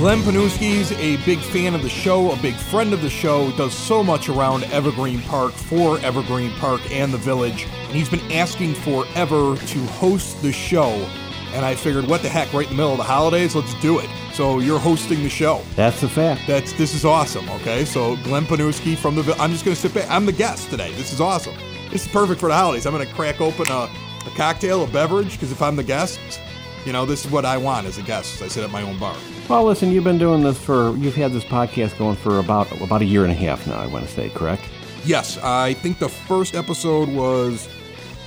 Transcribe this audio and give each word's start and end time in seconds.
Glenn 0.00 0.20
Pniewski's 0.20 0.92
a 0.92 1.18
big 1.26 1.38
fan 1.40 1.74
of 1.74 1.82
the 1.82 1.88
show, 1.90 2.32
a 2.32 2.36
big 2.40 2.54
friend 2.54 2.94
of 2.94 3.02
the 3.02 3.10
show, 3.10 3.52
does 3.58 3.74
so 3.74 4.02
much 4.02 4.30
around 4.30 4.64
Evergreen 4.72 5.20
Park 5.20 5.52
for 5.52 5.98
Evergreen 5.98 6.52
Park 6.52 6.80
and 6.90 7.12
the 7.12 7.18
village, 7.18 7.64
and 7.64 7.94
he's 7.94 8.08
been 8.08 8.32
asking 8.32 8.72
forever 8.72 9.56
to 9.58 9.78
host 9.88 10.40
the 10.40 10.52
show. 10.52 10.88
And 11.52 11.66
I 11.66 11.74
figured, 11.74 12.06
what 12.06 12.22
the 12.22 12.30
heck, 12.30 12.50
right 12.54 12.64
in 12.64 12.70
the 12.70 12.76
middle 12.78 12.92
of 12.92 12.96
the 12.96 13.04
holidays, 13.04 13.54
let's 13.54 13.74
do 13.82 13.98
it. 13.98 14.08
So 14.32 14.60
you're 14.60 14.78
hosting 14.78 15.22
the 15.22 15.28
show. 15.28 15.60
That's 15.76 16.00
the 16.00 16.08
fact. 16.08 16.46
That's 16.46 16.72
this 16.72 16.94
is 16.94 17.04
awesome. 17.04 17.46
Okay, 17.50 17.84
so 17.84 18.16
Glenn 18.24 18.46
Panuski 18.46 18.96
from 18.96 19.16
the. 19.16 19.36
I'm 19.38 19.52
just 19.52 19.66
gonna 19.66 19.76
sit 19.76 19.92
back. 19.92 20.10
I'm 20.10 20.24
the 20.24 20.32
guest 20.32 20.70
today. 20.70 20.92
This 20.94 21.12
is 21.12 21.20
awesome. 21.20 21.56
This 21.90 22.06
is 22.06 22.08
perfect 22.10 22.40
for 22.40 22.48
the 22.48 22.54
holidays. 22.54 22.86
I'm 22.86 22.92
gonna 22.92 23.04
crack 23.04 23.42
open 23.42 23.68
a, 23.68 23.82
a 24.26 24.30
cocktail, 24.34 24.82
a 24.82 24.86
beverage, 24.86 25.32
because 25.32 25.52
if 25.52 25.60
I'm 25.60 25.76
the 25.76 25.84
guest, 25.84 26.18
you 26.84 26.92
know, 26.92 27.04
this 27.04 27.24
is 27.24 27.30
what 27.30 27.44
I 27.44 27.56
want 27.56 27.86
as 27.86 27.98
a 27.98 28.02
guest. 28.02 28.42
I 28.42 28.48
sit 28.48 28.64
at 28.64 28.70
my 28.70 28.82
own 28.82 28.98
bar. 28.98 29.16
Well, 29.48 29.64
listen, 29.64 29.90
you've 29.90 30.04
been 30.04 30.18
doing 30.18 30.42
this 30.42 30.58
for, 30.58 30.96
you've 30.96 31.14
had 31.14 31.32
this 31.32 31.44
podcast 31.44 31.98
going 31.98 32.16
for 32.16 32.38
about 32.38 32.70
about 32.80 33.02
a 33.02 33.04
year 33.04 33.24
and 33.24 33.32
a 33.32 33.36
half 33.36 33.66
now, 33.66 33.78
I 33.78 33.86
want 33.86 34.06
to 34.06 34.10
say, 34.10 34.30
correct? 34.30 34.62
Yes, 35.04 35.38
I 35.38 35.74
think 35.74 35.98
the 35.98 36.08
first 36.08 36.54
episode 36.54 37.08
was 37.08 37.68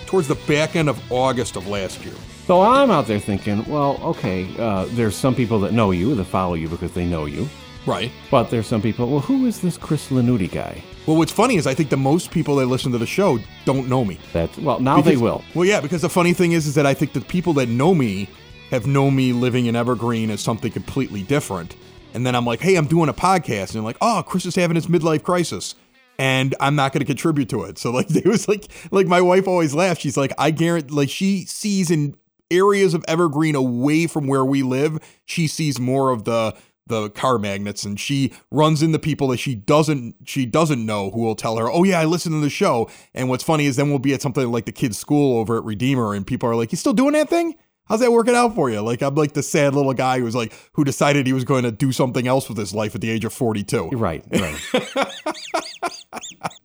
towards 0.05 0.27
the 0.27 0.35
back 0.47 0.75
end 0.75 0.89
of 0.89 1.11
August 1.11 1.55
of 1.55 1.67
last 1.67 2.03
year. 2.03 2.15
So 2.45 2.61
I'm 2.61 2.91
out 2.91 3.07
there 3.07 3.19
thinking, 3.19 3.63
well, 3.65 3.99
okay, 4.03 4.47
uh, 4.59 4.85
there's 4.89 5.15
some 5.15 5.33
people 5.33 5.59
that 5.61 5.71
know 5.71 5.91
you, 5.91 6.13
that 6.15 6.25
follow 6.25 6.55
you 6.55 6.67
because 6.67 6.91
they 6.91 7.05
know 7.05 7.25
you. 7.25 7.47
Right. 7.85 8.11
But 8.29 8.49
there's 8.49 8.67
some 8.67 8.81
people, 8.81 9.09
well, 9.09 9.19
who 9.19 9.45
is 9.45 9.61
this 9.61 9.77
Chris 9.77 10.09
Lanuti 10.09 10.51
guy? 10.51 10.83
Well, 11.05 11.17
what's 11.17 11.31
funny 11.31 11.55
is 11.55 11.67
I 11.67 11.73
think 11.73 11.89
the 11.89 11.97
most 11.97 12.31
people 12.31 12.55
that 12.57 12.65
listen 12.67 12.91
to 12.93 12.97
the 12.97 13.05
show 13.05 13.39
don't 13.65 13.89
know 13.89 14.05
me. 14.05 14.19
That's, 14.31 14.57
well, 14.57 14.79
now 14.79 15.01
they 15.01 15.17
will. 15.17 15.43
Well, 15.53 15.65
yeah, 15.65 15.81
because 15.81 16.01
the 16.01 16.09
funny 16.09 16.33
thing 16.33 16.53
is, 16.53 16.65
is 16.65 16.75
that 16.75 16.85
I 16.85 16.93
think 16.93 17.13
the 17.13 17.21
people 17.21 17.53
that 17.53 17.67
know 17.67 17.93
me 17.93 18.29
have 18.73 18.87
known 18.87 19.15
me 19.15 19.33
living 19.33 19.67
in 19.67 19.75
Evergreen 19.75 20.31
as 20.31 20.41
something 20.41 20.71
completely 20.71 21.21
different. 21.21 21.75
And 22.15 22.25
then 22.25 22.35
I'm 22.35 22.43
like, 22.43 22.59
hey, 22.59 22.75
I'm 22.75 22.87
doing 22.87 23.07
a 23.07 23.13
podcast. 23.13 23.67
And 23.67 23.75
they're 23.75 23.81
like, 23.83 23.97
oh, 24.01 24.23
Chris 24.25 24.47
is 24.47 24.55
having 24.55 24.73
his 24.73 24.87
midlife 24.87 25.21
crisis. 25.21 25.75
And 26.17 26.55
I'm 26.59 26.75
not 26.75 26.91
going 26.91 27.01
to 27.01 27.05
contribute 27.05 27.49
to 27.49 27.65
it. 27.65 27.77
So 27.77 27.91
like, 27.91 28.07
it 28.15 28.25
was 28.25 28.47
like, 28.47 28.65
like 28.89 29.05
my 29.05 29.21
wife 29.21 29.47
always 29.47 29.75
laughs. 29.75 30.01
She's 30.01 30.17
like, 30.17 30.33
I 30.39 30.49
guarantee, 30.49 30.91
like 30.91 31.11
she 31.11 31.45
sees 31.45 31.91
in 31.91 32.15
areas 32.49 32.95
of 32.95 33.05
Evergreen 33.07 33.53
away 33.53 34.07
from 34.07 34.25
where 34.25 34.43
we 34.43 34.63
live, 34.63 34.97
she 35.25 35.45
sees 35.45 35.79
more 35.79 36.09
of 36.09 36.23
the 36.23 36.55
the 36.85 37.09
car 37.11 37.39
magnets 37.39 37.85
and 37.85 37.97
she 37.97 38.33
runs 38.51 38.83
into 38.83 38.99
people 38.99 39.29
that 39.29 39.37
she 39.37 39.55
doesn't 39.55 40.15
she 40.25 40.45
doesn't 40.45 40.85
know 40.85 41.11
who 41.11 41.21
will 41.21 41.33
tell 41.33 41.55
her 41.55 41.71
oh 41.71 41.85
yeah 41.85 41.97
i 41.97 42.03
listen 42.03 42.33
to 42.33 42.41
the 42.41 42.49
show 42.49 42.89
and 43.13 43.29
what's 43.29 43.41
funny 43.41 43.67
is 43.67 43.77
then 43.77 43.89
we'll 43.89 43.99
be 43.99 44.13
at 44.13 44.21
something 44.21 44.51
like 44.51 44.65
the 44.65 44.71
kids 44.73 44.97
school 44.97 45.39
over 45.39 45.55
at 45.55 45.63
redeemer 45.63 46.13
and 46.13 46.27
people 46.27 46.49
are 46.49 46.57
like 46.57 46.73
you 46.73 46.77
still 46.77 46.91
doing 46.91 47.13
that 47.13 47.29
thing 47.29 47.55
how's 47.85 47.99
that 47.99 48.11
working 48.11 48.35
out 48.35 48.55
for 48.55 48.69
you 48.69 48.81
like 48.81 49.01
i'm 49.01 49.15
like 49.15 49.33
the 49.33 49.43
sad 49.43 49.73
little 49.75 49.93
guy 49.93 50.19
who's 50.19 50.35
like 50.35 50.53
who 50.73 50.83
decided 50.83 51.25
he 51.27 51.33
was 51.33 51.43
going 51.43 51.63
to 51.63 51.71
do 51.71 51.91
something 51.91 52.27
else 52.27 52.47
with 52.49 52.57
his 52.57 52.73
life 52.73 52.95
at 52.95 53.01
the 53.01 53.09
age 53.09 53.25
of 53.25 53.33
42 53.33 53.89
Right, 53.93 54.23
right. 54.31 54.59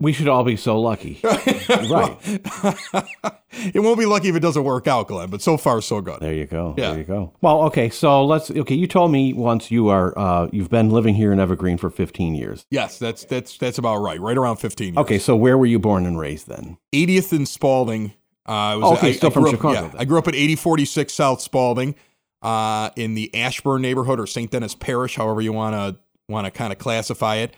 we 0.00 0.12
should 0.12 0.28
all 0.28 0.44
be 0.44 0.56
so 0.56 0.80
lucky. 0.80 1.20
right. 1.24 2.16
it 3.74 3.80
won't 3.80 3.98
be 3.98 4.06
lucky 4.06 4.28
if 4.28 4.36
it 4.36 4.40
doesn't 4.40 4.62
work 4.64 4.86
out 4.86 5.08
glenn 5.08 5.30
but 5.30 5.42
so 5.42 5.56
far 5.56 5.80
so 5.80 6.00
good 6.00 6.20
There 6.20 6.34
you 6.34 6.46
go. 6.46 6.74
Yeah. 6.76 6.90
There 6.90 6.98
you 6.98 7.04
go. 7.04 7.32
Well, 7.40 7.62
okay, 7.64 7.90
so 7.90 8.24
let's 8.24 8.50
okay, 8.50 8.74
you 8.74 8.86
told 8.86 9.10
me 9.10 9.32
once 9.32 9.70
you 9.70 9.88
are 9.88 10.16
uh 10.18 10.48
you've 10.52 10.70
been 10.70 10.90
living 10.90 11.14
here 11.14 11.32
in 11.32 11.40
Evergreen 11.40 11.78
for 11.78 11.90
15 11.90 12.34
years. 12.34 12.64
yes 12.70 12.98
that's 12.98 13.24
that's 13.24 13.56
that's 13.58 13.78
about 13.78 13.96
right 13.98 14.20
right 14.20 14.36
around 14.36 14.56
15 14.56 14.86
years. 14.94 14.96
Okay, 14.98 15.18
so 15.18 15.34
where 15.36 15.56
were 15.58 15.66
you 15.66 15.78
born 15.78 16.06
and 16.06 16.18
raised 16.18 16.48
then? 16.48 16.78
80th 16.94 17.32
and 17.32 17.48
Spaulding. 17.48 18.12
Uh, 18.48 18.52
I 18.52 18.76
was, 18.76 18.84
Oh, 18.84 18.96
okay, 18.96 19.08
I, 19.08 19.12
still 19.12 19.28
I 19.30 19.32
from 19.32 19.42
grew 19.42 19.50
up- 19.50 19.56
Chicago 19.56 19.90
yeah. 19.94 20.00
I 20.00 20.04
grew 20.06 20.18
up 20.18 20.26
at 20.28 20.34
8046 20.34 21.12
South 21.12 21.40
Spaulding, 21.42 21.94
uh, 22.42 22.90
in 22.96 23.14
the 23.14 23.34
Ashburn 23.34 23.82
neighborhood 23.82 24.18
or 24.18 24.26
St. 24.26 24.50
Dennis 24.50 24.74
Parish, 24.74 25.16
however 25.16 25.40
you 25.40 25.52
want 25.52 25.74
to 25.74 26.00
want 26.28 26.44
to 26.46 26.50
kind 26.50 26.72
of 26.72 26.78
classify 26.78 27.36
it. 27.36 27.54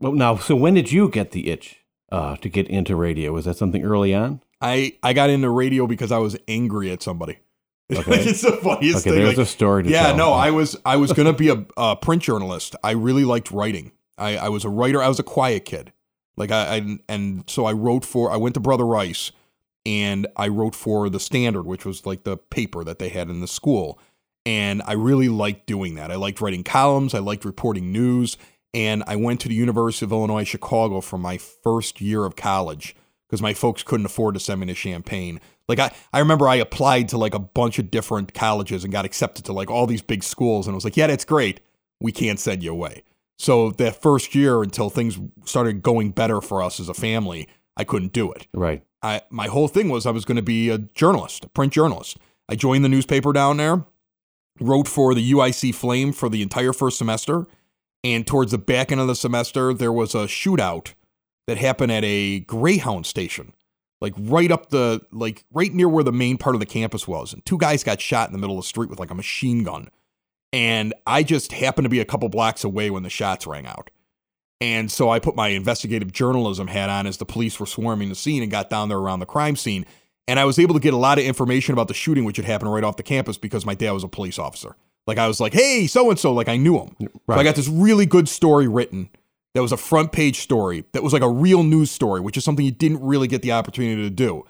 Well, 0.00 0.12
now, 0.12 0.36
so 0.36 0.54
when 0.56 0.74
did 0.74 0.92
you 0.92 1.08
get 1.08 1.32
the 1.32 1.50
itch 1.50 1.76
uh, 2.12 2.36
to 2.36 2.48
get 2.48 2.68
into 2.68 2.96
radio? 2.96 3.32
Was 3.32 3.44
that 3.46 3.56
something 3.56 3.84
early 3.84 4.14
on? 4.14 4.40
I 4.60 4.94
I 5.02 5.12
got 5.12 5.30
into 5.30 5.50
radio 5.50 5.86
because 5.86 6.10
I 6.12 6.18
was 6.18 6.36
angry 6.48 6.90
at 6.90 7.02
somebody. 7.02 7.38
Okay. 7.94 8.12
it's 8.24 8.40
the 8.40 8.52
funniest 8.52 9.00
Okay, 9.06 9.10
thing. 9.10 9.24
there's 9.24 9.36
like- 9.36 9.46
a 9.46 9.50
story 9.50 9.82
to 9.82 9.90
yeah, 9.90 10.04
tell. 10.08 10.16
no, 10.16 10.32
I 10.32 10.50
was 10.58 10.74
I 10.86 10.96
was 10.96 11.12
gonna 11.12 11.34
be 11.34 11.50
a, 11.50 11.66
a 11.76 11.96
print 11.96 12.22
journalist. 12.22 12.74
I 12.82 12.92
really 12.92 13.24
liked 13.26 13.50
writing. 13.50 13.92
I, 14.16 14.36
I 14.38 14.48
was 14.48 14.64
a 14.64 14.70
writer. 14.70 15.02
I 15.02 15.08
was 15.08 15.18
a 15.18 15.22
quiet 15.22 15.66
kid. 15.66 15.92
Like 16.38 16.50
I, 16.50 16.76
I 16.76 16.98
and 17.10 17.44
so 17.46 17.66
I 17.66 17.72
wrote 17.72 18.04
for. 18.06 18.30
I 18.30 18.36
went 18.38 18.54
to 18.54 18.60
Brother 18.60 18.86
Rice, 18.86 19.32
and 19.86 20.26
I 20.36 20.48
wrote 20.48 20.74
for 20.74 21.08
the 21.10 21.20
Standard, 21.20 21.64
which 21.64 21.84
was 21.84 22.06
like 22.06 22.24
the 22.24 22.36
paper 22.36 22.84
that 22.84 22.98
they 22.98 23.10
had 23.10 23.28
in 23.28 23.40
the 23.40 23.48
school. 23.48 23.98
And 24.46 24.82
I 24.86 24.92
really 24.92 25.28
liked 25.28 25.66
doing 25.66 25.94
that. 25.94 26.10
I 26.10 26.16
liked 26.16 26.40
writing 26.40 26.64
columns. 26.64 27.14
I 27.14 27.18
liked 27.18 27.44
reporting 27.44 27.92
news. 27.92 28.36
And 28.72 29.04
I 29.06 29.16
went 29.16 29.40
to 29.40 29.48
the 29.48 29.54
University 29.54 30.04
of 30.04 30.12
Illinois 30.12 30.44
Chicago 30.44 31.00
for 31.00 31.18
my 31.18 31.38
first 31.38 32.00
year 32.00 32.24
of 32.24 32.36
college 32.36 32.96
because 33.28 33.40
my 33.40 33.54
folks 33.54 33.82
couldn't 33.82 34.06
afford 34.06 34.34
to 34.34 34.40
send 34.40 34.60
me 34.60 34.66
to 34.66 34.74
Champaign. 34.74 35.40
Like 35.68 35.78
I, 35.78 35.94
I 36.12 36.18
remember 36.18 36.48
I 36.48 36.56
applied 36.56 37.08
to 37.10 37.18
like 37.18 37.34
a 37.34 37.38
bunch 37.38 37.78
of 37.78 37.90
different 37.90 38.34
colleges 38.34 38.84
and 38.84 38.92
got 38.92 39.04
accepted 39.04 39.44
to 39.46 39.52
like 39.52 39.70
all 39.70 39.86
these 39.86 40.02
big 40.02 40.22
schools 40.22 40.66
and 40.66 40.74
I 40.74 40.76
was 40.76 40.84
like, 40.84 40.96
yeah, 40.96 41.06
that's 41.06 41.24
great. 41.24 41.60
We 42.00 42.12
can't 42.12 42.40
send 42.40 42.62
you 42.62 42.72
away. 42.72 43.04
So 43.38 43.70
that 43.72 44.00
first 44.00 44.34
year 44.34 44.62
until 44.62 44.90
things 44.90 45.18
started 45.44 45.82
going 45.82 46.10
better 46.10 46.40
for 46.40 46.62
us 46.62 46.80
as 46.80 46.88
a 46.88 46.94
family, 46.94 47.48
I 47.76 47.84
couldn't 47.84 48.12
do 48.12 48.30
it. 48.32 48.46
Right. 48.52 48.82
I 49.04 49.20
my 49.30 49.46
whole 49.46 49.68
thing 49.68 49.88
was 49.90 50.06
I 50.06 50.10
was 50.10 50.24
going 50.24 50.36
to 50.36 50.42
be 50.42 50.70
a 50.70 50.78
journalist, 50.78 51.44
a 51.44 51.48
print 51.48 51.72
journalist. 51.72 52.16
I 52.48 52.56
joined 52.56 52.84
the 52.84 52.88
newspaper 52.88 53.32
down 53.32 53.58
there, 53.58 53.84
wrote 54.60 54.88
for 54.88 55.14
the 55.14 55.32
UIC 55.32 55.74
Flame 55.74 56.12
for 56.12 56.28
the 56.28 56.42
entire 56.42 56.72
first 56.72 56.98
semester, 56.98 57.46
and 58.02 58.26
towards 58.26 58.52
the 58.52 58.58
back 58.58 58.90
end 58.90 59.00
of 59.00 59.06
the 59.06 59.14
semester 59.14 59.74
there 59.74 59.92
was 59.92 60.14
a 60.14 60.26
shootout 60.26 60.94
that 61.46 61.58
happened 61.58 61.92
at 61.92 62.04
a 62.04 62.40
Greyhound 62.40 63.04
station. 63.04 63.52
Like 64.00 64.14
right 64.18 64.50
up 64.50 64.70
the 64.70 65.02
like 65.12 65.44
right 65.52 65.72
near 65.72 65.88
where 65.88 66.04
the 66.04 66.12
main 66.12 66.38
part 66.38 66.56
of 66.56 66.60
the 66.60 66.66
campus 66.66 67.06
was. 67.06 67.32
And 67.32 67.44
two 67.44 67.58
guys 67.58 67.84
got 67.84 68.00
shot 68.00 68.28
in 68.28 68.32
the 68.32 68.38
middle 68.38 68.58
of 68.58 68.64
the 68.64 68.68
street 68.68 68.90
with 68.90 68.98
like 68.98 69.10
a 69.10 69.14
machine 69.14 69.64
gun. 69.64 69.88
And 70.52 70.94
I 71.06 71.22
just 71.22 71.52
happened 71.52 71.84
to 71.86 71.90
be 71.90 72.00
a 72.00 72.04
couple 72.04 72.28
blocks 72.28 72.64
away 72.64 72.90
when 72.90 73.02
the 73.02 73.10
shots 73.10 73.46
rang 73.46 73.66
out. 73.66 73.90
And 74.60 74.90
so 74.90 75.10
I 75.10 75.18
put 75.18 75.36
my 75.36 75.48
investigative 75.48 76.12
journalism 76.12 76.68
hat 76.68 76.88
on 76.88 77.06
as 77.06 77.18
the 77.18 77.26
police 77.26 77.58
were 77.58 77.66
swarming 77.66 78.08
the 78.08 78.14
scene 78.14 78.42
and 78.42 78.50
got 78.50 78.70
down 78.70 78.88
there 78.88 78.98
around 78.98 79.20
the 79.20 79.26
crime 79.26 79.56
scene. 79.56 79.84
And 80.26 80.40
I 80.40 80.44
was 80.44 80.58
able 80.58 80.74
to 80.74 80.80
get 80.80 80.94
a 80.94 80.98
lot 80.98 81.18
of 81.18 81.24
information 81.24 81.74
about 81.74 81.88
the 81.88 81.94
shooting, 81.94 82.24
which 82.24 82.36
had 82.36 82.46
happened 82.46 82.72
right 82.72 82.84
off 82.84 82.96
the 82.96 83.02
campus 83.02 83.36
because 83.36 83.66
my 83.66 83.74
dad 83.74 83.92
was 83.92 84.04
a 84.04 84.08
police 84.08 84.38
officer. 84.38 84.76
Like 85.06 85.18
I 85.18 85.28
was 85.28 85.38
like, 85.38 85.52
hey, 85.52 85.86
so 85.86 86.08
and 86.08 86.18
so, 86.18 86.32
like 86.32 86.48
I 86.48 86.56
knew 86.56 86.78
him. 86.78 86.96
So 87.00 87.34
I 87.34 87.44
got 87.44 87.56
this 87.56 87.68
really 87.68 88.06
good 88.06 88.28
story 88.28 88.68
written 88.68 89.10
that 89.54 89.62
was 89.62 89.72
a 89.72 89.76
front 89.76 90.12
page 90.12 90.40
story 90.40 90.84
that 90.92 91.02
was 91.02 91.12
like 91.12 91.22
a 91.22 91.28
real 91.28 91.62
news 91.62 91.90
story, 91.90 92.20
which 92.20 92.36
is 92.36 92.44
something 92.44 92.64
you 92.64 92.72
didn't 92.72 93.02
really 93.02 93.28
get 93.28 93.42
the 93.42 93.52
opportunity 93.52 94.02
to 94.02 94.10
do. 94.10 94.44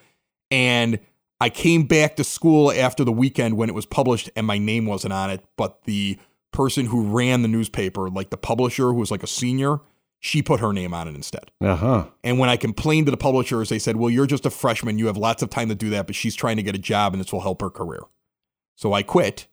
And 0.50 0.98
I 1.40 1.50
came 1.50 1.86
back 1.86 2.16
to 2.16 2.24
school 2.24 2.70
after 2.72 3.04
the 3.04 3.12
weekend 3.12 3.56
when 3.56 3.68
it 3.68 3.74
was 3.74 3.86
published 3.86 4.30
and 4.36 4.46
my 4.46 4.58
name 4.58 4.86
wasn't 4.86 5.12
on 5.12 5.30
it, 5.30 5.44
but 5.56 5.82
the 5.84 6.18
person 6.52 6.86
who 6.86 7.02
ran 7.02 7.42
the 7.42 7.48
newspaper, 7.48 8.08
like 8.08 8.30
the 8.30 8.36
publisher 8.36 8.84
who 8.84 8.94
was 8.94 9.10
like 9.10 9.22
a 9.22 9.26
senior, 9.26 9.80
she 10.24 10.40
put 10.40 10.58
her 10.60 10.72
name 10.72 10.94
on 10.94 11.06
it 11.06 11.14
instead. 11.14 11.50
Uh 11.60 11.76
huh. 11.76 12.06
And 12.22 12.38
when 12.38 12.48
I 12.48 12.56
complained 12.56 13.06
to 13.06 13.10
the 13.10 13.16
publishers, 13.18 13.68
they 13.68 13.78
said, 13.78 13.96
Well, 13.96 14.08
you're 14.08 14.26
just 14.26 14.46
a 14.46 14.50
freshman. 14.50 14.98
You 14.98 15.06
have 15.06 15.18
lots 15.18 15.42
of 15.42 15.50
time 15.50 15.68
to 15.68 15.74
do 15.74 15.90
that, 15.90 16.06
but 16.06 16.16
she's 16.16 16.34
trying 16.34 16.56
to 16.56 16.62
get 16.62 16.74
a 16.74 16.78
job 16.78 17.12
and 17.12 17.20
this 17.22 17.30
will 17.30 17.42
help 17.42 17.60
her 17.60 17.68
career. 17.68 18.00
So 18.74 18.94
I 18.94 19.02
quit 19.02 19.48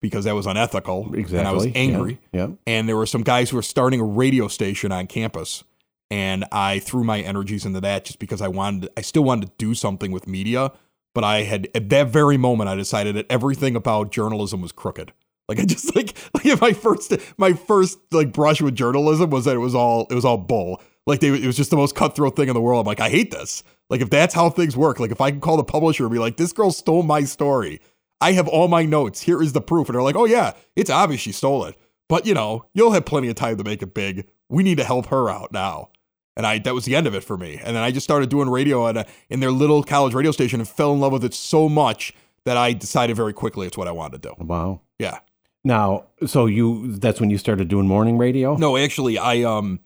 because 0.00 0.24
that 0.24 0.34
was 0.34 0.44
unethical. 0.46 1.14
Exactly. 1.14 1.38
And 1.38 1.46
I 1.46 1.52
was 1.52 1.66
Yeah, 1.66 1.72
angry. 1.76 2.18
Yeah. 2.32 2.48
And 2.66 2.88
there 2.88 2.96
were 2.96 3.06
some 3.06 3.22
guys 3.22 3.50
who 3.50 3.56
were 3.56 3.62
starting 3.62 4.00
a 4.00 4.04
radio 4.04 4.48
station 4.48 4.90
on 4.90 5.06
campus. 5.06 5.62
And 6.10 6.46
I 6.50 6.80
threw 6.80 7.04
my 7.04 7.20
energies 7.20 7.64
into 7.64 7.80
that 7.80 8.04
just 8.04 8.18
because 8.18 8.42
I 8.42 8.48
wanted, 8.48 8.90
I 8.96 9.02
still 9.02 9.22
wanted 9.22 9.46
to 9.46 9.52
do 9.56 9.72
something 9.74 10.10
with 10.10 10.26
media. 10.26 10.72
But 11.14 11.22
I 11.22 11.44
had, 11.44 11.68
at 11.76 11.90
that 11.90 12.08
very 12.08 12.36
moment, 12.36 12.68
I 12.68 12.74
decided 12.74 13.14
that 13.14 13.26
everything 13.30 13.76
about 13.76 14.10
journalism 14.10 14.60
was 14.62 14.72
crooked. 14.72 15.12
Like 15.52 15.64
I 15.64 15.66
just 15.66 15.94
like, 15.96 16.16
like 16.34 16.60
my 16.60 16.72
first, 16.72 17.14
my 17.36 17.52
first 17.52 17.98
like 18.10 18.32
brush 18.32 18.62
with 18.62 18.74
journalism 18.74 19.30
was 19.30 19.44
that 19.44 19.54
it 19.54 19.60
was 19.60 19.74
all, 19.74 20.06
it 20.10 20.14
was 20.14 20.24
all 20.24 20.38
bull. 20.38 20.80
Like 21.06 21.20
they, 21.20 21.28
it 21.28 21.46
was 21.46 21.56
just 21.56 21.70
the 21.70 21.76
most 21.76 21.94
cutthroat 21.94 22.36
thing 22.36 22.48
in 22.48 22.54
the 22.54 22.60
world. 22.60 22.80
I'm 22.80 22.86
like, 22.86 23.00
I 23.00 23.10
hate 23.10 23.30
this. 23.30 23.62
Like 23.90 24.00
if 24.00 24.08
that's 24.08 24.34
how 24.34 24.48
things 24.48 24.76
work, 24.76 24.98
like 24.98 25.10
if 25.10 25.20
I 25.20 25.30
can 25.30 25.40
call 25.40 25.56
the 25.56 25.64
publisher 25.64 26.04
and 26.04 26.12
be 26.12 26.18
like, 26.18 26.36
this 26.36 26.52
girl 26.52 26.70
stole 26.70 27.02
my 27.02 27.24
story. 27.24 27.80
I 28.20 28.32
have 28.32 28.48
all 28.48 28.68
my 28.68 28.84
notes. 28.84 29.20
Here 29.20 29.42
is 29.42 29.52
the 29.52 29.60
proof. 29.60 29.88
And 29.88 29.94
they're 29.94 30.02
like, 30.02 30.16
oh 30.16 30.24
yeah, 30.24 30.52
it's 30.76 30.90
obvious 30.90 31.20
she 31.20 31.32
stole 31.32 31.64
it. 31.64 31.74
But 32.08 32.24
you 32.24 32.34
know, 32.34 32.64
you'll 32.72 32.92
have 32.92 33.04
plenty 33.04 33.28
of 33.28 33.34
time 33.34 33.58
to 33.58 33.64
make 33.64 33.82
it 33.82 33.94
big. 33.94 34.28
We 34.48 34.62
need 34.62 34.78
to 34.78 34.84
help 34.84 35.06
her 35.06 35.28
out 35.28 35.52
now. 35.52 35.90
And 36.36 36.46
I 36.46 36.58
that 36.60 36.74
was 36.74 36.84
the 36.84 36.96
end 36.96 37.06
of 37.06 37.14
it 37.14 37.24
for 37.24 37.36
me. 37.36 37.60
And 37.62 37.76
then 37.76 37.82
I 37.82 37.90
just 37.90 38.04
started 38.04 38.30
doing 38.30 38.48
radio 38.48 38.88
at 38.88 38.96
a, 38.96 39.06
in 39.28 39.40
their 39.40 39.50
little 39.50 39.82
college 39.82 40.14
radio 40.14 40.30
station 40.30 40.60
and 40.60 40.68
fell 40.68 40.92
in 40.94 41.00
love 41.00 41.12
with 41.12 41.24
it 41.24 41.34
so 41.34 41.68
much 41.68 42.14
that 42.44 42.56
I 42.56 42.72
decided 42.72 43.16
very 43.16 43.32
quickly 43.32 43.66
it's 43.66 43.76
what 43.76 43.88
I 43.88 43.92
wanted 43.92 44.22
to 44.22 44.28
do. 44.28 44.44
Wow. 44.44 44.80
Yeah. 44.98 45.18
Now, 45.64 46.06
so 46.26 46.46
you 46.46 46.96
that's 46.96 47.20
when 47.20 47.30
you 47.30 47.38
started 47.38 47.68
doing 47.68 47.86
morning 47.86 48.18
radio? 48.18 48.56
No, 48.56 48.76
actually, 48.76 49.18
I 49.18 49.42
um, 49.42 49.80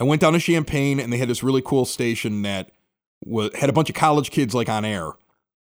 I 0.00 0.04
went 0.04 0.20
down 0.20 0.32
to 0.32 0.38
Champaign 0.38 1.00
and 1.00 1.12
they 1.12 1.18
had 1.18 1.28
this 1.28 1.42
really 1.42 1.62
cool 1.62 1.84
station 1.84 2.42
that 2.42 2.70
was 3.24 3.50
had 3.54 3.68
a 3.68 3.72
bunch 3.72 3.90
of 3.90 3.96
college 3.96 4.30
kids 4.30 4.54
like 4.54 4.68
on 4.68 4.84
air, 4.84 5.10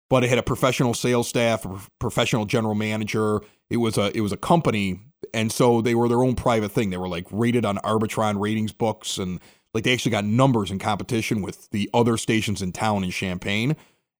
but 0.09 0.23
it 0.23 0.29
had 0.29 0.37
a 0.37 0.43
professional 0.43 0.93
sales 0.93 1.27
staff, 1.27 1.65
a 1.65 1.81
professional 1.99 2.45
general 2.45 2.75
manager. 2.75 3.41
It 3.69 3.77
was 3.77 3.97
a 3.97 4.15
it 4.15 4.21
was 4.21 4.31
a 4.31 4.37
company, 4.37 4.99
and 5.33 5.51
so 5.51 5.81
they 5.81 5.95
were 5.95 6.07
their 6.07 6.23
own 6.23 6.35
private 6.35 6.71
thing. 6.71 6.91
They 6.91 6.97
were 6.97 7.09
like 7.09 7.25
rated 7.31 7.65
on 7.65 7.77
Arbitron 7.77 8.39
ratings 8.39 8.71
books, 8.71 9.17
and 9.17 9.39
like 9.73 9.83
they 9.83 9.93
actually 9.93 10.11
got 10.11 10.25
numbers 10.25 10.69
in 10.69 10.77
competition 10.77 11.41
with 11.41 11.71
the 11.71 11.89
other 11.91 12.17
stations 12.17 12.61
in 12.61 12.71
town 12.71 13.03
in 13.03 13.09
Champaign 13.09 13.75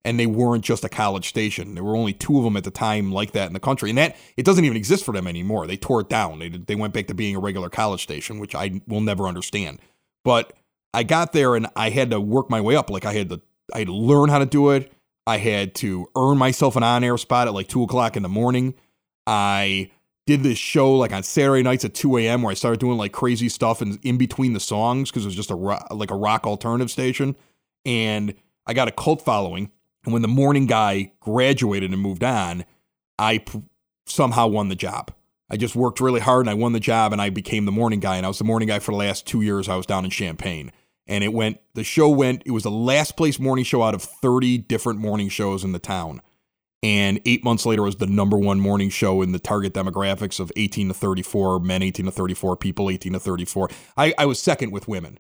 and 0.06 0.20
they 0.20 0.26
weren't 0.26 0.66
just 0.66 0.84
a 0.84 0.90
college 0.90 1.30
station. 1.30 1.76
There 1.76 1.84
were 1.84 1.96
only 1.96 2.14
two 2.14 2.38
of 2.38 2.44
them 2.44 2.58
at 2.58 2.64
the 2.64 2.72
time 2.72 3.12
like 3.12 3.32
that 3.32 3.48
in 3.48 3.54
the 3.54 3.60
country, 3.60 3.90
and 3.90 3.98
that 3.98 4.16
it 4.36 4.46
doesn't 4.46 4.66
even 4.66 4.78
exist 4.78 5.06
for 5.06 5.14
them 5.14 5.28
anymore. 5.28 5.66
They 5.68 5.78
tore 5.78 6.02
it 6.02 6.10
down. 6.10 6.40
They 6.40 6.50
they 6.50 6.76
went 6.76 6.94
back 6.94 7.08
to 7.08 7.14
being 7.14 7.36
a 7.36 7.40
regular 7.40 7.70
college 7.70 8.04
station, 8.04 8.40
which 8.40 8.56
I 8.56 8.82
will 8.88 9.02
never 9.02 9.28
understand. 9.28 9.80
But 10.24 10.54
I 10.94 11.04
got 11.04 11.34
there 11.34 11.56
and 11.56 11.68
I 11.76 11.90
had 11.90 12.12
to 12.12 12.20
work 12.20 12.50
my 12.50 12.62
way 12.62 12.76
up. 12.76 12.90
Like 12.90 13.06
I 13.06 13.14
had 13.14 13.30
to 13.30 13.42
I 13.74 13.80
had 13.80 13.88
to 13.88 13.96
learn 13.96 14.30
how 14.30 14.40
to 14.40 14.46
do 14.46 14.72
it. 14.72 14.92
I 15.26 15.38
had 15.38 15.74
to 15.76 16.08
earn 16.18 16.38
myself 16.38 16.76
an 16.76 16.84
on 16.84 17.04
air 17.04 17.18
spot 17.18 17.48
at 17.48 17.54
like 17.54 17.68
two 17.68 17.84
o'clock 17.84 18.18
in 18.18 18.24
the 18.24 18.30
morning. 18.30 18.76
I 19.26 19.90
did 20.26 20.44
this 20.44 20.58
show 20.58 20.96
like 20.96 21.14
on 21.14 21.24
Saturday 21.24 21.64
nights 21.64 21.84
at 21.86 21.94
2 21.94 22.18
a.m. 22.18 22.42
where 22.42 22.52
I 22.52 22.56
started 22.56 22.80
doing 22.80 22.98
like 22.98 23.12
crazy 23.12 23.50
stuff 23.50 23.82
and 23.82 24.00
in 24.04 24.18
between 24.18 24.54
the 24.54 24.60
songs 24.60 25.10
because 25.10 25.24
it 25.24 25.28
was 25.28 25.36
just 25.36 25.52
a 25.52 25.56
rock, 25.56 25.88
like 25.92 26.12
a 26.12 26.16
rock 26.16 26.46
alternative 26.46 26.92
station, 26.92 27.36
and 27.86 28.34
I 28.66 28.74
got 28.74 28.88
a 28.88 28.92
cult 28.92 29.22
following 29.22 29.72
and 30.04 30.14
when 30.14 30.22
the 30.22 30.28
morning 30.28 30.66
guy 30.66 31.12
graduated 31.20 31.92
and 31.92 32.02
moved 32.02 32.24
on, 32.24 32.66
I 33.18 33.40
p- 33.40 33.64
somehow 34.06 34.48
won 34.48 34.70
the 34.70 34.76
job. 34.76 35.14
I 35.50 35.58
just 35.58 35.76
worked 35.76 36.02
really 36.02 36.20
hard 36.20 36.42
and 36.46 36.50
I 36.50 36.56
won 36.56 36.74
the 36.74 36.80
job 36.80 37.14
and 37.14 37.22
I 37.22 37.30
became 37.30 37.66
the 37.66 37.72
morning 37.72 38.00
guy. 38.00 38.18
And 38.18 38.26
I 38.26 38.30
was 38.30 38.40
the 38.40 38.44
morning 38.44 38.68
guy 38.68 38.80
for 38.80 38.92
the 38.92 38.98
last 38.98 39.28
two 39.28 39.42
years. 39.42 39.70
I 39.70 39.76
was 39.76 39.86
down 39.86 40.04
in 40.06 40.12
Champaign. 40.12 40.72
And 41.06 41.24
it 41.24 41.34
went, 41.34 41.60
the 41.74 41.84
show 41.84 42.10
went, 42.10 42.44
it 42.46 42.52
was 42.52 42.64
the 42.64 42.72
last 42.72 43.18
place 43.18 43.40
morning 43.40 43.66
show 43.66 43.84
out 43.84 43.94
of 43.94 44.02
30 44.02 44.60
different 44.60 45.00
morning 45.00 45.30
shows 45.30 45.64
in 45.64 45.74
the 45.74 45.80
town. 45.80 46.22
And 46.82 47.22
eight 47.26 47.44
months 47.44 47.66
later, 47.66 47.84
it 47.84 47.86
was 47.86 47.96
the 47.98 48.08
number 48.08 48.38
one 48.38 48.60
morning 48.60 48.90
show 48.90 49.22
in 49.22 49.32
the 49.32 49.40
target 49.40 49.74
demographics 49.74 50.40
of 50.40 50.52
18 50.56 50.90
to 50.90 50.94
34, 50.94 51.60
men 51.60 51.82
18 51.82 52.06
to 52.08 52.12
34, 52.12 52.58
people 52.58 52.90
18 52.90 53.14
to 53.14 53.20
34. 53.20 53.70
I, 53.96 54.14
I 54.18 54.26
was 54.26 54.42
second 54.42 54.72
with 54.72 54.88
women. 54.88 55.20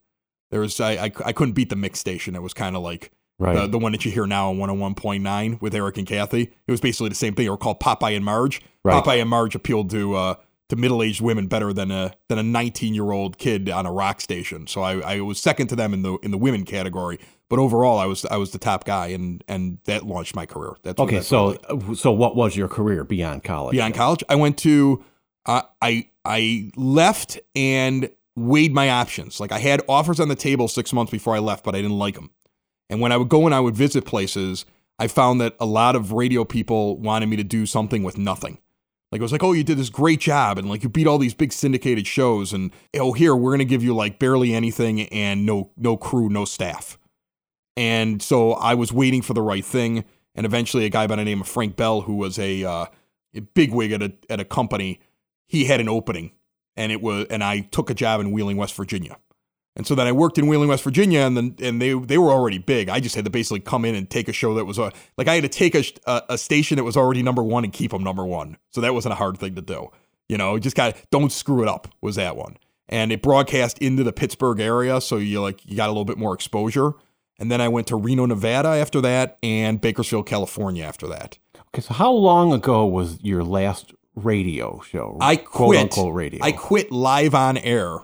There 0.51 0.59
was, 0.59 0.79
I, 0.79 0.91
I, 0.91 1.11
I 1.25 1.31
couldn't 1.31 1.53
beat 1.53 1.69
the 1.69 1.75
mix 1.75 1.99
station. 1.99 2.35
It 2.35 2.41
was 2.41 2.53
kind 2.53 2.75
of 2.75 2.81
like, 2.81 3.11
Right. 3.39 3.55
the, 3.55 3.67
the 3.67 3.79
one 3.79 3.91
that 3.93 4.05
you 4.05 4.11
hear 4.11 4.25
now 4.27 4.49
on 4.51 4.57
101.9 4.57 5.61
with 5.61 5.75
Eric 5.75 5.97
and 5.97 6.07
Kathy. 6.07 6.43
It 6.67 6.71
was 6.71 6.79
basically 6.81 7.09
the 7.09 7.15
same 7.15 7.33
thing. 7.35 7.45
It 7.45 7.49
were 7.49 7.57
called 7.57 7.79
Popeye 7.79 8.15
and 8.15 8.23
Marge. 8.23 8.61
Right. 8.83 9.03
Popeye 9.03 9.19
and 9.21 9.29
Marge 9.29 9.55
appealed 9.55 9.89
to 9.91 10.13
uh, 10.15 10.35
to 10.69 10.75
middle 10.75 11.03
aged 11.03 11.19
women 11.21 11.47
better 11.47 11.73
than 11.73 11.91
a 11.91 12.13
than 12.29 12.37
a 12.37 12.43
19 12.43 12.93
year 12.93 13.11
old 13.11 13.37
kid 13.37 13.69
on 13.69 13.85
a 13.85 13.91
rock 13.91 14.21
station. 14.21 14.67
So 14.67 14.81
I, 14.81 15.15
I 15.15 15.21
was 15.21 15.39
second 15.39 15.67
to 15.67 15.75
them 15.75 15.93
in 15.93 16.03
the 16.03 16.17
in 16.23 16.31
the 16.31 16.37
women 16.37 16.63
category. 16.63 17.19
But 17.49 17.59
overall, 17.59 17.99
I 17.99 18.05
was 18.05 18.25
I 18.25 18.37
was 18.37 18.51
the 18.51 18.57
top 18.59 18.83
guy, 18.85 19.07
and 19.07 19.43
and 19.47 19.77
that 19.85 20.03
launched 20.05 20.35
my 20.35 20.45
career. 20.45 20.75
That's 20.83 20.99
okay, 20.99 21.15
that's 21.17 21.27
so 21.27 21.57
what- 21.67 21.89
uh, 21.89 21.93
so 21.95 22.11
what 22.11 22.35
was 22.35 22.55
your 22.55 22.67
career 22.67 23.03
beyond 23.03 23.43
college? 23.43 23.73
beyond 23.73 23.93
college, 23.95 24.23
I 24.29 24.35
went 24.35 24.57
to 24.59 25.03
uh, 25.45 25.63
I 25.81 26.07
I 26.25 26.71
left 26.75 27.39
and 27.55 28.09
weighed 28.35 28.73
my 28.73 28.89
options. 28.89 29.39
Like 29.39 29.51
I 29.51 29.59
had 29.59 29.81
offers 29.89 30.19
on 30.19 30.29
the 30.29 30.35
table 30.35 30.67
six 30.67 30.93
months 30.93 31.11
before 31.11 31.35
I 31.35 31.39
left, 31.39 31.63
but 31.63 31.75
I 31.75 31.81
didn't 31.81 31.97
like 31.99 32.15
them. 32.15 32.31
And 32.89 32.99
when 33.01 33.11
I 33.11 33.17
would 33.17 33.29
go 33.29 33.45
and 33.45 33.55
I 33.55 33.59
would 33.59 33.75
visit 33.75 34.05
places, 34.05 34.65
I 34.99 35.07
found 35.07 35.41
that 35.41 35.55
a 35.59 35.65
lot 35.65 35.95
of 35.95 36.11
radio 36.11 36.45
people 36.45 36.97
wanted 36.97 37.27
me 37.27 37.35
to 37.37 37.43
do 37.43 37.65
something 37.65 38.03
with 38.03 38.17
nothing. 38.17 38.59
Like 39.11 39.19
it 39.19 39.23
was 39.23 39.31
like, 39.31 39.43
oh, 39.43 39.51
you 39.51 39.63
did 39.63 39.77
this 39.77 39.91
great 39.91 40.19
job, 40.19 40.57
and 40.57 40.67
like 40.67 40.81
you 40.81 40.89
beat 40.89 41.05
all 41.05 41.19
these 41.19 41.35
big 41.35 41.53
syndicated 41.53 42.07
shows, 42.07 42.51
and 42.51 42.71
oh, 42.95 43.13
here 43.13 43.35
we're 43.35 43.51
gonna 43.51 43.63
give 43.63 43.83
you 43.83 43.95
like 43.95 44.17
barely 44.17 44.55
anything 44.55 45.01
and 45.09 45.45
no 45.45 45.69
no 45.77 45.97
crew, 45.97 46.29
no 46.29 46.45
staff. 46.45 46.97
And 47.77 48.23
so 48.23 48.53
I 48.53 48.73
was 48.73 48.91
waiting 48.91 49.21
for 49.21 49.35
the 49.35 49.41
right 49.41 49.63
thing, 49.63 50.03
and 50.33 50.47
eventually 50.47 50.85
a 50.85 50.89
guy 50.89 51.05
by 51.05 51.17
the 51.17 51.25
name 51.25 51.41
of 51.41 51.47
Frank 51.47 51.75
Bell, 51.75 52.01
who 52.01 52.15
was 52.15 52.39
a, 52.39 52.63
uh, 52.63 52.85
a 53.35 53.41
bigwig 53.41 53.91
at 53.91 54.01
a 54.01 54.13
at 54.31 54.39
a 54.39 54.45
company, 54.45 54.99
he 55.45 55.65
had 55.65 55.79
an 55.79 55.89
opening, 55.89 56.31
and 56.75 56.91
it 56.91 56.99
was, 56.99 57.27
and 57.29 57.43
I 57.43 57.59
took 57.59 57.91
a 57.91 57.93
job 57.93 58.19
in 58.19 58.31
Wheeling, 58.31 58.57
West 58.57 58.75
Virginia. 58.75 59.17
And 59.75 59.87
so 59.87 59.95
then 59.95 60.05
I 60.05 60.11
worked 60.11 60.37
in 60.37 60.47
Wheeling, 60.47 60.69
West 60.69 60.83
Virginia, 60.83 61.21
and 61.21 61.35
then 61.35 61.55
and 61.59 61.81
they 61.81 61.93
they 61.93 62.17
were 62.17 62.31
already 62.31 62.59
big. 62.59 62.89
I 62.89 62.99
just 62.99 63.15
had 63.15 63.25
to 63.25 63.31
basically 63.31 63.59
come 63.59 63.85
in 63.85 63.95
and 63.95 64.07
take 64.09 64.27
a 64.27 64.33
show 64.33 64.53
that 64.55 64.65
was 64.65 64.77
uh, 64.77 64.91
like 65.17 65.27
I 65.27 65.35
had 65.35 65.43
to 65.43 65.49
take 65.49 65.73
a, 65.73 65.83
a 66.05 66.23
a 66.29 66.37
station 66.37 66.77
that 66.77 66.83
was 66.83 66.95
already 66.95 67.23
number 67.23 67.41
one 67.41 67.63
and 67.63 67.73
keep 67.73 67.91
them 67.91 68.03
number 68.03 68.25
one. 68.25 68.57
So 68.69 68.81
that 68.81 68.93
wasn't 68.93 69.13
a 69.13 69.15
hard 69.15 69.37
thing 69.39 69.55
to 69.55 69.61
do. 69.61 69.89
You 70.29 70.37
know, 70.37 70.59
just 70.59 70.75
got 70.75 70.95
don't 71.09 71.31
screw 71.31 71.63
it 71.63 71.67
up 71.67 71.87
was 72.01 72.15
that 72.15 72.35
one. 72.35 72.57
And 72.87 73.11
it 73.11 73.23
broadcast 73.23 73.79
into 73.79 74.03
the 74.03 74.13
Pittsburgh 74.13 74.59
area, 74.59 75.01
so 75.01 75.17
you 75.17 75.41
like 75.41 75.65
you 75.65 75.75
got 75.75 75.87
a 75.87 75.91
little 75.91 76.05
bit 76.05 76.17
more 76.17 76.35
exposure. 76.35 76.93
And 77.39 77.51
then 77.51 77.59
I 77.59 77.67
went 77.67 77.87
to 77.87 77.95
Reno, 77.95 78.27
Nevada 78.27 78.69
after 78.69 79.01
that, 79.01 79.39
and 79.41 79.81
Bakersfield, 79.81 80.27
California 80.27 80.83
after 80.83 81.07
that. 81.07 81.39
Okay, 81.69 81.81
so 81.81 81.95
how 81.95 82.11
long 82.11 82.53
ago 82.53 82.85
was 82.85 83.19
your 83.23 83.43
last 83.43 83.91
radio 84.15 84.79
show? 84.81 85.17
I 85.19 85.37
quote 85.37 85.69
quit. 85.69 85.81
unquote 85.81 86.13
radio. 86.13 86.43
I 86.43 86.51
quit 86.51 86.91
live 86.91 87.33
on 87.33 87.57
air 87.57 88.01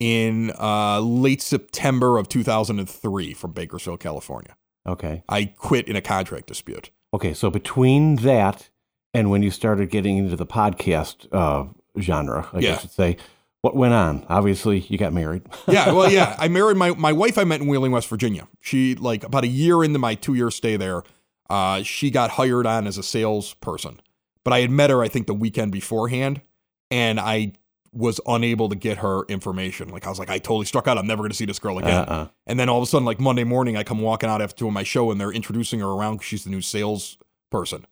in 0.00 0.52
uh, 0.58 1.00
late 1.00 1.40
September 1.42 2.18
of 2.18 2.28
2003 2.28 3.32
from 3.34 3.52
Bakersfield, 3.52 4.00
California. 4.00 4.56
okay. 4.86 5.22
I 5.28 5.46
quit 5.46 5.88
in 5.88 5.96
a 5.96 6.02
contract 6.02 6.46
dispute. 6.46 6.90
Okay, 7.14 7.32
so 7.34 7.50
between 7.50 8.16
that 8.16 8.68
and 9.14 9.30
when 9.30 9.42
you 9.42 9.50
started 9.50 9.88
getting 9.90 10.18
into 10.18 10.36
the 10.36 10.46
podcast 10.46 11.26
uh, 11.32 11.72
genre, 12.00 12.48
I 12.52 12.58
Yeah. 12.58 12.72
guess 12.72 12.82
you'd 12.84 12.92
say, 12.92 13.16
what 13.62 13.74
went 13.74 13.94
on? 13.94 14.26
Obviously, 14.28 14.80
you 14.80 14.98
got 14.98 15.12
married. 15.12 15.42
Yeah, 15.68 15.90
well, 15.92 16.12
yeah. 16.12 16.36
I 16.38 16.46
married 16.48 16.76
my 16.76 16.90
my 16.90 17.12
wife. 17.12 17.36
I 17.38 17.44
met 17.44 17.60
in 17.60 17.66
Wheeling, 17.66 17.90
West 17.90 18.08
Virginia. 18.08 18.46
She 18.60 18.94
like 18.94 19.24
about 19.24 19.42
a 19.44 19.48
year 19.48 19.82
into 19.82 19.98
my 19.98 20.14
two 20.14 20.34
year 20.34 20.50
stay 20.50 20.76
there. 20.76 21.02
Uh, 21.50 21.82
she 21.82 22.10
got 22.10 22.30
hired 22.32 22.66
on 22.66 22.86
as 22.86 22.98
a 22.98 23.02
salesperson, 23.02 24.00
but 24.44 24.52
I 24.52 24.60
had 24.60 24.70
met 24.70 24.90
her 24.90 25.02
I 25.02 25.08
think 25.08 25.26
the 25.26 25.34
weekend 25.34 25.72
beforehand, 25.72 26.42
and 26.90 27.18
I 27.18 27.52
was 27.96 28.20
unable 28.26 28.68
to 28.68 28.76
get 28.76 28.98
her 28.98 29.22
information. 29.28 29.88
Like 29.88 30.06
I 30.06 30.10
was 30.10 30.18
like, 30.18 30.28
I 30.28 30.38
totally 30.38 30.66
struck 30.66 30.86
out. 30.86 30.98
I'm 30.98 31.06
never 31.06 31.22
going 31.22 31.30
to 31.30 31.36
see 31.36 31.46
this 31.46 31.58
girl 31.58 31.78
again. 31.78 32.00
Uh-uh. 32.00 32.28
And 32.46 32.60
then 32.60 32.68
all 32.68 32.76
of 32.76 32.82
a 32.82 32.86
sudden, 32.86 33.06
like 33.06 33.18
Monday 33.18 33.44
morning, 33.44 33.76
I 33.76 33.84
come 33.84 34.00
walking 34.00 34.28
out 34.28 34.42
after 34.42 34.56
doing 34.64 34.74
my 34.74 34.82
show, 34.82 35.10
and 35.10 35.20
they're 35.20 35.32
introducing 35.32 35.80
her 35.80 35.88
around. 35.88 36.18
'cause 36.18 36.26
She's 36.26 36.44
the 36.44 36.50
new 36.50 36.60
sales 36.60 37.16
person. 37.50 37.86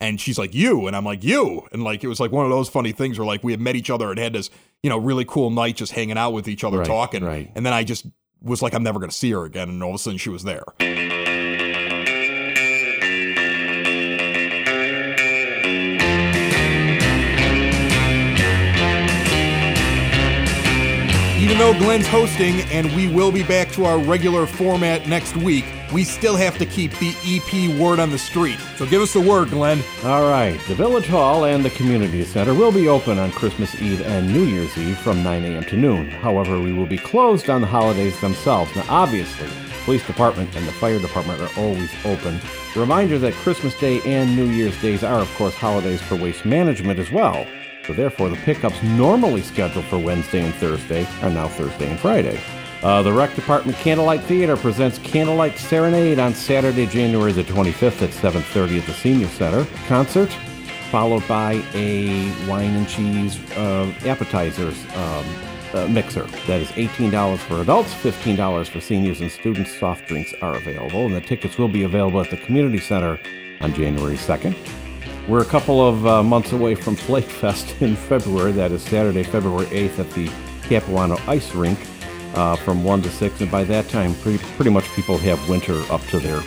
And 0.00 0.18
she's 0.18 0.38
like, 0.38 0.54
you. 0.54 0.86
And 0.86 0.96
I'm 0.96 1.04
like, 1.04 1.22
you. 1.22 1.66
And 1.72 1.84
like, 1.84 2.02
it 2.02 2.08
was 2.08 2.20
like 2.20 2.32
one 2.32 2.46
of 2.46 2.50
those 2.50 2.70
funny 2.70 2.92
things 2.92 3.18
where 3.18 3.26
like 3.26 3.44
we 3.44 3.52
had 3.52 3.60
met 3.60 3.76
each 3.76 3.90
other 3.90 4.08
and 4.08 4.18
had 4.18 4.32
this, 4.32 4.48
you 4.82 4.88
know, 4.88 4.96
really 4.96 5.26
cool 5.26 5.50
night 5.50 5.76
just 5.76 5.92
hanging 5.92 6.16
out 6.16 6.30
with 6.32 6.48
each 6.48 6.64
other 6.64 6.78
Right, 6.78 6.86
talking. 6.86 7.22
right. 7.22 7.52
And 7.54 7.66
then 7.66 7.74
I 7.74 7.84
just 7.84 8.06
was 8.40 8.62
like, 8.62 8.72
I'm 8.72 8.82
never 8.82 8.98
going 8.98 9.10
to 9.10 9.16
see 9.16 9.30
her 9.32 9.44
again. 9.44 9.68
And 9.68 9.82
all 9.82 9.90
of 9.90 9.96
a 9.96 9.98
sudden 9.98 10.16
she 10.16 10.30
was 10.30 10.42
there. 10.44 10.64
Even 21.50 21.58
though 21.58 21.78
Glenn's 21.80 22.06
hosting 22.06 22.60
and 22.70 22.94
we 22.94 23.08
will 23.08 23.32
be 23.32 23.42
back 23.42 23.72
to 23.72 23.84
our 23.84 23.98
regular 23.98 24.46
format 24.46 25.08
next 25.08 25.36
week, 25.36 25.64
we 25.92 26.04
still 26.04 26.36
have 26.36 26.56
to 26.58 26.64
keep 26.64 26.92
the 27.00 27.12
EP 27.24 27.76
word 27.76 27.98
on 27.98 28.10
the 28.10 28.18
street. 28.18 28.56
So 28.76 28.86
give 28.86 29.02
us 29.02 29.14
the 29.14 29.20
word, 29.20 29.48
Glenn. 29.48 29.82
All 30.04 30.30
right. 30.30 30.56
The 30.68 30.76
Village 30.76 31.08
Hall 31.08 31.46
and 31.46 31.64
the 31.64 31.70
Community 31.70 32.22
Center 32.22 32.54
will 32.54 32.70
be 32.70 32.86
open 32.86 33.18
on 33.18 33.32
Christmas 33.32 33.74
Eve 33.82 34.00
and 34.02 34.32
New 34.32 34.44
Year's 34.44 34.78
Eve 34.78 34.96
from 34.98 35.24
9 35.24 35.44
a.m. 35.44 35.64
to 35.64 35.76
noon. 35.76 36.08
However, 36.08 36.60
we 36.60 36.72
will 36.72 36.86
be 36.86 36.98
closed 36.98 37.50
on 37.50 37.62
the 37.62 37.66
holidays 37.66 38.20
themselves. 38.20 38.72
Now, 38.76 38.84
obviously, 38.88 39.48
the 39.48 39.84
police 39.84 40.06
department 40.06 40.54
and 40.54 40.68
the 40.68 40.72
fire 40.72 41.00
department 41.00 41.40
are 41.40 41.50
always 41.58 41.90
open. 42.04 42.40
Reminder 42.76 43.18
that 43.18 43.34
Christmas 43.34 43.76
Day 43.80 44.00
and 44.04 44.36
New 44.36 44.50
Year's 44.50 44.80
Days 44.80 45.02
are, 45.02 45.18
of 45.18 45.34
course, 45.34 45.56
holidays 45.56 46.00
for 46.00 46.14
waste 46.14 46.44
management 46.44 47.00
as 47.00 47.10
well. 47.10 47.44
So, 47.90 47.94
therefore, 47.94 48.28
the 48.28 48.36
pickups 48.36 48.80
normally 48.84 49.42
scheduled 49.42 49.84
for 49.86 49.98
Wednesday 49.98 50.44
and 50.44 50.54
Thursday 50.54 51.08
are 51.22 51.28
now 51.30 51.48
Thursday 51.48 51.90
and 51.90 51.98
Friday. 51.98 52.40
Uh, 52.84 53.02
the 53.02 53.12
Rec 53.12 53.34
Department 53.34 53.76
Candlelight 53.78 54.22
Theater 54.22 54.56
presents 54.56 55.00
Candlelight 55.00 55.58
Serenade 55.58 56.20
on 56.20 56.32
Saturday, 56.32 56.86
January 56.86 57.32
the 57.32 57.42
25th 57.42 58.00
at 58.02 58.10
7:30 58.10 58.78
at 58.78 58.86
the 58.86 58.92
Senior 58.92 59.26
Center. 59.26 59.66
Concert 59.88 60.30
followed 60.92 61.26
by 61.26 61.64
a 61.74 62.30
wine 62.46 62.76
and 62.76 62.88
cheese 62.88 63.40
uh, 63.56 63.92
appetizers 64.06 64.84
um, 64.94 65.24
uh, 65.74 65.88
mixer. 65.88 66.22
That 66.46 66.60
is 66.60 66.68
$18 66.68 67.38
for 67.38 67.60
adults, 67.60 67.92
$15 67.92 68.68
for 68.68 68.80
seniors 68.80 69.20
and 69.20 69.32
students. 69.32 69.76
Soft 69.76 70.06
drinks 70.06 70.32
are 70.40 70.54
available, 70.54 71.06
and 71.06 71.14
the 71.16 71.20
tickets 71.20 71.58
will 71.58 71.66
be 71.66 71.82
available 71.82 72.20
at 72.20 72.30
the 72.30 72.36
Community 72.36 72.78
Center 72.78 73.18
on 73.60 73.74
January 73.74 74.16
2nd. 74.16 74.54
We're 75.28 75.42
a 75.42 75.46
couple 75.46 75.86
of 75.86 76.06
uh, 76.06 76.22
months 76.22 76.52
away 76.52 76.74
from 76.74 76.96
Flake 76.96 77.24
Fest 77.26 77.74
in 77.82 77.94
February. 77.96 78.52
That 78.52 78.72
is 78.72 78.82
Saturday, 78.82 79.22
February 79.22 79.66
8th 79.66 79.98
at 80.00 80.10
the 80.10 80.30
Capuano 80.68 81.16
Ice 81.28 81.54
Rink. 81.54 81.78
uh, 82.34 82.56
from 82.56 82.84
1 82.84 83.02
to 83.02 83.10
6. 83.10 83.40
And 83.40 83.50
by 83.50 83.64
that 83.64 83.88
time, 83.88 84.14
pretty, 84.16 84.38
pretty 84.56 84.70
much 84.70 84.84
people 84.94 85.18
have 85.18 85.48
winter 85.48 85.80
up 85.92 86.00
to 86.06 86.18
their 86.20 86.40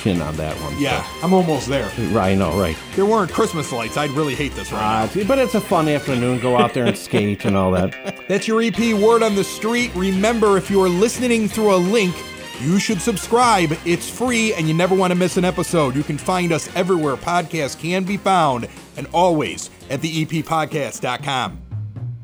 chin 0.00 0.20
on 0.20 0.36
that 0.36 0.54
one. 0.60 0.78
Yeah, 0.78 1.02
I'm 1.22 1.32
almost 1.32 1.66
there. 1.66 1.90
Right, 2.12 2.32
I 2.32 2.34
know, 2.34 2.58
right. 2.60 2.76
There 2.94 3.06
weren't 3.06 3.32
Christmas 3.32 3.72
lights. 3.72 3.96
I'd 3.96 4.10
really 4.10 4.34
hate 4.34 4.52
this 4.54 4.70
right 4.70 5.04
uh, 5.16 5.24
But 5.26 5.38
it's 5.38 5.54
a 5.54 5.60
fun 5.62 5.88
afternoon. 5.88 6.40
Go 6.40 6.58
out 6.58 6.74
there 6.74 6.84
and 6.84 6.96
skate 7.08 7.44
and 7.46 7.56
all 7.56 7.70
that. 7.72 7.94
That's 8.28 8.46
your 8.46 8.60
EP 8.62 8.78
Word 8.94 9.22
on 9.22 9.34
the 9.34 9.44
Street. 9.44 9.90
Remember, 9.94 10.58
if 10.58 10.70
you 10.70 10.82
are 10.82 10.90
listening 10.90 11.48
through 11.48 11.74
a 11.74 11.76
link, 11.76 12.14
you 12.60 12.78
should 12.78 13.00
subscribe. 13.00 13.76
It's 13.84 14.08
free 14.08 14.54
and 14.54 14.68
you 14.68 14.74
never 14.74 14.94
want 14.94 15.12
to 15.12 15.18
miss 15.18 15.36
an 15.36 15.44
episode. 15.44 15.96
You 15.96 16.02
can 16.02 16.18
find 16.18 16.52
us 16.52 16.74
everywhere 16.76 17.16
podcasts 17.16 17.78
can 17.78 18.04
be 18.04 18.16
found 18.16 18.68
and 18.96 19.06
always 19.12 19.70
at 19.90 20.00
theeppodcast.com. 20.00 21.60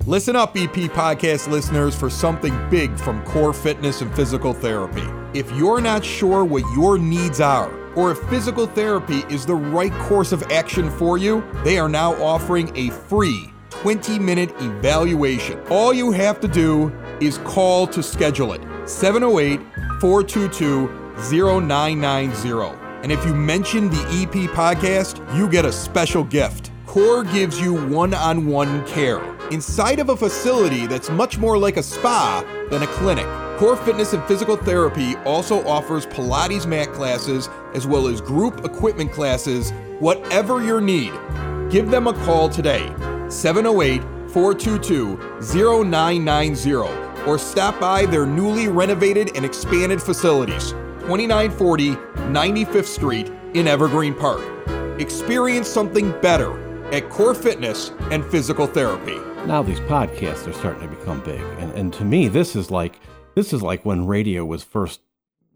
Listen 0.07 0.35
up, 0.35 0.57
EP 0.57 0.71
Podcast 0.71 1.49
listeners, 1.49 1.95
for 1.95 2.09
something 2.09 2.57
big 2.71 2.97
from 2.99 3.23
Core 3.25 3.53
Fitness 3.53 4.01
and 4.01 4.15
Physical 4.15 4.55
Therapy. 4.55 5.05
If 5.35 5.51
you're 5.53 5.81
not 5.81 6.05
sure 6.05 6.45
what 6.45 6.65
your 6.75 6.97
needs 6.99 7.41
are, 7.41 7.71
or 7.95 8.11
if 8.11 8.19
physical 8.31 8.67
therapy 8.67 9.25
is 9.29 9.45
the 9.45 9.55
right 9.55 9.93
course 9.93 10.33
of 10.33 10.43
action 10.45 10.91
for 10.91 11.19
you, 11.19 11.45
they 11.65 11.79
are 11.79 11.89
now 11.89 12.15
offering 12.23 12.75
a 12.77 12.91
free 12.91 13.53
20 13.71 14.19
minute 14.19 14.51
evaluation. 14.61 15.61
All 15.69 15.93
you 15.93 16.13
have 16.13 16.41
to 16.41 16.49
do 16.49 16.93
is 17.21 17.39
call 17.39 17.87
to 17.89 18.03
schedule 18.03 18.53
it 18.53 18.70
708 18.91 19.61
422 20.01 20.89
0990. 21.31 22.79
And 23.03 23.11
if 23.11 23.25
you 23.25 23.35
mention 23.35 23.89
the 23.89 24.01
EP 24.11 24.51
podcast, 24.51 25.19
you 25.37 25.49
get 25.49 25.65
a 25.65 25.73
special 25.73 26.25
gift. 26.25 26.71
Core 26.87 27.25
gives 27.25 27.61
you 27.61 27.73
one 27.87 28.13
on 28.13 28.47
one 28.47 28.85
care 28.87 29.23
inside 29.51 30.01
of 30.01 30.09
a 30.09 30.17
facility 30.17 30.87
that's 30.87 31.09
much 31.09 31.39
more 31.39 31.57
like 31.57 31.77
a 31.77 31.83
spa 31.83 32.45
than 32.71 32.83
a 32.83 32.87
clinic. 32.89 33.27
Core 33.59 33.77
Fitness 33.77 34.13
and 34.13 34.25
Physical 34.25 34.57
Therapy 34.57 35.17
also 35.19 35.67
offers 35.67 36.07
Pilates 36.07 36.67
mat 36.67 36.93
classes 36.93 37.49
as 37.75 37.87
well 37.87 38.07
as 38.07 38.21
group 38.21 38.65
equipment 38.65 39.13
classes, 39.13 39.71
whatever 39.99 40.65
your 40.65 40.81
need. 40.81 41.13
Give 41.71 41.91
them 41.91 42.07
a 42.07 42.13
call 42.25 42.49
today, 42.49 42.93
708 43.29 44.03
422 44.31 45.17
0990, 45.85 47.10
or 47.27 47.39
stop 47.39 47.79
by 47.81 48.07
their 48.07 48.27
newly 48.27 48.69
renovated 48.69 49.37
and 49.37 49.45
expanded 49.45 50.03
facilities, 50.03 50.73
2940 51.01 51.95
95th 52.31 52.87
Street 52.87 53.31
in 53.55 53.67
Evergreen 53.67 54.15
Park. 54.15 54.43
Experience 55.01 55.69
something 55.69 56.13
better 56.21 56.53
at 56.93 57.09
Core 57.09 57.35
Fitness 57.35 57.93
and 58.11 58.25
Physical 58.25 58.67
Therapy 58.67 59.19
now 59.47 59.63
these 59.63 59.81
podcasts 59.81 60.47
are 60.47 60.53
starting 60.53 60.89
to 60.89 60.97
become 60.97 61.21
big, 61.23 61.41
and 61.59 61.73
and 61.73 61.93
to 61.95 62.05
me, 62.05 62.29
this 62.29 62.55
is 62.55 62.71
like 62.71 63.01
this 63.35 63.53
is 63.53 63.63
like 63.63 63.85
when 63.85 64.07
radio 64.07 64.45
was 64.45 64.63
first 64.63 65.01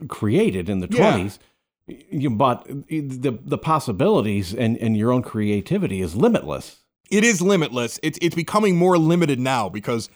created 0.09 0.68
in 0.68 0.80
the 0.80 0.87
twenties. 0.87 1.38
Yeah. 1.87 1.97
You 2.11 2.30
but 2.30 2.64
the 2.66 3.38
the 3.44 3.59
possibilities 3.59 4.54
and 4.54 4.78
and 4.78 4.97
your 4.97 5.12
own 5.12 5.23
creativity 5.23 6.00
is 6.00 6.16
limitless. 6.16 6.80
It 7.11 7.25
is 7.25 7.42
limitless. 7.42 8.00
It's 8.02 8.18
it's 8.23 8.35
becoming 8.35 8.76
more 8.76 8.97
limited 8.97 9.38
now 9.38 9.68
because, 9.68 10.09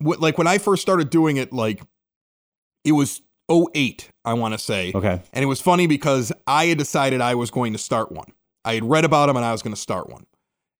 like 0.00 0.38
when 0.38 0.46
I 0.46 0.58
first 0.58 0.82
started 0.82 1.10
doing 1.10 1.36
it, 1.36 1.52
like 1.52 1.82
it 2.84 2.92
was 2.92 3.22
08, 3.50 4.10
I 4.24 4.34
want 4.34 4.54
to 4.54 4.58
say. 4.58 4.92
Okay. 4.94 5.20
And 5.32 5.42
it 5.42 5.46
was 5.46 5.60
funny 5.60 5.86
because 5.86 6.32
I 6.46 6.66
had 6.66 6.78
decided 6.78 7.20
I 7.20 7.34
was 7.34 7.50
going 7.50 7.72
to 7.72 7.78
start 7.78 8.12
one. 8.12 8.32
I 8.64 8.74
had 8.74 8.84
read 8.84 9.04
about 9.04 9.26
them 9.26 9.36
and 9.36 9.44
I 9.44 9.52
was 9.52 9.62
going 9.62 9.74
to 9.74 9.80
start 9.80 10.08
one 10.08 10.26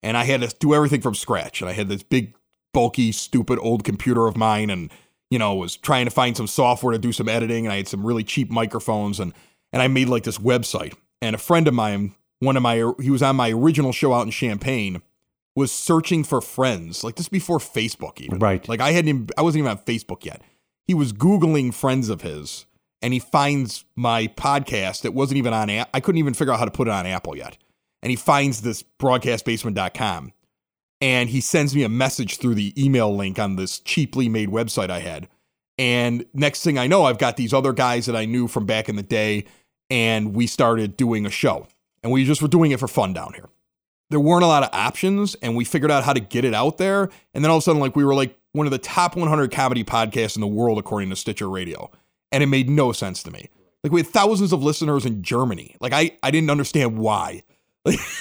and 0.06 0.16
I 0.16 0.22
had 0.22 0.40
to 0.42 0.54
do 0.60 0.72
everything 0.72 1.00
from 1.00 1.14
scratch. 1.14 1.60
And 1.60 1.68
I 1.68 1.72
had 1.72 1.88
this 1.88 2.04
big, 2.04 2.36
bulky, 2.72 3.10
stupid 3.10 3.58
old 3.60 3.82
computer 3.82 4.28
of 4.28 4.36
mine, 4.36 4.70
and 4.70 4.90
you 5.30 5.38
know, 5.38 5.56
was 5.56 5.76
trying 5.76 6.04
to 6.04 6.12
find 6.12 6.36
some 6.36 6.46
software 6.46 6.92
to 6.92 6.98
do 6.98 7.12
some 7.12 7.28
editing. 7.28 7.66
And 7.66 7.72
I 7.72 7.78
had 7.78 7.88
some 7.88 8.06
really 8.06 8.22
cheap 8.22 8.48
microphones, 8.48 9.18
and 9.18 9.32
and 9.72 9.82
I 9.82 9.88
made 9.88 10.08
like 10.08 10.22
this 10.22 10.38
website. 10.38 10.94
And 11.20 11.34
a 11.34 11.38
friend 11.38 11.66
of 11.66 11.74
mine, 11.74 12.14
one 12.38 12.56
of 12.56 12.62
my, 12.62 12.92
he 13.00 13.10
was 13.10 13.22
on 13.22 13.34
my 13.36 13.50
original 13.50 13.90
show 13.90 14.12
out 14.12 14.26
in 14.26 14.30
Champaign, 14.30 15.02
was 15.56 15.72
searching 15.72 16.22
for 16.22 16.40
friends. 16.40 17.02
Like 17.02 17.16
this 17.16 17.28
before 17.28 17.58
Facebook, 17.58 18.20
even. 18.20 18.38
Right. 18.38 18.66
Like 18.68 18.80
I 18.80 18.92
hadn't, 18.92 19.32
I 19.36 19.42
wasn't 19.42 19.60
even 19.60 19.72
on 19.72 19.78
Facebook 19.78 20.24
yet. 20.24 20.42
He 20.84 20.94
was 20.94 21.12
googling 21.12 21.74
friends 21.74 22.08
of 22.08 22.22
his, 22.22 22.66
and 23.02 23.12
he 23.12 23.18
finds 23.18 23.84
my 23.96 24.28
podcast 24.28 25.02
that 25.02 25.14
wasn't 25.14 25.38
even 25.38 25.52
on. 25.52 25.68
I 25.68 26.00
couldn't 26.00 26.18
even 26.20 26.34
figure 26.34 26.52
out 26.52 26.60
how 26.60 26.64
to 26.64 26.70
put 26.70 26.86
it 26.86 26.92
on 26.92 27.06
Apple 27.06 27.36
yet 27.36 27.58
and 28.06 28.10
he 28.10 28.16
finds 28.16 28.62
this 28.62 28.84
broadcastbasement.com 29.00 30.32
and 31.00 31.28
he 31.28 31.40
sends 31.40 31.74
me 31.74 31.82
a 31.82 31.88
message 31.88 32.38
through 32.38 32.54
the 32.54 32.72
email 32.80 33.14
link 33.14 33.36
on 33.36 33.56
this 33.56 33.80
cheaply 33.80 34.28
made 34.28 34.48
website 34.48 34.90
I 34.90 35.00
had. 35.00 35.28
And 35.76 36.24
next 36.32 36.62
thing 36.62 36.78
I 36.78 36.86
know, 36.86 37.04
I've 37.04 37.18
got 37.18 37.36
these 37.36 37.52
other 37.52 37.72
guys 37.72 38.06
that 38.06 38.14
I 38.14 38.24
knew 38.24 38.46
from 38.46 38.64
back 38.64 38.88
in 38.88 38.94
the 38.94 39.02
day, 39.02 39.44
and 39.90 40.34
we 40.34 40.46
started 40.46 40.96
doing 40.96 41.26
a 41.26 41.30
show. 41.30 41.66
And 42.04 42.12
we 42.12 42.24
just 42.24 42.40
were 42.40 42.46
doing 42.46 42.70
it 42.70 42.78
for 42.78 42.86
fun 42.86 43.12
down 43.12 43.32
here. 43.34 43.48
There 44.10 44.20
weren't 44.20 44.44
a 44.44 44.46
lot 44.46 44.62
of 44.62 44.70
options, 44.72 45.34
and 45.36 45.56
we 45.56 45.64
figured 45.64 45.90
out 45.90 46.04
how 46.04 46.12
to 46.12 46.20
get 46.20 46.44
it 46.44 46.54
out 46.54 46.78
there. 46.78 47.10
And 47.34 47.44
then 47.44 47.50
all 47.50 47.56
of 47.56 47.62
a 47.62 47.64
sudden, 47.64 47.80
like 47.80 47.96
we 47.96 48.04
were 48.04 48.14
like 48.14 48.38
one 48.52 48.66
of 48.66 48.70
the 48.70 48.78
top 48.78 49.16
100 49.16 49.50
comedy 49.50 49.84
podcasts 49.84 50.36
in 50.36 50.40
the 50.40 50.46
world, 50.46 50.78
according 50.78 51.10
to 51.10 51.16
Stitcher 51.16 51.50
Radio. 51.50 51.90
And 52.32 52.42
it 52.42 52.46
made 52.46 52.68
no 52.68 52.92
sense 52.92 53.22
to 53.24 53.30
me. 53.30 53.48
Like 53.82 53.92
we 53.92 54.00
had 54.00 54.08
thousands 54.08 54.52
of 54.52 54.62
listeners 54.62 55.06
in 55.06 55.22
Germany. 55.22 55.76
Like 55.80 55.92
I, 55.92 56.16
I 56.22 56.30
didn't 56.30 56.50
understand 56.50 56.98
why. 56.98 57.42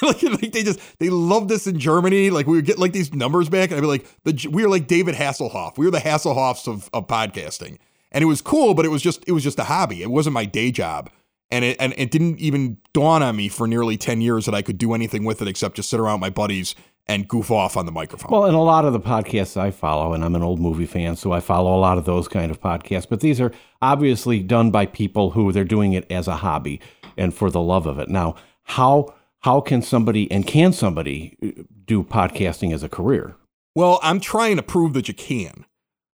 Like, 0.04 0.22
like, 0.22 0.52
they 0.52 0.62
just 0.62 0.80
they 1.00 1.10
love 1.10 1.48
this 1.48 1.66
in 1.66 1.80
Germany. 1.80 2.30
Like 2.30 2.46
we 2.46 2.58
would 2.58 2.66
get 2.66 2.78
like 2.78 2.92
these 2.92 3.12
numbers 3.16 3.50
back, 3.50 3.72
and 3.72 3.78
I'd 3.78 3.82
be 3.82 3.88
like, 3.88 4.06
the 4.24 4.48
we 4.52 4.62
were 4.62 4.70
like 4.70 4.86
David 4.86 5.16
Hasselhoff. 5.16 5.80
We 5.80 5.86
were 5.86 5.92
the 5.92 5.98
Hasselhoffs 5.98 6.68
of, 6.68 6.88
of 6.94 7.08
podcasting, 7.08 7.80
and 8.12 8.22
it 8.22 8.28
was 8.28 8.42
cool, 8.42 8.76
but 8.76 8.86
it 8.86 8.90
was 8.90 9.02
just 9.02 9.24
it 9.28 9.32
was 9.32 9.44
just 9.44 9.58
a 9.58 9.64
hobby. 9.64 10.04
It 10.04 10.12
wasn't 10.12 10.36
my 10.36 10.46
day 10.46 10.70
job, 10.70 11.10
and 11.52 11.66
it 11.66 11.78
and 11.80 11.94
it 11.98 12.12
didn't 12.12 12.40
even 12.40 12.78
dawn 12.94 13.24
on 13.24 13.36
me 13.36 13.50
for 13.50 13.68
nearly 13.68 13.98
ten 13.98 14.22
years 14.22 14.46
that 14.46 14.56
I 14.56 14.62
could 14.62 14.78
do 14.78 14.94
anything 14.94 15.24
with 15.24 15.42
it 15.42 15.48
except 15.48 15.76
just 15.76 15.90
sit 15.90 16.00
around 16.00 16.16
with 16.16 16.22
my 16.22 16.30
buddies 16.30 16.76
and 17.08 17.28
goof 17.28 17.52
off 17.52 17.78
on 17.78 17.86
the 17.86 17.92
microphone. 17.92 18.32
Well, 18.32 18.46
and 18.46 18.56
a 18.56 18.60
lot 18.60 18.86
of 18.86 18.94
the 18.94 19.00
podcasts 19.00 19.58
I 19.58 19.70
follow, 19.72 20.14
and 20.14 20.26
I'm 20.26 20.34
an 20.34 20.42
old 20.42 20.60
movie 20.60 20.88
fan, 20.88 21.16
so 21.16 21.32
I 21.32 21.40
follow 21.40 21.76
a 21.76 21.80
lot 21.80 21.98
of 21.98 22.06
those 22.06 22.28
kind 22.28 22.50
of 22.50 22.60
podcasts. 22.60 23.08
But 23.08 23.20
these 23.20 23.40
are 23.40 23.52
obviously 23.82 24.42
done 24.42 24.72
by 24.72 24.88
people 24.88 25.32
who 25.32 25.52
they're 25.52 25.64
doing 25.64 25.94
it 25.94 26.12
as 26.12 26.28
a 26.28 26.38
hobby 26.38 26.82
and 27.18 27.34
for 27.34 27.52
the 27.52 27.62
love 27.62 27.86
of 27.86 28.00
it. 28.00 28.10
Now, 28.10 28.36
how 28.64 29.14
how 29.42 29.62
can 29.62 29.82
somebody 29.82 30.30
and 30.32 30.48
can 30.48 30.74
somebody 30.74 31.38
uh, 31.44 31.64
do 31.86 32.04
podcasting 32.04 32.74
as 32.74 32.82
a 32.82 32.90
career? 32.90 33.36
Well, 33.76 34.00
I'm 34.02 34.20
trying 34.20 34.56
to 34.56 34.64
prove 34.64 34.94
that 34.94 35.08
you 35.08 35.14
can. 35.14 35.66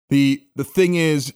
The 0.10 0.48
the 0.56 0.64
thing 0.64 0.96
is 0.96 1.34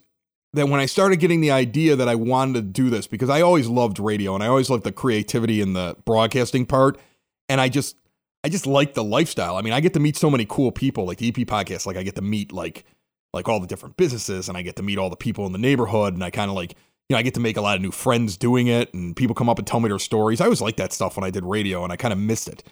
that 0.54 0.68
when 0.68 0.80
I 0.80 0.86
started 0.86 1.18
getting 1.18 1.42
the 1.42 1.52
idea 1.52 1.96
that 1.96 2.10
I 2.10 2.16
wanted 2.16 2.54
to 2.56 2.62
do 2.62 2.90
this 2.90 3.08
because 3.08 3.30
I 3.30 3.42
always 3.42 3.68
loved 3.68 4.00
radio 4.00 4.36
and 4.36 4.44
I 4.44 4.48
always 4.48 4.70
loved 4.70 4.84
the 4.84 4.92
creativity 4.92 5.62
and 5.62 5.76
the 5.76 5.96
broadcasting 6.06 6.66
part 6.66 7.00
and 7.48 7.62
I 7.62 7.70
just 7.70 7.96
I 8.44 8.50
just 8.50 8.66
like 8.66 8.96
the 8.96 9.04
lifestyle. 9.04 9.56
I 9.56 9.62
mean, 9.62 9.74
I 9.74 9.80
get 9.80 9.94
to 9.94 10.00
meet 10.00 10.18
so 10.18 10.30
many 10.30 10.46
cool 10.50 10.72
people 10.72 11.06
like 11.06 11.20
the 11.20 11.30
EP 11.30 11.36
podcast 11.36 11.86
like 11.86 11.98
I 11.98 12.04
get 12.04 12.16
to 12.16 12.22
meet 12.22 12.52
like 12.52 12.86
like 13.34 13.48
all 13.48 13.60
the 13.60 13.68
different 13.68 13.98
businesses 13.98 14.50
and 14.50 14.58
I 14.58 14.62
get 14.62 14.76
to 14.76 14.84
meet 14.84 14.98
all 14.98 15.10
the 15.10 15.16
people 15.16 15.46
in 15.46 15.52
the 15.52 15.58
neighborhood 15.58 16.14
and 16.14 16.24
I 16.24 16.32
kind 16.32 16.50
of 16.50 16.56
like 16.56 16.76
you 17.12 17.16
know, 17.16 17.20
I 17.20 17.24
get 17.24 17.34
to 17.34 17.42
make 17.42 17.58
a 17.58 17.62
lot 17.62 17.76
of 17.76 17.82
new 17.82 17.92
friends 17.92 18.38
doing 18.38 18.68
it, 18.68 18.94
and 18.94 19.14
people 19.14 19.36
come 19.36 19.50
up 19.50 19.58
and 19.58 19.68
tell 19.68 19.82
me 19.82 19.90
their 19.90 20.00
stories. 20.00 20.40
I 20.40 20.46
always 20.46 20.62
liked 20.62 20.78
that 20.78 20.94
stuff 20.94 21.18
when 21.18 21.26
I 21.26 21.30
did 21.30 21.44
radio, 21.44 21.84
and 21.84 21.92
I 21.92 21.98
kind 21.98 22.14
of 22.14 22.18
missed 22.18 22.48
it. 22.48 22.64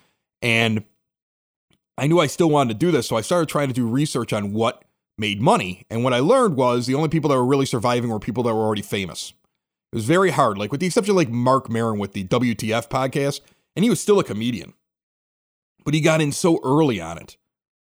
And 0.42 0.86
I 1.98 2.08
knew 2.08 2.22
I 2.22 2.28
still 2.28 2.50
wanted 2.50 2.72
to 2.72 2.80
do 2.80 2.90
this, 2.90 3.06
so 3.06 3.18
I 3.18 3.22
started 3.22 3.50
trying 3.50 3.68
to 3.68 3.74
do 3.74 3.86
research 3.86 4.32
on 4.32 4.54
what 4.54 4.86
made 5.20 5.42
money. 5.42 5.86
And 5.90 6.04
what 6.04 6.14
I 6.14 6.20
learned 6.20 6.56
was 6.56 6.88
the 6.88 6.96
only 6.96 7.10
people 7.10 7.30
that 7.30 7.36
were 7.36 7.46
really 7.46 7.66
surviving 7.66 8.10
were 8.10 8.20
people 8.20 8.44
that 8.44 8.56
were 8.56 8.62
already 8.62 8.82
famous. 8.82 9.34
It 9.92 9.96
was 9.96 10.06
very 10.06 10.32
hard, 10.32 10.58
like 10.58 10.72
with 10.72 10.82
the 10.82 10.88
exception 10.88 11.12
of 11.12 11.18
like 11.18 11.30
Marc 11.30 11.70
Maron 11.70 12.00
with 12.00 12.14
the 12.14 12.24
WTF 12.24 12.90
podcast, 12.90 13.42
and 13.76 13.84
he 13.84 13.90
was 13.90 14.00
still 14.00 14.20
a 14.20 14.24
comedian. 14.24 14.74
But 15.84 15.94
he 15.94 16.02
got 16.02 16.22
in 16.22 16.32
so 16.32 16.60
early 16.64 17.02
on 17.02 17.18
it 17.18 17.38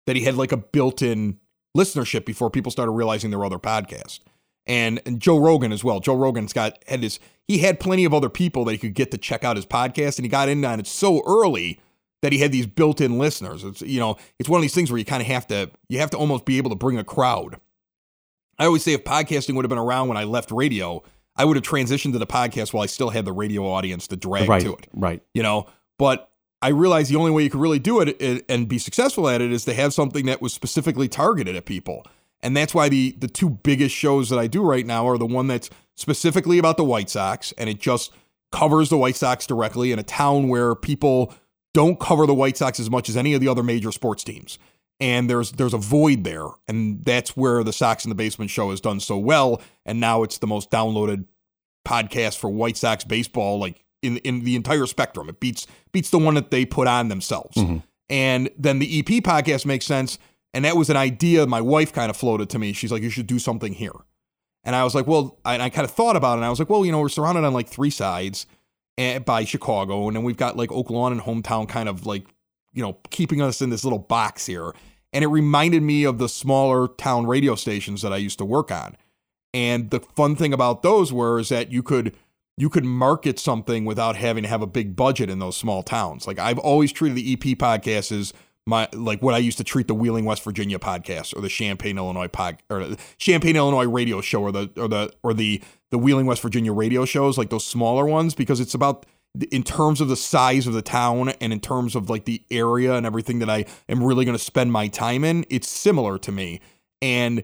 that 0.06 0.16
he 0.16 0.24
had 0.24 0.34
like 0.34 0.52
a 0.52 0.56
built-in 0.56 1.38
listenership 1.76 2.24
before 2.24 2.50
people 2.50 2.72
started 2.72 2.92
realizing 2.92 3.30
there 3.30 3.38
were 3.38 3.44
other 3.44 3.58
podcasts 3.58 4.20
and, 4.66 5.00
and 5.06 5.20
Joe 5.20 5.38
Rogan 5.38 5.72
as 5.72 5.84
well. 5.84 6.00
Joe 6.00 6.14
Rogan's 6.14 6.52
got 6.52 6.78
had 6.86 7.02
his 7.02 7.18
He 7.48 7.58
had 7.58 7.80
plenty 7.80 8.04
of 8.04 8.14
other 8.14 8.28
people 8.28 8.64
that 8.64 8.72
he 8.72 8.78
could 8.78 8.94
get 8.94 9.10
to 9.10 9.18
check 9.18 9.44
out 9.44 9.56
his 9.56 9.66
podcast, 9.66 10.18
and 10.18 10.24
he 10.24 10.28
got 10.28 10.48
in 10.48 10.64
on 10.64 10.80
it 10.80 10.86
so 10.86 11.22
early 11.26 11.80
that 12.22 12.32
he 12.32 12.38
had 12.38 12.52
these 12.52 12.66
built-in 12.66 13.18
listeners. 13.18 13.64
It's 13.64 13.82
you 13.82 14.00
know, 14.00 14.16
it's 14.38 14.48
one 14.48 14.58
of 14.58 14.62
these 14.62 14.74
things 14.74 14.90
where 14.90 14.98
you 14.98 15.04
kind 15.04 15.20
of 15.20 15.26
have 15.26 15.46
to 15.48 15.70
you 15.88 15.98
have 15.98 16.10
to 16.10 16.16
almost 16.16 16.44
be 16.44 16.56
able 16.58 16.70
to 16.70 16.76
bring 16.76 16.98
a 16.98 17.04
crowd. 17.04 17.60
I 18.58 18.66
always 18.66 18.82
say 18.82 18.92
if 18.92 19.04
podcasting 19.04 19.54
would 19.54 19.64
have 19.64 19.70
been 19.70 19.78
around 19.78 20.08
when 20.08 20.16
I 20.16 20.24
left 20.24 20.50
radio, 20.50 21.02
I 21.36 21.44
would 21.44 21.56
have 21.56 21.64
transitioned 21.64 22.12
to 22.12 22.18
the 22.18 22.26
podcast 22.26 22.72
while 22.72 22.82
I 22.82 22.86
still 22.86 23.10
had 23.10 23.24
the 23.24 23.32
radio 23.32 23.66
audience 23.66 24.06
to 24.08 24.16
drag 24.16 24.48
right, 24.48 24.62
to 24.62 24.74
it. 24.74 24.86
Right. 24.94 25.22
You 25.34 25.42
know, 25.42 25.66
but 25.98 26.30
I 26.60 26.68
realized 26.68 27.10
the 27.10 27.16
only 27.16 27.32
way 27.32 27.42
you 27.42 27.50
could 27.50 27.60
really 27.60 27.80
do 27.80 28.00
it 28.00 28.44
and 28.48 28.68
be 28.68 28.78
successful 28.78 29.28
at 29.28 29.40
it 29.40 29.50
is 29.50 29.64
to 29.64 29.74
have 29.74 29.92
something 29.92 30.26
that 30.26 30.40
was 30.40 30.54
specifically 30.54 31.08
targeted 31.08 31.56
at 31.56 31.64
people. 31.64 32.06
And 32.40 32.56
that's 32.56 32.74
why 32.74 32.88
the 32.88 33.16
the 33.18 33.28
two 33.28 33.50
biggest 33.50 33.94
shows 33.94 34.28
that 34.30 34.38
I 34.38 34.46
do 34.46 34.62
right 34.62 34.86
now 34.86 35.08
are 35.08 35.18
the 35.18 35.26
one 35.26 35.48
that's 35.48 35.70
specifically 35.96 36.58
about 36.58 36.76
the 36.76 36.84
White 36.84 37.10
Sox 37.10 37.52
and 37.58 37.68
it 37.68 37.80
just 37.80 38.12
covers 38.52 38.90
the 38.90 38.96
White 38.96 39.16
Sox 39.16 39.46
directly 39.46 39.92
in 39.92 39.98
a 39.98 40.02
town 40.02 40.48
where 40.48 40.74
people 40.74 41.34
don't 41.74 41.98
cover 41.98 42.26
the 42.26 42.34
White 42.34 42.56
Sox 42.56 42.78
as 42.78 42.90
much 42.90 43.08
as 43.08 43.16
any 43.16 43.34
of 43.34 43.40
the 43.40 43.48
other 43.48 43.62
major 43.62 43.92
sports 43.92 44.24
teams. 44.24 44.58
and 45.00 45.28
there's 45.28 45.52
there's 45.52 45.74
a 45.74 45.78
void 45.78 46.24
there, 46.24 46.46
and 46.68 47.04
that's 47.04 47.36
where 47.36 47.64
the 47.64 47.72
Sox 47.72 48.04
in 48.04 48.08
the 48.08 48.14
Basement 48.14 48.50
show 48.50 48.70
has 48.70 48.80
done 48.80 49.00
so 49.00 49.16
well, 49.18 49.60
and 49.84 49.98
now 49.98 50.22
it's 50.22 50.38
the 50.38 50.46
most 50.46 50.70
downloaded 50.70 51.24
podcast 51.84 52.38
for 52.38 52.50
White 52.50 52.76
Sox 52.76 53.04
baseball, 53.04 53.58
like 53.58 53.84
in 54.02 54.18
in 54.18 54.44
the 54.44 54.54
entire 54.54 54.86
spectrum. 54.86 55.28
It 55.28 55.40
beats 55.40 55.66
beats 55.90 56.10
the 56.10 56.18
one 56.18 56.34
that 56.34 56.50
they 56.50 56.64
put 56.64 56.86
on 56.86 57.08
themselves. 57.08 57.56
Mm-hmm. 57.56 57.78
And 58.10 58.50
then 58.58 58.78
the 58.78 58.98
EP 58.98 59.06
podcast 59.24 59.64
makes 59.64 59.86
sense. 59.86 60.18
And 60.54 60.66
that 60.66 60.76
was 60.76 60.90
an 60.90 60.98
idea 60.98 61.46
my 61.46 61.62
wife 61.62 61.94
kind 61.94 62.10
of 62.10 62.16
floated 62.16 62.50
to 62.50 62.58
me. 62.58 62.74
She's 62.74 62.92
like, 62.92 63.02
you 63.02 63.08
should 63.08 63.26
do 63.26 63.38
something 63.38 63.72
here. 63.72 63.94
And 64.64 64.76
I 64.76 64.84
was 64.84 64.94
like, 64.94 65.06
well, 65.06 65.38
I, 65.46 65.54
and 65.54 65.62
I 65.62 65.70
kind 65.70 65.86
of 65.86 65.92
thought 65.92 66.14
about 66.14 66.34
it. 66.34 66.36
And 66.36 66.44
I 66.44 66.50
was 66.50 66.58
like, 66.58 66.68
well, 66.68 66.84
you 66.84 66.92
know, 66.92 67.00
we're 67.00 67.08
surrounded 67.08 67.42
on 67.44 67.54
like 67.54 67.68
three 67.68 67.88
sides 67.88 68.44
eh, 68.98 69.18
by 69.18 69.44
Chicago. 69.44 70.06
And 70.06 70.16
then 70.16 70.24
we've 70.24 70.36
got 70.36 70.56
like 70.56 70.72
Oak 70.72 70.90
Lawn 70.90 71.12
and 71.12 71.20
hometown 71.20 71.68
kind 71.68 71.88
of 71.88 72.06
like, 72.06 72.26
you 72.72 72.82
know, 72.82 72.98
keeping 73.10 73.42
us 73.42 73.60
in 73.62 73.70
this 73.70 73.84
little 73.84 73.98
box 73.98 74.46
here. 74.46 74.72
And 75.12 75.22
it 75.22 75.28
reminded 75.28 75.82
me 75.82 76.04
of 76.04 76.18
the 76.18 76.28
smaller 76.28 76.88
town 76.88 77.26
radio 77.26 77.54
stations 77.54 78.02
that 78.02 78.12
I 78.12 78.16
used 78.16 78.38
to 78.38 78.44
work 78.44 78.70
on. 78.70 78.96
And 79.54 79.90
the 79.90 80.00
fun 80.00 80.36
thing 80.36 80.52
about 80.52 80.82
those 80.82 81.12
were 81.12 81.38
is 81.38 81.50
that 81.50 81.70
you 81.70 81.82
could 81.82 82.16
you 82.56 82.68
could 82.68 82.84
market 82.84 83.38
something 83.38 83.84
without 83.84 84.16
having 84.16 84.42
to 84.42 84.48
have 84.48 84.62
a 84.62 84.66
big 84.66 84.94
budget 84.94 85.30
in 85.30 85.38
those 85.38 85.56
small 85.56 85.82
towns. 85.82 86.26
Like 86.26 86.38
I've 86.38 86.58
always 86.58 86.92
treated 86.92 87.16
the 87.16 87.32
EP 87.32 87.58
podcast 87.58 88.12
as 88.12 88.32
my 88.66 88.88
like 88.92 89.20
what 89.22 89.34
I 89.34 89.38
used 89.38 89.58
to 89.58 89.64
treat 89.64 89.88
the 89.88 89.94
Wheeling 89.94 90.24
West 90.24 90.44
Virginia 90.44 90.78
podcast 90.78 91.36
or 91.36 91.40
the 91.40 91.48
Champaign 91.48 91.98
Illinois 91.98 92.28
pod 92.28 92.58
or 92.70 92.96
Champaign 93.18 93.56
Illinois 93.56 93.86
radio 93.86 94.20
show 94.20 94.42
or 94.42 94.52
the 94.52 94.70
or 94.76 94.88
the 94.88 95.12
or 95.22 95.34
the 95.34 95.62
the 95.92 95.98
Wheeling 95.98 96.24
West 96.24 96.40
Virginia 96.40 96.72
radio 96.72 97.04
shows 97.04 97.36
like 97.36 97.50
those 97.50 97.66
smaller 97.66 98.06
ones 98.06 98.34
because 98.34 98.60
it's 98.60 98.74
about 98.74 99.04
in 99.50 99.62
terms 99.62 100.00
of 100.00 100.08
the 100.08 100.16
size 100.16 100.66
of 100.66 100.72
the 100.72 100.82
town 100.82 101.28
and 101.40 101.52
in 101.52 101.60
terms 101.60 101.94
of 101.94 102.08
like 102.08 102.24
the 102.24 102.42
area 102.50 102.94
and 102.94 103.04
everything 103.04 103.38
that 103.40 103.50
I 103.50 103.66
am 103.90 104.02
really 104.02 104.24
going 104.24 104.36
to 104.36 104.42
spend 104.42 104.72
my 104.72 104.88
time 104.88 105.22
in 105.22 105.44
it's 105.50 105.68
similar 105.68 106.18
to 106.18 106.32
me 106.32 106.60
and 107.02 107.40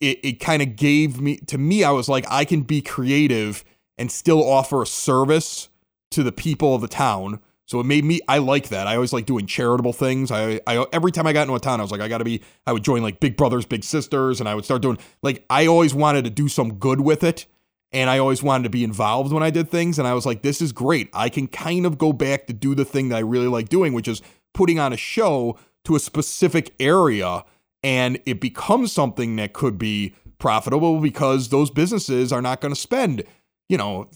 it, 0.00 0.20
it 0.22 0.32
kind 0.34 0.60
of 0.60 0.76
gave 0.76 1.18
me 1.18 1.38
to 1.38 1.56
me 1.56 1.82
I 1.82 1.90
was 1.90 2.10
like 2.10 2.26
I 2.30 2.44
can 2.44 2.60
be 2.60 2.82
creative 2.82 3.64
and 3.96 4.12
still 4.12 4.46
offer 4.46 4.82
a 4.82 4.86
service 4.86 5.70
to 6.10 6.22
the 6.22 6.32
people 6.32 6.74
of 6.74 6.82
the 6.82 6.88
town. 6.88 7.40
So 7.64 7.80
it 7.80 7.84
made 7.84 8.04
me 8.04 8.20
I 8.28 8.36
like 8.36 8.68
that. 8.68 8.86
I 8.86 8.96
always 8.96 9.14
like 9.14 9.24
doing 9.24 9.46
charitable 9.46 9.94
things. 9.94 10.30
I, 10.30 10.60
I 10.66 10.84
every 10.92 11.10
time 11.10 11.26
I 11.26 11.32
got 11.32 11.42
into 11.42 11.54
a 11.54 11.60
town, 11.60 11.80
I 11.80 11.84
was 11.84 11.90
like, 11.90 12.02
I 12.02 12.08
gotta 12.08 12.24
be 12.24 12.42
I 12.66 12.72
would 12.74 12.84
join 12.84 13.00
like 13.00 13.18
Big 13.18 13.36
Brothers, 13.36 13.64
Big 13.64 13.82
Sisters, 13.82 14.40
and 14.40 14.48
I 14.48 14.54
would 14.54 14.66
start 14.66 14.82
doing 14.82 14.98
like 15.22 15.46
I 15.48 15.66
always 15.66 15.94
wanted 15.94 16.24
to 16.24 16.30
do 16.30 16.48
some 16.48 16.74
good 16.74 17.00
with 17.00 17.24
it. 17.24 17.46
And 17.92 18.10
I 18.10 18.18
always 18.18 18.42
wanted 18.42 18.64
to 18.64 18.70
be 18.70 18.84
involved 18.84 19.32
when 19.32 19.42
I 19.42 19.50
did 19.50 19.70
things. 19.70 19.98
And 19.98 20.06
I 20.06 20.14
was 20.14 20.26
like, 20.26 20.42
this 20.42 20.60
is 20.60 20.72
great. 20.72 21.08
I 21.12 21.28
can 21.28 21.46
kind 21.46 21.86
of 21.86 21.96
go 21.96 22.12
back 22.12 22.46
to 22.46 22.52
do 22.52 22.74
the 22.74 22.84
thing 22.84 23.08
that 23.08 23.16
I 23.16 23.20
really 23.20 23.46
like 23.46 23.68
doing, 23.68 23.92
which 23.92 24.08
is 24.08 24.20
putting 24.52 24.78
on 24.78 24.92
a 24.92 24.96
show 24.96 25.58
to 25.84 25.96
a 25.96 26.00
specific 26.00 26.74
area. 26.78 27.44
And 27.82 28.20
it 28.26 28.40
becomes 28.40 28.92
something 28.92 29.36
that 29.36 29.54
could 29.54 29.78
be 29.78 30.14
profitable 30.38 31.00
because 31.00 31.48
those 31.48 31.70
businesses 31.70 32.32
are 32.32 32.42
not 32.42 32.60
going 32.60 32.74
to 32.74 32.80
spend 32.80 33.24
you 33.68 33.76
know, 33.76 34.08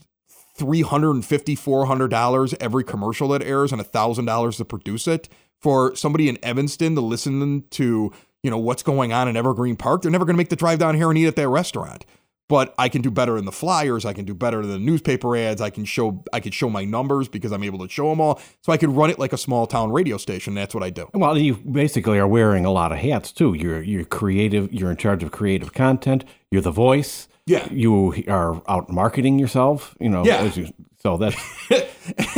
$350, 0.58 1.22
$400 1.22 2.54
every 2.60 2.84
commercial 2.84 3.28
that 3.28 3.42
airs 3.42 3.72
and 3.72 3.80
$1,000 3.80 4.56
to 4.56 4.64
produce 4.64 5.06
it. 5.06 5.28
For 5.60 5.94
somebody 5.94 6.28
in 6.28 6.44
Evanston 6.44 6.96
to 6.96 7.00
listen 7.00 7.64
to, 7.70 8.12
you 8.42 8.50
know, 8.50 8.58
what's 8.58 8.82
going 8.82 9.12
on 9.12 9.28
in 9.28 9.36
Evergreen 9.36 9.76
Park, 9.76 10.02
they're 10.02 10.10
never 10.10 10.24
going 10.24 10.34
to 10.34 10.38
make 10.38 10.48
the 10.48 10.56
drive 10.56 10.80
down 10.80 10.96
here 10.96 11.08
and 11.08 11.16
eat 11.16 11.28
at 11.28 11.36
that 11.36 11.48
restaurant. 11.48 12.04
But 12.52 12.74
I 12.76 12.90
can 12.90 13.00
do 13.00 13.10
better 13.10 13.38
in 13.38 13.46
the 13.46 13.50
flyers. 13.62 14.04
I 14.04 14.12
can 14.12 14.26
do 14.26 14.34
better 14.34 14.60
in 14.60 14.68
the 14.68 14.78
newspaper 14.78 15.34
ads. 15.38 15.62
I 15.62 15.70
can 15.70 15.86
show 15.86 16.22
I 16.34 16.40
could 16.40 16.52
show 16.52 16.68
my 16.68 16.84
numbers 16.84 17.26
because 17.26 17.50
I'm 17.50 17.62
able 17.64 17.78
to 17.78 17.88
show 17.88 18.10
them 18.10 18.20
all. 18.20 18.42
So 18.60 18.72
I 18.74 18.76
could 18.76 18.90
run 18.90 19.08
it 19.08 19.18
like 19.18 19.32
a 19.32 19.38
small 19.38 19.66
town 19.66 19.90
radio 19.90 20.18
station. 20.18 20.54
That's 20.54 20.74
what 20.74 20.84
I 20.84 20.90
do. 20.90 21.08
Well, 21.14 21.38
you 21.38 21.54
basically 21.54 22.18
are 22.18 22.28
wearing 22.28 22.66
a 22.66 22.70
lot 22.70 22.92
of 22.92 22.98
hats 22.98 23.32
too. 23.32 23.54
You're 23.54 23.80
you're 23.82 24.04
creative. 24.04 24.70
You're 24.70 24.90
in 24.90 24.98
charge 24.98 25.22
of 25.22 25.30
creative 25.30 25.72
content. 25.72 26.26
You're 26.50 26.60
the 26.60 26.70
voice. 26.70 27.26
Yeah. 27.46 27.66
You 27.72 28.22
are 28.28 28.60
out 28.68 28.90
marketing 28.90 29.38
yourself. 29.38 29.96
You 29.98 30.10
know. 30.10 30.22
Yeah. 30.22 30.44
you- 30.52 30.74
so 31.02 31.16
that's 31.16 31.36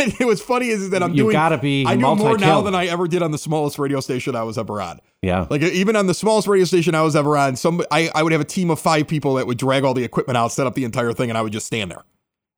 and 0.05 0.21
it 0.21 0.25
was 0.27 0.41
funny 0.41 0.69
is 0.69 0.91
that 0.91 1.03
I'm 1.03 1.11
You 1.15 1.25
doing. 1.25 1.33
gotta 1.33 1.59
be 1.59 1.85
I 1.87 1.95
do 1.97 2.15
more 2.15 2.39
now 2.39 2.61
than 2.61 2.75
I 2.75 2.87
ever 2.87 3.09
did 3.09 3.23
on 3.23 3.31
the 3.33 3.39
smallest 3.39 3.79
radio 3.79 4.01
station 4.01 4.37
I 4.37 4.43
was 4.45 4.57
ever 4.59 4.81
on. 4.81 5.01
yeah. 5.23 5.47
Like 5.51 5.63
even 5.63 5.97
on 5.97 6.07
the 6.07 6.15
smallest 6.15 6.47
radio 6.49 6.65
station 6.65 6.95
I 6.95 7.03
was 7.03 7.17
ever 7.17 7.37
on, 7.37 7.57
some 7.57 7.83
I, 7.91 8.11
I 8.15 8.23
would 8.23 8.33
have 8.33 8.41
a 8.41 8.45
team 8.47 8.71
of 8.71 8.79
five 8.79 9.09
people 9.09 9.35
that 9.35 9.47
would 9.47 9.59
drag 9.59 9.85
all 9.85 9.95
the 9.95 10.05
equipment 10.05 10.37
out, 10.37 10.53
set 10.53 10.67
up 10.67 10.75
the 10.75 10.85
entire 10.85 11.13
thing, 11.13 11.31
and 11.31 11.37
I 11.39 11.43
would 11.43 11.53
just 11.53 11.67
stand 11.67 11.91
there. 11.91 12.05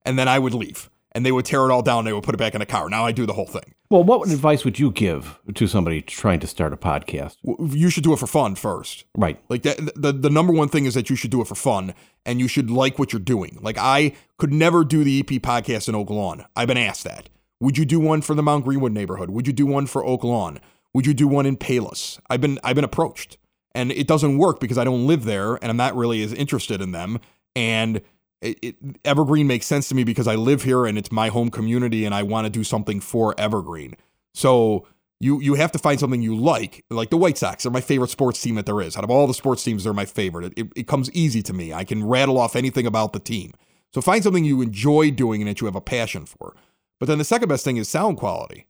And 0.04 0.18
then 0.18 0.28
I 0.28 0.38
would 0.38 0.54
leave. 0.54 0.90
And 1.12 1.24
they 1.24 1.32
would 1.32 1.46
tear 1.46 1.64
it 1.64 1.72
all 1.72 1.80
down, 1.80 2.00
And 2.00 2.08
they 2.08 2.12
would 2.12 2.24
put 2.24 2.34
it 2.34 2.38
back 2.38 2.54
in 2.54 2.60
a 2.60 2.66
car. 2.66 2.90
Now 2.90 3.06
I 3.06 3.10
do 3.12 3.24
the 3.24 3.32
whole 3.32 3.46
thing. 3.46 3.72
well, 3.88 4.04
what 4.04 4.28
advice 4.30 4.66
would 4.66 4.78
you 4.78 4.90
give 4.90 5.38
to 5.54 5.66
somebody 5.66 6.02
trying 6.02 6.40
to 6.40 6.46
start 6.46 6.74
a 6.74 6.76
podcast? 6.76 7.36
You 7.42 7.88
should 7.88 8.04
do 8.04 8.12
it 8.12 8.18
for 8.18 8.26
fun 8.26 8.54
first. 8.54 9.04
Right. 9.16 9.40
Like 9.48 9.62
that, 9.62 9.78
the 9.96 10.12
the 10.12 10.28
number 10.28 10.52
one 10.52 10.68
thing 10.68 10.84
is 10.84 10.92
that 10.92 11.08
you 11.08 11.16
should 11.16 11.30
do 11.30 11.40
it 11.40 11.46
for 11.48 11.54
fun 11.54 11.94
and 12.26 12.38
you 12.38 12.48
should 12.48 12.70
like 12.70 12.98
what 12.98 13.14
you're 13.14 13.20
doing. 13.20 13.58
Like 13.62 13.78
I 13.78 14.12
could 14.36 14.52
never 14.52 14.84
do 14.84 15.04
the 15.04 15.20
EP 15.20 15.26
podcast 15.40 15.88
in 15.88 15.94
Oak 15.94 16.10
Lawn. 16.10 16.44
I've 16.54 16.68
been 16.68 16.76
asked 16.76 17.04
that. 17.04 17.30
Would 17.60 17.78
you 17.78 17.84
do 17.84 17.98
one 17.98 18.20
for 18.20 18.34
the 18.34 18.42
Mount 18.42 18.64
Greenwood 18.64 18.92
neighborhood? 18.92 19.30
Would 19.30 19.46
you 19.46 19.52
do 19.52 19.66
one 19.66 19.86
for 19.86 20.04
Oak 20.04 20.24
Lawn? 20.24 20.60
Would 20.94 21.06
you 21.06 21.14
do 21.14 21.28
one 21.28 21.46
in 21.46 21.56
Palos? 21.56 22.20
I've 22.28 22.40
been 22.40 22.58
I've 22.64 22.76
been 22.76 22.84
approached. 22.84 23.38
And 23.74 23.92
it 23.92 24.06
doesn't 24.06 24.38
work 24.38 24.58
because 24.58 24.78
I 24.78 24.84
don't 24.84 25.06
live 25.06 25.24
there 25.24 25.56
and 25.56 25.66
I'm 25.66 25.76
not 25.76 25.94
really 25.94 26.22
as 26.22 26.32
interested 26.32 26.80
in 26.80 26.92
them. 26.92 27.20
And 27.54 28.00
it, 28.40 28.58
it, 28.62 28.76
Evergreen 29.04 29.46
makes 29.46 29.66
sense 29.66 29.88
to 29.90 29.94
me 29.94 30.02
because 30.02 30.26
I 30.26 30.34
live 30.34 30.62
here 30.62 30.86
and 30.86 30.96
it's 30.96 31.12
my 31.12 31.28
home 31.28 31.50
community 31.50 32.06
and 32.06 32.14
I 32.14 32.22
want 32.22 32.46
to 32.46 32.50
do 32.50 32.64
something 32.64 33.00
for 33.00 33.34
Evergreen. 33.38 33.94
So 34.32 34.86
you 35.20 35.40
you 35.40 35.54
have 35.54 35.72
to 35.72 35.78
find 35.78 35.98
something 35.98 36.22
you 36.22 36.34
like. 36.34 36.84
Like 36.90 37.10
the 37.10 37.16
White 37.16 37.38
Sox 37.38 37.66
are 37.66 37.70
my 37.70 37.80
favorite 37.80 38.10
sports 38.10 38.40
team 38.40 38.54
that 38.54 38.66
there 38.66 38.80
is. 38.80 38.96
Out 38.96 39.04
of 39.04 39.10
all 39.10 39.26
the 39.26 39.34
sports 39.34 39.62
teams, 39.62 39.84
they're 39.84 39.92
my 39.92 40.04
favorite. 40.04 40.46
It, 40.46 40.52
it, 40.56 40.72
it 40.76 40.86
comes 40.86 41.10
easy 41.12 41.42
to 41.42 41.52
me. 41.52 41.72
I 41.72 41.84
can 41.84 42.06
rattle 42.06 42.38
off 42.38 42.56
anything 42.56 42.86
about 42.86 43.12
the 43.12 43.20
team. 43.20 43.52
So 43.94 44.00
find 44.00 44.22
something 44.22 44.44
you 44.44 44.60
enjoy 44.62 45.10
doing 45.10 45.40
and 45.40 45.48
that 45.48 45.60
you 45.60 45.66
have 45.66 45.76
a 45.76 45.80
passion 45.80 46.26
for. 46.26 46.54
But 46.98 47.06
then 47.06 47.18
the 47.18 47.24
second 47.24 47.48
best 47.48 47.64
thing 47.64 47.76
is 47.76 47.88
sound 47.88 48.16
quality. 48.16 48.66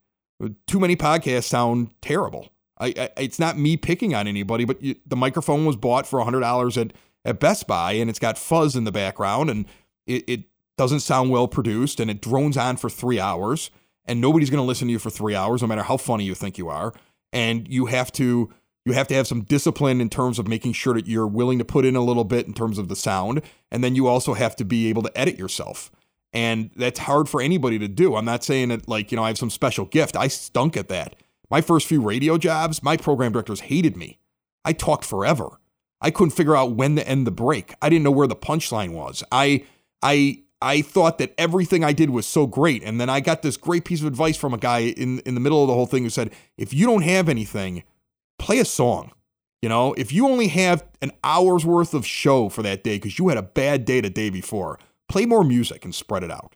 Too 0.66 0.80
many 0.80 0.96
podcasts 0.96 1.44
sound 1.44 1.90
terrible. 2.02 2.48
I, 2.78 2.88
I 2.96 3.10
it's 3.16 3.38
not 3.38 3.58
me 3.58 3.76
picking 3.76 4.14
on 4.14 4.26
anybody, 4.26 4.64
but 4.64 4.82
you, 4.82 4.96
the 5.06 5.16
microphone 5.16 5.64
was 5.64 5.76
bought 5.76 6.06
for 6.06 6.20
hundred 6.20 6.40
dollars 6.40 6.76
at 6.76 6.92
at 7.24 7.40
Best 7.40 7.66
Buy, 7.66 7.92
and 7.92 8.08
it's 8.08 8.18
got 8.18 8.38
fuzz 8.38 8.76
in 8.76 8.84
the 8.84 8.92
background, 8.92 9.50
and 9.50 9.66
it, 10.06 10.24
it 10.28 10.44
doesn't 10.78 11.00
sound 11.00 11.30
well 11.30 11.48
produced, 11.48 11.98
and 12.00 12.10
it 12.10 12.20
drones 12.20 12.56
on 12.56 12.76
for 12.76 12.88
three 12.88 13.18
hours, 13.18 13.70
and 14.04 14.20
nobody's 14.20 14.50
going 14.50 14.62
to 14.62 14.66
listen 14.66 14.86
to 14.88 14.92
you 14.92 14.98
for 14.98 15.10
three 15.10 15.34
hours, 15.34 15.62
no 15.62 15.68
matter 15.68 15.82
how 15.82 15.96
funny 15.96 16.24
you 16.24 16.34
think 16.34 16.56
you 16.56 16.68
are, 16.68 16.92
and 17.32 17.66
you 17.68 17.86
have 17.86 18.12
to 18.12 18.52
you 18.84 18.92
have 18.92 19.08
to 19.08 19.14
have 19.14 19.26
some 19.26 19.42
discipline 19.42 20.00
in 20.00 20.08
terms 20.08 20.38
of 20.38 20.46
making 20.46 20.72
sure 20.72 20.94
that 20.94 21.08
you're 21.08 21.26
willing 21.26 21.58
to 21.58 21.64
put 21.64 21.84
in 21.84 21.96
a 21.96 22.04
little 22.04 22.22
bit 22.22 22.46
in 22.46 22.54
terms 22.54 22.78
of 22.78 22.88
the 22.88 22.94
sound, 22.94 23.42
and 23.70 23.82
then 23.82 23.96
you 23.96 24.06
also 24.06 24.34
have 24.34 24.54
to 24.56 24.64
be 24.64 24.88
able 24.88 25.02
to 25.02 25.18
edit 25.18 25.38
yourself. 25.38 25.90
And 26.36 26.70
that's 26.76 26.98
hard 26.98 27.30
for 27.30 27.40
anybody 27.40 27.78
to 27.78 27.88
do. 27.88 28.14
I'm 28.14 28.26
not 28.26 28.44
saying 28.44 28.68
that 28.68 28.86
like, 28.86 29.10
you 29.10 29.16
know, 29.16 29.24
I 29.24 29.28
have 29.28 29.38
some 29.38 29.48
special 29.48 29.86
gift. 29.86 30.16
I 30.16 30.28
stunk 30.28 30.76
at 30.76 30.88
that. 30.88 31.16
My 31.50 31.62
first 31.62 31.86
few 31.86 32.02
radio 32.02 32.36
jobs, 32.36 32.82
my 32.82 32.98
program 32.98 33.32
directors 33.32 33.60
hated 33.60 33.96
me. 33.96 34.18
I 34.62 34.74
talked 34.74 35.06
forever. 35.06 35.58
I 36.02 36.10
couldn't 36.10 36.32
figure 36.32 36.54
out 36.54 36.72
when 36.72 36.94
to 36.96 37.08
end 37.08 37.26
the 37.26 37.30
break. 37.30 37.74
I 37.80 37.88
didn't 37.88 38.04
know 38.04 38.10
where 38.10 38.26
the 38.26 38.36
punchline 38.36 38.92
was. 38.92 39.24
I 39.32 39.64
I 40.02 40.42
I 40.60 40.82
thought 40.82 41.16
that 41.18 41.32
everything 41.38 41.82
I 41.82 41.94
did 41.94 42.10
was 42.10 42.26
so 42.26 42.46
great. 42.46 42.82
And 42.82 43.00
then 43.00 43.08
I 43.08 43.20
got 43.20 43.40
this 43.40 43.56
great 43.56 43.86
piece 43.86 44.02
of 44.02 44.06
advice 44.06 44.36
from 44.36 44.52
a 44.52 44.58
guy 44.58 44.80
in, 44.80 45.20
in 45.20 45.32
the 45.32 45.40
middle 45.40 45.62
of 45.62 45.68
the 45.68 45.74
whole 45.74 45.86
thing 45.86 46.02
who 46.02 46.10
said, 46.10 46.32
if 46.58 46.74
you 46.74 46.84
don't 46.84 47.02
have 47.02 47.30
anything, 47.30 47.82
play 48.38 48.58
a 48.58 48.66
song. 48.66 49.12
You 49.62 49.70
know, 49.70 49.94
if 49.94 50.12
you 50.12 50.28
only 50.28 50.48
have 50.48 50.84
an 51.00 51.12
hour's 51.24 51.64
worth 51.64 51.94
of 51.94 52.04
show 52.04 52.50
for 52.50 52.62
that 52.62 52.84
day 52.84 52.96
because 52.96 53.18
you 53.18 53.28
had 53.28 53.38
a 53.38 53.42
bad 53.42 53.86
day 53.86 54.02
the 54.02 54.10
day 54.10 54.28
before, 54.28 54.78
play 55.08 55.26
more 55.26 55.44
music 55.44 55.84
and 55.84 55.94
spread 55.94 56.22
it 56.22 56.30
out. 56.30 56.54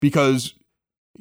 Because 0.00 0.54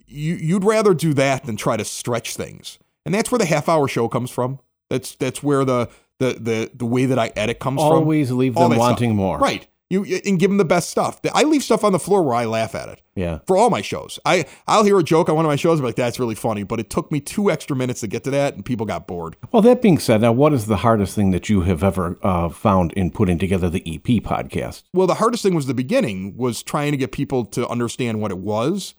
you 0.06 0.36
you'd 0.36 0.64
rather 0.64 0.94
do 0.94 1.14
that 1.16 1.46
than 1.46 1.56
try 1.56 1.78
to 1.78 1.86
stretch 1.86 2.36
things. 2.36 2.80
And 3.06 3.14
that's 3.16 3.32
where 3.32 3.40
the 3.40 3.46
half 3.46 3.68
hour 3.70 3.88
show 3.88 4.08
comes 4.08 4.30
from. 4.30 4.60
That's 4.90 5.16
that's 5.16 5.42
where 5.42 5.66
the 5.66 5.90
the 6.20 6.34
the, 6.40 6.72
the 6.74 6.86
way 6.86 7.06
that 7.06 7.18
I 7.18 7.32
edit 7.36 7.60
comes 7.60 7.80
from. 7.80 7.92
Always 7.92 8.32
leave 8.32 8.56
them 8.56 8.70
that 8.70 8.76
stuff. 8.76 8.80
wanting 8.80 9.16
more. 9.16 9.40
Right. 9.40 9.68
You 9.90 10.04
and 10.26 10.38
give 10.38 10.50
them 10.50 10.58
the 10.58 10.66
best 10.66 10.90
stuff. 10.90 11.22
I 11.34 11.44
leave 11.44 11.64
stuff 11.64 11.84
on 11.86 11.94
the 11.94 12.00
floor 12.00 12.22
where 12.22 12.36
I 12.36 12.44
laugh 12.44 12.76
at 12.76 12.90
it 12.90 13.02
Yeah. 13.16 13.40
for 13.48 13.56
all 13.56 13.70
my 13.70 13.82
shows. 13.82 14.20
I 14.26 14.46
I'll 14.68 14.84
hear 14.84 15.00
a 15.00 15.04
joke 15.04 15.30
on 15.30 15.36
one 15.38 15.46
of 15.46 15.50
my 15.50 15.56
shows, 15.56 15.80
and 15.80 15.84
be 15.84 15.88
like 15.88 15.96
that's 15.96 16.20
really 16.20 16.36
funny, 16.36 16.64
but 16.64 16.80
it 16.82 16.90
took 16.90 17.10
me 17.10 17.22
two 17.22 17.50
extra 17.50 17.74
minutes 17.74 18.02
to 18.02 18.08
get 18.08 18.26
to 18.26 18.32
that, 18.32 18.56
and 18.56 18.66
people 18.66 18.86
got 18.86 19.08
bored. 19.08 19.38
Well, 19.54 19.62
that 19.62 19.82
being 19.82 19.98
said, 19.98 20.20
now 20.20 20.34
what 20.34 20.52
is 20.52 20.66
the 20.66 20.78
hardest 20.78 21.16
thing 21.16 21.32
that 21.32 21.48
you 21.48 21.62
have 21.62 21.84
ever 21.86 22.18
uh, 22.22 22.50
found 22.50 22.92
in 22.94 23.12
putting 23.12 23.38
together 23.40 23.70
the 23.70 23.82
EP 23.86 24.22
podcast? 24.22 24.84
Well, 24.94 25.08
the 25.08 25.14
hardest 25.16 25.44
thing 25.44 25.54
was 25.56 25.68
the 25.68 25.74
beginning 25.74 26.36
was 26.36 26.64
trying 26.64 26.92
to 26.92 26.98
get 26.98 27.14
people 27.14 27.46
to 27.46 27.66
understand 27.70 28.20
what 28.22 28.32
it 28.32 28.40
was 28.40 28.94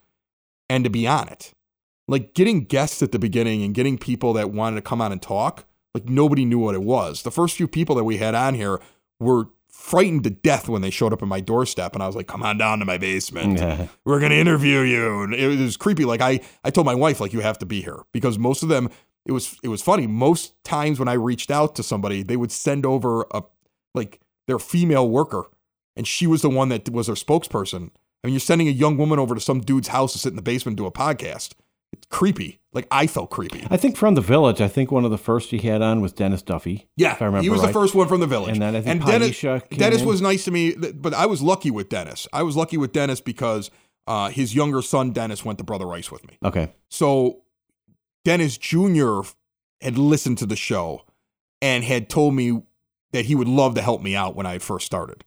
and 0.71 0.85
to 0.85 0.91
be 0.91 1.07
on 1.07 1.29
it. 1.29 1.53
Like 2.07 2.33
getting 2.33 2.65
guests 2.65 3.03
at 3.03 3.13
the 3.13 3.19
beginning 3.19 3.63
and 3.63 3.75
getting 3.75 3.99
people 3.99 4.33
that 4.33 4.51
wanted 4.53 4.77
to 4.77 4.83
come 4.83 5.03
on 5.03 5.13
and 5.13 5.21
talk, 5.21 5.67
like 5.93 6.09
nobody 6.09 6.47
knew 6.47 6.59
what 6.59 6.75
it 6.75 6.83
was. 6.83 7.23
The 7.25 7.31
first 7.31 7.59
few 7.59 7.69
people 7.69 7.95
that 7.97 8.05
we 8.05 8.17
had 8.17 8.35
on 8.35 8.55
here 8.55 8.81
were 9.21 9.49
frightened 9.79 10.25
to 10.25 10.31
death 10.31 10.69
when 10.69 10.83
they 10.83 10.91
showed 10.91 11.13
up 11.13 11.23
at 11.23 11.29
my 11.29 11.41
doorstep 11.41 11.95
and 11.95 12.03
I 12.03 12.07
was 12.07 12.17
like, 12.17 12.27
"Come 12.27 12.43
on 12.43 12.59
down 12.59 12.81
to 12.81 12.85
my 12.85 12.99
basement. 12.99 13.59
We're 14.05 14.19
going 14.19 14.33
to 14.33 14.37
interview 14.37 14.81
you." 14.81 15.23
And 15.23 15.33
it 15.35 15.59
was 15.59 15.77
creepy. 15.77 16.05
Like 16.05 16.21
I 16.21 16.41
I 16.65 16.71
told 16.71 16.85
my 16.85 16.95
wife 16.95 17.21
like 17.21 17.33
you 17.33 17.41
have 17.41 17.59
to 17.61 17.67
be 17.67 17.81
here 17.81 18.03
because 18.13 18.39
most 18.39 18.63
of 18.63 18.69
them 18.69 18.91
it 19.25 19.33
was 19.33 19.57
it 19.63 19.69
was 19.69 19.81
funny. 19.81 20.07
Most 20.07 20.63
times 20.65 20.99
when 20.99 21.09
I 21.09 21.13
reached 21.13 21.51
out 21.51 21.77
to 21.77 21.83
somebody, 21.83 22.23
they 22.23 22.37
would 22.37 22.51
send 22.53 22.85
over 22.85 23.27
a 23.31 23.43
like 23.95 24.21
their 24.47 24.59
female 24.59 25.09
worker, 25.09 25.45
and 25.97 26.07
she 26.07 26.27
was 26.27 26.43
the 26.43 26.51
one 26.51 26.71
that 26.71 26.89
was 26.91 27.07
their 27.07 27.15
spokesperson. 27.17 27.91
I 28.23 28.27
mean, 28.27 28.35
you're 28.35 28.41
sending 28.41 28.67
a 28.69 28.73
young 28.73 28.97
woman 28.97 29.19
over 29.19 29.35
to 29.35 29.41
some 29.41 29.61
dude's 29.61 29.89
house 29.89 30.13
to 30.13 30.19
sit 30.19 30.31
in 30.31 30.37
the 30.37 30.43
basement 30.43 30.73
and 30.73 30.77
do 30.79 30.87
a 30.87 30.93
podcast. 30.93 31.53
It's 31.93 32.07
creepy. 32.11 32.58
Like 32.79 32.87
I 32.93 33.09
felt 33.09 33.31
creepy. 33.31 33.67
I 33.73 33.77
think 33.77 33.97
from 33.97 34.15
the 34.15 34.21
village, 34.21 34.61
I 34.61 34.69
think 34.69 34.93
one 34.93 35.05
of 35.05 35.11
the 35.11 35.19
first 35.19 35.51
he 35.51 35.59
had 35.59 35.83
on 35.83 36.01
was 36.01 36.13
Dennis 36.13 36.43
Duffy. 36.43 36.87
Yeah, 36.97 37.11
if 37.11 37.21
I 37.21 37.25
remember 37.25 37.43
he 37.43 37.51
was 37.51 37.59
right. 37.59 37.67
the 37.67 37.73
first 37.73 37.93
one 37.93 38.07
from 38.07 38.21
the 38.21 38.27
village. 38.29 38.53
And 38.53 38.63
then 38.63 38.77
I 38.77 38.81
think 38.81 39.05
Dennis, 39.05 39.41
came 39.41 39.61
Dennis 39.71 40.03
in. 40.03 40.07
was 40.07 40.23
nice 40.23 40.45
to 40.45 40.53
me, 40.53 40.77
but 40.77 41.13
I 41.13 41.27
was 41.27 41.43
lucky 41.43 41.73
with 41.73 41.89
Dennis. 41.89 42.29
I 42.33 42.45
was 42.45 42.55
lucky 42.55 42.77
with 42.77 42.93
Dennis 42.93 43.21
because 43.21 43.73
uh, 44.07 44.29
his 44.29 44.55
younger 44.55 44.81
son 44.81 45.11
Dennis 45.11 45.45
went 45.45 45.59
to 45.59 45.65
Brother 45.65 45.87
Rice 45.87 46.13
with 46.13 46.25
me. 46.29 46.39
Okay. 46.45 46.73
So 46.89 47.43
Dennis 48.25 48.57
Jr. 48.57 49.23
had 49.81 49.99
listened 49.99 50.39
to 50.39 50.47
the 50.47 50.55
show 50.55 51.03
and 51.61 51.83
had 51.83 52.09
told 52.09 52.33
me 52.33 52.63
that 53.11 53.25
he 53.25 53.35
would 53.35 53.49
love 53.49 53.75
to 53.75 53.83
help 53.83 54.03
me 54.03 54.15
out 54.15 54.37
when 54.37 54.47
I 54.47 54.59
first 54.59 54.87
started. 54.87 55.25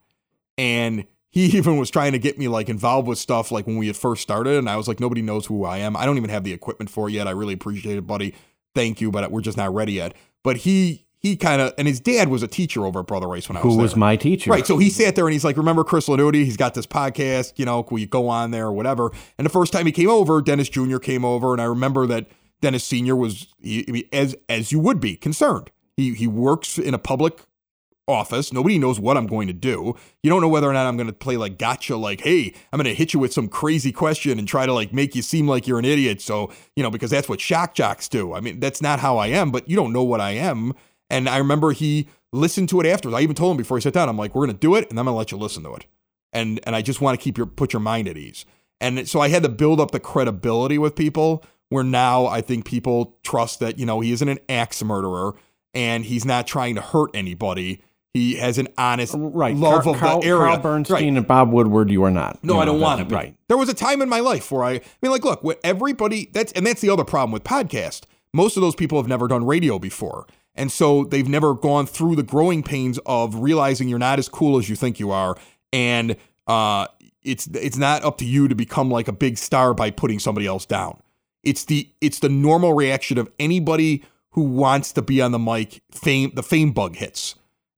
And 0.57 1.05
he 1.31 1.45
even 1.57 1.77
was 1.77 1.89
trying 1.89 2.11
to 2.11 2.19
get 2.19 2.37
me 2.37 2.47
like 2.47 2.69
involved 2.69 3.07
with 3.07 3.17
stuff 3.17 3.51
like 3.51 3.65
when 3.65 3.77
we 3.77 3.87
had 3.87 3.95
first 3.95 4.21
started. 4.21 4.57
And 4.57 4.69
I 4.69 4.75
was 4.75 4.87
like, 4.87 4.99
nobody 4.99 5.21
knows 5.21 5.47
who 5.47 5.65
I 5.65 5.77
am. 5.79 5.95
I 5.95 6.05
don't 6.05 6.17
even 6.17 6.29
have 6.29 6.43
the 6.43 6.53
equipment 6.53 6.89
for 6.89 7.09
it 7.09 7.13
yet. 7.13 7.27
I 7.27 7.31
really 7.31 7.53
appreciate 7.53 7.97
it, 7.97 8.05
buddy. 8.05 8.35
Thank 8.75 9.01
you, 9.01 9.11
but 9.11 9.31
we're 9.31 9.41
just 9.41 9.57
not 9.57 9.73
ready 9.73 9.93
yet. 9.93 10.13
But 10.43 10.57
he 10.57 11.05
he 11.17 11.35
kind 11.35 11.61
of 11.61 11.73
and 11.77 11.87
his 11.87 11.99
dad 11.99 12.29
was 12.29 12.41
a 12.41 12.47
teacher 12.47 12.85
over 12.85 13.01
at 13.01 13.07
Brother 13.07 13.27
Rice 13.27 13.47
when 13.47 13.57
I 13.57 13.61
was 13.61 13.73
Who 13.73 13.77
there. 13.77 13.83
was 13.83 13.95
my 13.95 14.15
teacher? 14.15 14.49
Right. 14.49 14.65
So 14.65 14.77
he 14.77 14.89
sat 14.89 15.15
there 15.15 15.25
and 15.27 15.33
he's 15.33 15.43
like, 15.43 15.57
Remember 15.57 15.83
Chris 15.83 16.07
Lanuti? 16.07 16.43
He's 16.45 16.57
got 16.57 16.73
this 16.73 16.87
podcast, 16.87 17.53
you 17.57 17.65
know, 17.65 17.85
will 17.89 17.99
you 17.99 18.07
go 18.07 18.27
on 18.27 18.51
there 18.51 18.67
or 18.67 18.71
whatever? 18.73 19.11
And 19.37 19.45
the 19.45 19.51
first 19.51 19.71
time 19.73 19.85
he 19.85 19.91
came 19.91 20.09
over, 20.09 20.41
Dennis 20.41 20.69
Jr. 20.69 20.97
came 20.97 21.23
over, 21.23 21.53
and 21.53 21.61
I 21.61 21.65
remember 21.65 22.07
that 22.07 22.27
Dennis 22.61 22.83
Sr. 22.83 23.15
was 23.15 23.47
he, 23.59 24.07
as 24.13 24.35
as 24.49 24.71
you 24.71 24.79
would 24.79 24.99
be 24.99 25.15
concerned. 25.15 25.69
He 25.97 26.13
he 26.13 26.27
works 26.27 26.77
in 26.79 26.93
a 26.93 26.99
public 26.99 27.41
office. 28.07 28.51
Nobody 28.51 28.77
knows 28.77 28.99
what 28.99 29.17
I'm 29.17 29.27
going 29.27 29.47
to 29.47 29.53
do. 29.53 29.95
You 30.23 30.29
don't 30.29 30.41
know 30.41 30.47
whether 30.47 30.69
or 30.69 30.73
not 30.73 30.85
I'm 30.87 30.97
going 30.97 31.07
to 31.07 31.13
play 31.13 31.37
like 31.37 31.57
gotcha, 31.57 31.95
like, 31.95 32.21
hey, 32.21 32.53
I'm 32.71 32.77
going 32.77 32.85
to 32.85 32.93
hit 32.93 33.13
you 33.13 33.19
with 33.19 33.33
some 33.33 33.47
crazy 33.47 33.91
question 33.91 34.39
and 34.39 34.47
try 34.47 34.65
to 34.65 34.73
like 34.73 34.93
make 34.93 35.15
you 35.15 35.21
seem 35.21 35.47
like 35.47 35.67
you're 35.67 35.79
an 35.79 35.85
idiot. 35.85 36.21
So, 36.21 36.51
you 36.75 36.83
know, 36.83 36.91
because 36.91 37.11
that's 37.11 37.29
what 37.29 37.39
shock 37.39 37.73
jocks 37.73 38.07
do. 38.07 38.33
I 38.33 38.39
mean, 38.41 38.59
that's 38.59 38.81
not 38.81 38.99
how 38.99 39.17
I 39.17 39.27
am, 39.27 39.51
but 39.51 39.69
you 39.69 39.75
don't 39.75 39.93
know 39.93 40.03
what 40.03 40.21
I 40.21 40.31
am. 40.31 40.73
And 41.09 41.27
I 41.27 41.37
remember 41.37 41.71
he 41.71 42.07
listened 42.33 42.69
to 42.69 42.79
it 42.79 42.87
afterwards. 42.87 43.17
I 43.17 43.21
even 43.21 43.35
told 43.35 43.51
him 43.51 43.57
before 43.57 43.77
he 43.77 43.81
sat 43.81 43.93
down, 43.93 44.09
I'm 44.09 44.17
like, 44.17 44.33
we're 44.33 44.45
going 44.45 44.55
to 44.55 44.59
do 44.59 44.75
it 44.75 44.89
and 44.89 44.99
I'm 44.99 45.05
going 45.05 45.13
to 45.13 45.17
let 45.17 45.31
you 45.31 45.37
listen 45.37 45.63
to 45.63 45.73
it. 45.75 45.85
And 46.33 46.61
and 46.63 46.75
I 46.75 46.81
just 46.81 47.01
want 47.01 47.19
to 47.19 47.23
keep 47.23 47.37
your 47.37 47.45
put 47.45 47.73
your 47.73 47.81
mind 47.81 48.07
at 48.07 48.17
ease. 48.17 48.45
And 48.79 49.07
so 49.07 49.19
I 49.19 49.27
had 49.27 49.43
to 49.43 49.49
build 49.49 49.79
up 49.79 49.91
the 49.91 49.99
credibility 49.99 50.77
with 50.77 50.95
people 50.95 51.43
where 51.69 51.83
now 51.83 52.25
I 52.25 52.41
think 52.41 52.65
people 52.65 53.17
trust 53.23 53.59
that, 53.59 53.77
you 53.77 53.85
know, 53.85 53.99
he 53.99 54.11
isn't 54.11 54.27
an 54.27 54.39
axe 54.49 54.83
murderer 54.83 55.35
and 55.73 56.03
he's 56.05 56.25
not 56.25 56.47
trying 56.47 56.75
to 56.75 56.81
hurt 56.81 57.11
anybody. 57.13 57.81
He 58.13 58.35
has 58.35 58.57
an 58.57 58.67
honest 58.77 59.15
Right. 59.17 59.55
love 59.55 59.83
Carl, 59.83 59.95
of 59.95 60.01
Carl, 60.01 60.19
the 60.21 60.27
area. 60.27 60.43
Carl 60.47 60.57
Bernstein 60.57 60.95
Right. 60.95 61.17
and 61.17 61.25
Bob 61.27 61.51
Woodward, 61.51 61.89
you 61.89 62.03
are 62.03 62.11
not. 62.11 62.39
No, 62.43 62.55
You 62.55 62.59
I 62.59 62.65
don't 62.65 62.81
want 62.81 63.07
to. 63.07 63.15
Right. 63.15 63.35
There 63.47 63.57
was 63.57 63.69
a 63.69 63.73
time 63.73 64.01
in 64.01 64.09
my 64.09 64.19
life 64.19 64.51
where 64.51 64.63
I, 64.65 64.71
I 64.71 64.81
mean, 65.01 65.11
like, 65.11 65.23
look, 65.23 65.43
what 65.43 65.59
everybody 65.63 66.29
that's 66.33 66.51
and 66.51 66.65
that's 66.67 66.81
the 66.81 66.89
other 66.89 67.05
problem 67.05 67.31
with 67.31 67.43
podcast. 67.45 68.01
Most 68.33 68.57
of 68.57 68.61
those 68.61 68.75
people 68.75 68.97
have 68.97 69.07
never 69.07 69.27
done 69.27 69.45
radio 69.45 69.79
before, 69.79 70.25
and 70.55 70.71
so 70.71 71.03
they've 71.05 71.27
never 71.27 71.53
gone 71.53 71.85
through 71.85 72.15
the 72.15 72.23
growing 72.23 72.63
pains 72.63 72.99
of 73.05 73.35
realizing 73.35 73.87
you're 73.87 73.99
not 73.99 74.19
as 74.19 74.27
cool 74.29 74.57
as 74.57 74.69
you 74.69 74.75
think 74.75 74.99
you 74.99 75.11
are, 75.11 75.35
and 75.73 76.15
uh, 76.47 76.87
it's 77.23 77.47
it's 77.47 77.77
not 77.77 78.03
up 78.03 78.17
to 78.17 78.25
you 78.25 78.47
to 78.49 78.55
become 78.55 78.89
like 78.89 79.07
a 79.07 79.13
big 79.13 79.37
star 79.37 79.73
by 79.73 79.89
putting 79.91 80.17
somebody 80.19 80.47
else 80.47 80.65
down. 80.65 81.01
It's 81.43 81.65
the 81.65 81.89
it's 82.01 82.19
the 82.19 82.29
normal 82.29 82.73
reaction 82.73 83.17
of 83.17 83.29
anybody 83.39 84.03
who 84.31 84.41
wants 84.43 84.93
to 84.93 85.01
be 85.01 85.21
on 85.21 85.31
the 85.31 85.39
mic. 85.39 85.81
Fame 85.91 86.31
the 86.33 86.43
fame 86.43 86.71
bug 86.71 86.95
hits 86.97 87.35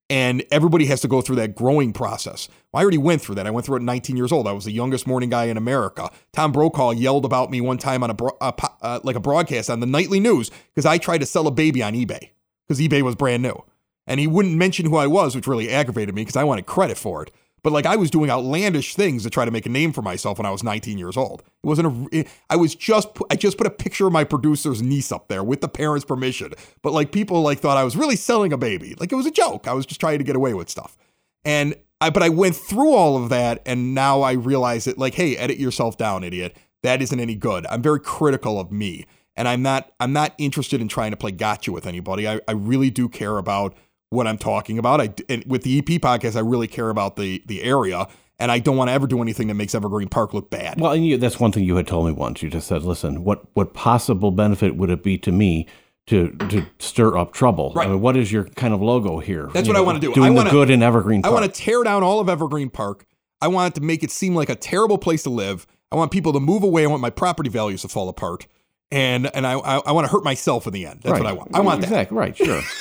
and 0.09 0.43
everybody 0.51 0.85
has 0.85 1.01
to 1.01 1.07
go 1.07 1.21
through 1.21 1.37
that 1.37 1.55
growing 1.55 1.93
process. 1.93 2.49
Well, 2.71 2.81
I 2.81 2.83
already 2.83 2.97
went 2.97 3.21
through 3.21 3.35
that. 3.35 3.47
I 3.47 3.51
went 3.51 3.65
through 3.65 3.77
it 3.77 3.79
at 3.79 3.85
19 3.85 4.17
years 4.17 4.31
old. 4.31 4.47
I 4.47 4.51
was 4.51 4.65
the 4.65 4.71
youngest 4.71 5.07
morning 5.07 5.29
guy 5.29 5.45
in 5.45 5.57
America. 5.57 6.09
Tom 6.33 6.51
Brokaw 6.51 6.91
yelled 6.91 7.25
about 7.25 7.49
me 7.49 7.61
one 7.61 7.77
time 7.77 8.03
on 8.03 8.09
a, 8.09 8.13
bro- 8.13 8.37
a 8.41 8.53
uh, 8.81 8.99
like 9.03 9.15
a 9.15 9.21
broadcast 9.21 9.69
on 9.69 9.79
the 9.79 9.85
nightly 9.85 10.19
news 10.19 10.51
because 10.73 10.85
I 10.85 10.97
tried 10.97 11.19
to 11.19 11.25
sell 11.25 11.47
a 11.47 11.51
baby 11.51 11.81
on 11.81 11.93
eBay 11.93 12.29
because 12.67 12.79
eBay 12.79 13.01
was 13.01 13.15
brand 13.15 13.43
new, 13.43 13.63
and 14.05 14.19
he 14.19 14.27
wouldn't 14.27 14.55
mention 14.55 14.85
who 14.85 14.97
I 14.97 15.07
was, 15.07 15.35
which 15.35 15.47
really 15.47 15.69
aggravated 15.69 16.13
me 16.13 16.21
because 16.21 16.35
I 16.35 16.43
wanted 16.43 16.65
credit 16.65 16.97
for 16.97 17.23
it. 17.23 17.31
But 17.63 17.71
like 17.71 17.85
I 17.85 17.95
was 17.95 18.11
doing 18.11 18.29
outlandish 18.29 18.93
things 18.93 19.23
to 19.23 19.29
try 19.29 19.45
to 19.45 19.51
make 19.51 19.65
a 19.65 19.69
name 19.69 19.93
for 19.93 20.01
myself 20.01 20.37
when 20.37 20.45
I 20.45 20.51
was 20.51 20.63
19 20.63 20.97
years 20.97 21.15
old. 21.15 21.41
It 21.63 21.67
wasn't 21.67 22.13
a. 22.13 22.25
I 22.49 22.57
was 22.57 22.75
just. 22.75 23.07
I 23.31 23.35
just 23.37 23.57
put 23.57 23.65
a 23.65 23.71
picture 23.71 24.05
of 24.05 24.11
my 24.11 24.25
producer's 24.25 24.81
niece 24.81 25.11
up 25.13 25.29
there 25.29 25.43
with 25.43 25.61
the 25.61 25.69
parents' 25.69 26.05
permission. 26.05 26.53
But 26.81 26.91
like 26.91 27.13
people 27.13 27.41
like 27.41 27.59
thought 27.59 27.77
I 27.77 27.85
was 27.85 27.95
really 27.95 28.17
selling 28.17 28.51
a 28.51 28.57
baby. 28.57 28.95
Like 28.99 29.11
it 29.13 29.15
was 29.15 29.25
a 29.25 29.31
joke. 29.31 29.67
I 29.67 29.73
was 29.73 29.85
just 29.85 30.01
trying 30.01 30.17
to 30.17 30.25
get 30.25 30.35
away 30.35 30.53
with 30.53 30.69
stuff. 30.69 30.97
And 31.45 31.75
I. 32.01 32.09
But 32.09 32.21
I 32.21 32.29
went 32.29 32.57
through 32.57 32.93
all 32.93 33.15
of 33.23 33.29
that, 33.29 33.61
and 33.65 33.95
now 33.95 34.21
I 34.21 34.33
realize 34.33 34.83
that 34.83 34.97
like, 34.97 35.15
hey, 35.15 35.37
edit 35.37 35.57
yourself 35.57 35.97
down, 35.97 36.25
idiot. 36.25 36.57
That 36.83 37.01
isn't 37.01 37.19
any 37.19 37.35
good. 37.35 37.65
I'm 37.67 37.81
very 37.81 38.01
critical 38.01 38.59
of 38.59 38.73
me, 38.73 39.05
and 39.37 39.47
I'm 39.47 39.61
not. 39.61 39.93
I'm 40.01 40.11
not 40.11 40.33
interested 40.37 40.81
in 40.81 40.89
trying 40.89 41.11
to 41.11 41.17
play 41.17 41.31
gotcha 41.31 41.71
with 41.71 41.87
anybody. 41.87 42.27
I, 42.27 42.41
I 42.45 42.51
really 42.51 42.89
do 42.89 43.07
care 43.07 43.37
about 43.37 43.77
what 44.13 44.27
I'm 44.27 44.37
talking 44.37 44.77
about. 44.77 45.01
I 45.01 45.13
and 45.29 45.43
with 45.45 45.63
the 45.63 45.79
EP 45.79 45.85
podcast, 46.01 46.35
I 46.35 46.39
really 46.41 46.67
care 46.67 46.89
about 46.89 47.15
the 47.15 47.43
the 47.45 47.63
area, 47.63 48.07
and 48.39 48.51
I 48.51 48.59
don't 48.59 48.77
want 48.77 48.89
to 48.89 48.93
ever 48.93 49.07
do 49.07 49.21
anything 49.21 49.47
that 49.47 49.55
makes 49.55 49.75
Evergreen 49.75 50.07
Park 50.09 50.33
look 50.33 50.49
bad. 50.49 50.79
Well, 50.79 50.91
and 50.93 51.05
you, 51.05 51.17
that's 51.17 51.39
one 51.39 51.51
thing 51.51 51.63
you 51.65 51.75
had 51.75 51.87
told 51.87 52.05
me 52.05 52.11
once. 52.13 52.41
You 52.41 52.49
just 52.49 52.67
said, 52.67 52.83
"Listen, 52.83 53.23
what 53.23 53.43
what 53.53 53.73
possible 53.73 54.31
benefit 54.31 54.75
would 54.75 54.89
it 54.89 55.03
be 55.03 55.17
to 55.19 55.31
me 55.31 55.67
to 56.07 56.29
to 56.49 56.65
stir 56.79 57.17
up 57.17 57.33
trouble? 57.33 57.73
Right. 57.75 57.87
I 57.87 57.91
mean, 57.91 58.01
what 58.01 58.15
is 58.17 58.31
your 58.31 58.45
kind 58.45 58.73
of 58.73 58.81
logo 58.81 59.19
here? 59.19 59.49
That's 59.53 59.67
You 59.67 59.73
what 59.73 59.79
I 59.79 59.83
wanna 59.85 59.99
do. 59.99 60.13
Doing 60.13 60.25
I 60.25 60.29
the 60.29 60.35
wanna- 60.35 60.51
good 60.51 60.69
in 60.69 60.81
Evergreen 60.83 61.21
I 61.25 61.29
want 61.29 61.45
to 61.45 61.51
tear 61.51 61.83
down 61.83 62.03
all 62.03 62.19
of 62.19 62.29
Evergreen 62.29 62.69
Park. 62.69 63.05
I 63.41 63.47
want 63.47 63.73
it 63.75 63.79
to 63.79 63.85
make 63.85 64.03
it 64.03 64.11
seem 64.11 64.35
like 64.35 64.49
a 64.49 64.55
terrible 64.55 64.97
place 64.97 65.23
to 65.23 65.29
live. 65.29 65.67
I 65.91 65.95
want 65.95 66.11
people 66.11 66.33
to 66.33 66.39
move 66.39 66.63
away. 66.63 66.83
I 66.83 66.87
want 66.87 67.01
my 67.01 67.09
property 67.09 67.49
values 67.49 67.81
to 67.83 67.87
fall 67.87 68.09
apart, 68.09 68.47
and 68.91 69.29
and 69.35 69.45
I 69.45 69.53
I, 69.53 69.77
I 69.79 69.91
want 69.91 70.05
to 70.07 70.11
hurt 70.11 70.23
myself 70.23 70.65
in 70.67 70.73
the 70.73 70.85
end. 70.85 71.01
That's 71.03 71.13
right. 71.13 71.23
what 71.23 71.29
I 71.29 71.33
want. 71.33 71.55
I 71.55 71.59
want 71.61 71.81
that. 71.87 72.11
right. 72.11 72.35
Sure. 72.35 72.61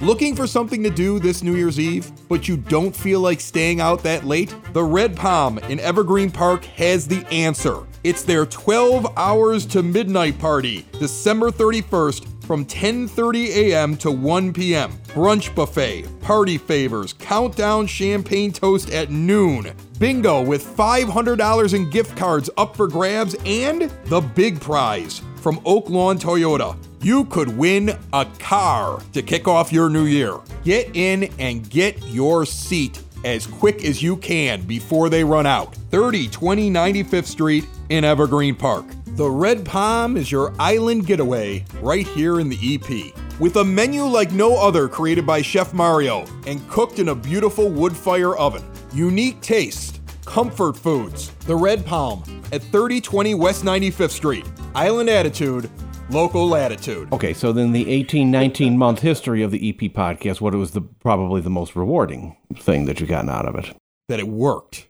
Looking 0.00 0.36
for 0.36 0.46
something 0.46 0.82
to 0.84 0.90
do 0.90 1.18
this 1.18 1.42
New 1.42 1.56
Year's 1.56 1.80
Eve, 1.80 2.10
but 2.28 2.46
you 2.46 2.56
don't 2.56 2.94
feel 2.94 3.20
like 3.20 3.40
staying 3.40 3.80
out 3.80 4.02
that 4.04 4.24
late? 4.24 4.54
The 4.72 4.84
Red 4.84 5.16
Palm 5.16 5.58
in 5.58 5.80
Evergreen 5.80 6.30
Park 6.30 6.64
has 6.64 7.08
the 7.08 7.26
answer. 7.32 7.86
It's 8.04 8.22
their 8.22 8.46
12 8.46 9.12
hours 9.16 9.66
to 9.66 9.82
midnight 9.82 10.38
party, 10.38 10.86
December 11.00 11.50
31st 11.50 12.26
from 12.48 12.64
10:30 12.64 13.48
a.m. 13.48 13.96
to 13.98 14.10
1 14.10 14.54
p.m. 14.54 14.92
Brunch 15.08 15.54
buffet, 15.54 16.06
party 16.20 16.56
favors, 16.56 17.12
countdown 17.12 17.86
champagne 17.86 18.52
toast 18.52 18.90
at 18.90 19.10
noon. 19.10 19.70
Bingo 19.98 20.42
with 20.42 20.64
$500 20.64 21.74
in 21.74 21.90
gift 21.90 22.16
cards 22.16 22.48
up 22.56 22.74
for 22.74 22.88
grabs 22.88 23.36
and 23.44 23.90
the 24.06 24.20
big 24.20 24.60
prize 24.60 25.20
from 25.36 25.60
Oak 25.66 25.90
Lawn 25.90 26.18
Toyota. 26.18 26.74
You 27.00 27.26
could 27.26 27.56
win 27.56 27.96
a 28.12 28.26
car 28.40 29.00
to 29.12 29.22
kick 29.22 29.46
off 29.46 29.72
your 29.72 29.88
new 29.88 30.06
year. 30.06 30.36
Get 30.64 30.90
in 30.94 31.32
and 31.38 31.68
get 31.70 32.04
your 32.08 32.44
seat 32.44 33.00
as 33.24 33.46
quick 33.46 33.84
as 33.84 34.02
you 34.02 34.16
can 34.16 34.62
before 34.62 35.08
they 35.08 35.22
run 35.22 35.46
out. 35.46 35.74
3020 35.92 36.70
95th 36.70 37.26
Street 37.26 37.66
in 37.88 38.02
Evergreen 38.02 38.56
Park. 38.56 38.84
The 39.06 39.30
Red 39.30 39.64
Palm 39.64 40.16
is 40.16 40.32
your 40.32 40.52
island 40.58 41.06
getaway 41.06 41.64
right 41.80 42.06
here 42.06 42.40
in 42.40 42.48
the 42.48 42.58
EP. 42.74 43.14
With 43.40 43.56
a 43.56 43.64
menu 43.64 44.02
like 44.02 44.32
no 44.32 44.56
other 44.56 44.88
created 44.88 45.24
by 45.24 45.40
Chef 45.40 45.72
Mario 45.72 46.24
and 46.48 46.68
cooked 46.68 46.98
in 46.98 47.10
a 47.10 47.14
beautiful 47.14 47.68
wood 47.70 47.96
fire 47.96 48.36
oven. 48.36 48.64
Unique 48.92 49.40
taste, 49.40 50.00
comfort 50.24 50.76
foods. 50.76 51.30
The 51.46 51.54
Red 51.54 51.86
Palm 51.86 52.24
at 52.52 52.62
3020 52.62 53.34
West 53.36 53.64
95th 53.64 54.10
Street. 54.10 54.50
Island 54.74 55.08
attitude, 55.08 55.70
local 56.10 56.46
latitude. 56.48 57.12
okay, 57.12 57.32
so 57.32 57.52
then 57.52 57.72
the 57.72 57.90
18, 57.90 58.30
19 58.30 58.78
month 58.78 59.00
history 59.00 59.42
of 59.42 59.50
the 59.50 59.68
EP 59.68 59.92
podcast, 59.92 60.40
what 60.40 60.54
it 60.54 60.58
was 60.58 60.72
the 60.72 60.80
probably 60.80 61.40
the 61.40 61.50
most 61.50 61.76
rewarding 61.76 62.36
thing 62.56 62.86
that 62.86 63.00
you've 63.00 63.08
gotten 63.08 63.30
out 63.30 63.46
of 63.46 63.54
it? 63.54 63.74
that 64.08 64.18
it 64.18 64.28
worked. 64.28 64.88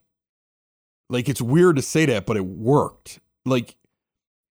Like 1.11 1.29
it's 1.29 1.41
weird 1.43 1.77
to 1.77 1.83
say 1.83 2.07
that, 2.07 2.27
but 2.27 2.37
it 2.37 2.45
worked. 2.45 3.21
Like 3.45 3.77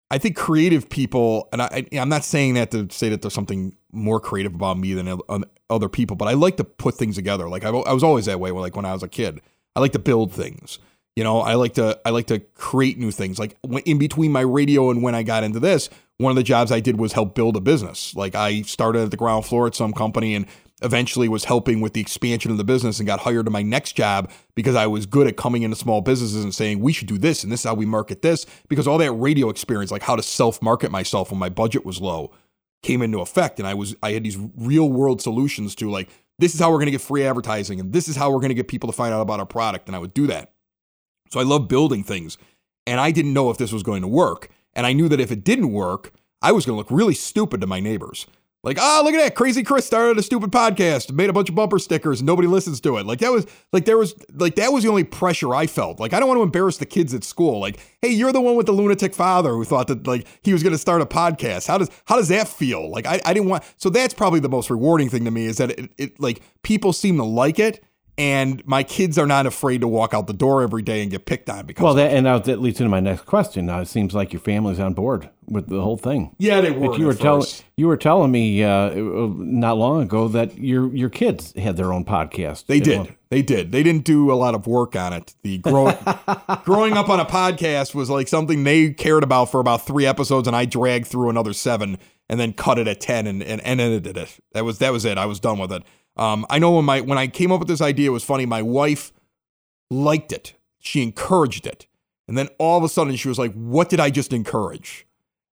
I 0.10 0.17
think 0.17 0.36
creative 0.36 0.89
people, 0.89 1.49
and 1.52 1.62
I, 1.62 1.86
I 1.93 1.97
I'm 1.97 2.10
not 2.10 2.23
saying 2.23 2.56
that 2.56 2.71
to 2.71 2.88
say 2.91 3.10
that 3.10 3.21
there's 3.21 3.34
something 3.34 3.76
more 3.91 4.19
creative 4.19 4.54
about 4.54 4.78
me 4.78 4.93
than 4.93 5.19
um, 5.30 5.45
other 5.69 5.89
people, 5.89 6.15
but 6.15 6.28
I 6.28 6.34
like 6.34 6.58
to 6.58 6.63
put 6.63 6.95
things 6.95 7.15
together. 7.15 7.49
Like 7.49 7.63
I, 7.63 7.69
I 7.69 7.93
was 7.93 8.04
always 8.04 8.26
that 8.26 8.39
way. 8.39 8.52
Like 8.52 8.76
when 8.76 8.86
I 8.86 8.93
was 8.93 9.04
a 9.04 9.08
kid, 9.08 9.41
I 9.76 9.80
like 9.80 9.93
to 9.93 9.99
build 9.99 10.32
things. 10.32 10.80
You 11.15 11.23
know, 11.23 11.41
I 11.41 11.56
like 11.56 11.73
to 11.76 11.99
I 12.06 12.12
like 12.12 12.28
to 12.28 12.39
create 12.39 12.97
new 12.97 13.12
things. 13.12 13.39
Like 13.39 13.58
in 13.86 13.97
between 13.97 14.32
my 14.32 14.41
radio 14.41 14.89
and 14.91 15.02
when 15.02 15.15
I 15.15 15.23
got 15.23 15.43
into 15.43 15.60
this, 15.60 15.89
one 16.17 16.30
of 16.30 16.36
the 16.36 16.43
jobs 16.43 16.71
I 16.71 16.80
did 16.80 16.99
was 16.99 17.13
help 17.13 17.36
build 17.36 17.58
a 17.58 17.62
business. 17.62 18.15
Like 18.15 18.36
I 18.36 18.62
started 18.62 19.04
at 19.04 19.12
the 19.12 19.17
ground 19.17 19.45
floor 19.45 19.67
at 19.67 19.76
some 19.76 19.93
company 19.93 20.36
and 20.36 20.45
eventually 20.82 21.30
was 21.30 21.45
helping 21.45 21.82
with 21.82 21.93
the 21.93 22.02
expansion 22.02 22.52
of 22.52 22.58
the 22.58 22.63
business 22.63 22.99
and 22.99 23.08
got 23.08 23.21
hired 23.21 23.45
to 23.45 23.52
my 23.52 23.62
next 23.62 23.93
job 23.93 24.30
because 24.54 24.76
I 24.76 24.86
was 24.86 25.06
good 25.06 25.28
at 25.28 25.38
coming 25.38 25.63
into 25.63 25.78
small 25.78 26.02
businesses 26.02 26.43
and 26.43 26.54
saying 26.54 26.80
we 26.80 26.91
should 26.93 27.08
do 27.08 27.17
this 27.17 27.43
and 27.43 27.52
this 27.52 27.62
is 27.62 27.65
how 27.65 27.73
we 27.73 27.86
market 27.86 28.21
this 28.21 28.45
because 28.67 28.88
all 28.88 28.97
that 28.97 29.12
radio 29.13 29.49
experience 29.49 29.91
like 29.91 30.04
how 30.04 30.15
to 30.15 30.23
self 30.23 30.62
market 30.62 30.91
myself 30.91 31.32
when 31.32 31.39
my 31.39 31.49
budget 31.49 31.86
was 31.86 32.02
low 32.02 32.32
came 32.82 33.02
into 33.02 33.21
effect 33.21 33.60
and 33.60 33.67
I 33.67 33.73
was 33.73 33.95
I 34.04 34.12
had 34.12 34.23
these 34.23 34.38
real 34.58 34.89
world 34.89 35.21
solutions 35.21 35.73
to 35.76 35.89
like 35.89 36.10
this 36.38 36.54
is 36.54 36.60
how 36.60 36.69
we're 36.69 36.78
going 36.78 36.88
to 36.88 36.91
get 36.91 37.02
free 37.02 37.26
advertising 37.26 37.80
and 37.80 37.93
this 37.93 38.10
is 38.10 38.17
how 38.17 38.30
we're 38.30 38.39
going 38.39 38.49
to 38.49 38.56
get 38.56 38.67
people 38.67 38.91
to 38.91 38.95
find 38.95 39.13
out 39.13 39.21
about 39.21 39.39
our 39.39 39.45
product 39.45 39.88
and 39.88 39.95
I 39.95 39.99
would 39.99 40.13
do 40.13 40.28
that. 40.28 40.52
So 41.32 41.39
I 41.39 41.43
love 41.43 41.69
building 41.69 42.04
things 42.04 42.38
and 42.86 42.99
I 42.99 43.12
didn't 43.12 43.34
know 43.34 43.49
if 43.49 43.58
this 43.58 43.71
was 43.71 43.84
going 43.84 44.02
to 44.02 44.08
work 44.08 44.49
and 44.76 44.86
I 44.86 44.94
knew 44.94 45.10
that 45.10 45.20
if 45.20 45.32
it 45.32 45.44
didn't 45.44 45.72
work, 45.72 46.12
I 46.42 46.52
was 46.52 46.66
going 46.66 46.76
to 46.76 46.78
look 46.78 46.92
really 46.92 47.14
stupid 47.14 47.62
to 47.62 47.68
my 47.68 47.80
neighbors. 47.80 48.28
Like, 48.66 48.78
oh, 48.80 49.02
look 49.04 49.14
at 49.14 49.18
that. 49.18 49.36
Crazy 49.36 49.62
Chris 49.62 49.86
started 49.86 50.18
a 50.18 50.24
stupid 50.24 50.50
podcast, 50.50 51.12
made 51.12 51.30
a 51.30 51.34
bunch 51.34 51.50
of 51.50 51.56
bumper 51.56 51.80
stickers, 51.80 52.22
and 52.22 52.28
nobody 52.28 52.48
listens 52.48 52.80
to 52.82 52.96
it. 52.96 53.06
Like, 53.06 53.20
that 53.20 53.30
was, 53.30 53.46
like, 53.74 53.84
there 53.84 53.98
was, 53.98 54.16
like, 54.34 54.56
that 54.56 54.72
was 54.72 54.84
the 54.84 54.90
only 54.90 55.04
pressure 55.04 55.54
I 55.54 55.68
felt. 55.68 56.00
Like, 56.00 56.14
I 56.14 56.20
don't 56.20 56.30
want 56.30 56.38
to 56.38 56.44
embarrass 56.44 56.78
the 56.78 56.86
kids 56.86 57.14
at 57.14 57.26
school. 57.26 57.60
Like, 57.60 57.78
hey, 58.02 58.12
you're 58.12 58.32
the 58.32 58.40
one 58.40 58.56
with 58.56 58.66
the 58.66 58.72
lunatic 58.72 59.14
father 59.14 59.52
who 59.52 59.66
thought 59.66 59.88
that, 59.88 60.08
like, 60.08 60.26
he 60.44 60.54
was 60.54 60.64
going 60.64 60.72
to 60.72 60.78
start 60.78 61.02
a 61.02 61.06
podcast. 61.06 61.68
How 61.68 61.78
does, 61.78 61.90
how 62.06 62.16
does 62.16 62.30
that 62.30 62.48
feel? 62.48 62.90
Like, 62.90 63.06
I, 63.06 63.20
I 63.26 63.34
didn't 63.34 63.50
want, 63.50 63.66
so 63.76 63.90
that's 63.90 64.14
probably 64.14 64.40
the 64.40 64.48
most 64.48 64.70
rewarding 64.70 65.10
thing 65.10 65.26
to 65.26 65.32
me 65.32 65.46
is 65.46 65.58
that 65.58 65.72
it, 65.72 65.92
it 65.98 66.20
like, 66.22 66.42
people 66.62 66.94
seem 66.94 67.18
to 67.18 67.26
like 67.26 67.60
it 67.60 67.84
and 68.17 68.65
my 68.67 68.84
kids 68.84 69.17
are 69.17 69.26
not 69.26 69.45
afraid 69.45 69.82
to 69.82 69.88
walk 69.88 70.13
out 70.13 70.28
the 70.28 70.34
door 70.34 70.62
every 70.62 70.84
day 70.84 71.02
and 71.02 71.10
get 71.10 71.26
picked 71.26 71.49
on 71.49 71.65
because 71.65 71.84
well 71.84 71.93
that 71.95 72.12
and 72.12 72.26
that 72.28 72.62
leads 72.62 72.80
into 72.80 72.89
my 72.89 72.99
next 72.99 73.26
question. 73.26 73.65
Now 73.65 73.80
it 73.80 73.88
seems 73.88 74.13
like 74.13 74.34
your 74.34 74.39
family's 74.39 74.80
on 74.80 74.93
board 74.93 75.30
with 75.47 75.67
the 75.67 75.82
whole 75.82 75.97
thing. 75.97 76.36
Yeah 76.38 76.62
they 76.62 76.71
were 76.71 76.89
like 76.89 76.99
you 76.99 77.08
were 77.08 77.15
telling 77.15 77.47
you 77.76 77.88
were 77.88 77.97
telling 77.97 78.32
me 78.32 78.63
uh, 78.63 78.93
not 78.93 79.78
long 79.78 80.04
ago 80.04 80.28
that 80.28 80.58
your 80.58 80.93
your 80.95 81.10
kids 81.10 81.54
had 81.58 81.76
their 81.76 81.91
own 81.91 82.06
podcast 82.06 82.67
they 82.67 82.80
did. 82.80 83.15
they 83.30 83.41
did. 83.41 83.71
They 83.71 83.82
didn't 83.82 84.06
do 84.06 84.32
a 84.32 84.36
lot 84.36 84.54
of 84.54 84.67
work 84.67 84.95
on 84.95 85.13
it. 85.13 85.34
The 85.41 85.58
growing 85.58 85.97
growing 86.65 86.93
up 86.93 87.10
on 87.10 87.19
a 87.19 87.26
podcast 87.26 87.95
was 87.95 88.12
like 88.12 88.28
something 88.28 88.63
they 88.63 88.91
cared 88.91 89.23
about 89.23 89.45
for 89.45 89.60
about 89.60 89.86
three 89.86 90.06
episodes 90.06 90.47
and 90.47 90.56
i 90.56 90.65
dragged 90.65 91.08
through 91.08 91.30
another 91.30 91.54
seven 91.54 91.97
and 92.30 92.39
then 92.39 92.54
cut 92.54 92.80
it 92.80 92.88
at 92.88 93.02
10 93.02 93.28
and, 93.28 93.43
and, 93.43 93.60
and 93.62 93.82
edited 93.82 94.17
it 94.17 94.39
that 94.54 94.63
was 94.63 94.78
that 94.80 94.93
was 94.93 95.04
it. 95.04 95.17
I 95.17 95.26
was 95.26 95.39
done 95.39 95.58
with 95.58 95.71
it 95.71 95.84
um, 96.15 96.45
I 96.49 96.60
know 96.60 96.71
when 96.71 96.86
my 96.86 97.02
when 97.02 97.17
I 97.17 97.28
came 97.28 97.52
up 97.52 97.60
with 97.60 97.67
this 97.67 97.82
idea, 97.82 98.10
it 98.10 98.13
was 98.13 98.23
funny. 98.23 98.45
My 98.45 98.62
wife 98.62 99.12
liked 99.89 100.32
it. 100.32 100.54
She 100.80 101.02
encouraged 101.02 101.65
it, 101.65 101.88
and 102.28 102.38
then 102.38 102.49
all 102.60 102.78
of 102.78 102.84
a 102.84 102.89
sudden 102.89 103.15
she 103.15 103.28
was 103.28 103.39
like, 103.39 103.54
"What 103.54 103.89
did 103.89 103.99
I 103.99 104.10
just 104.10 104.34
encourage?" 104.34 105.08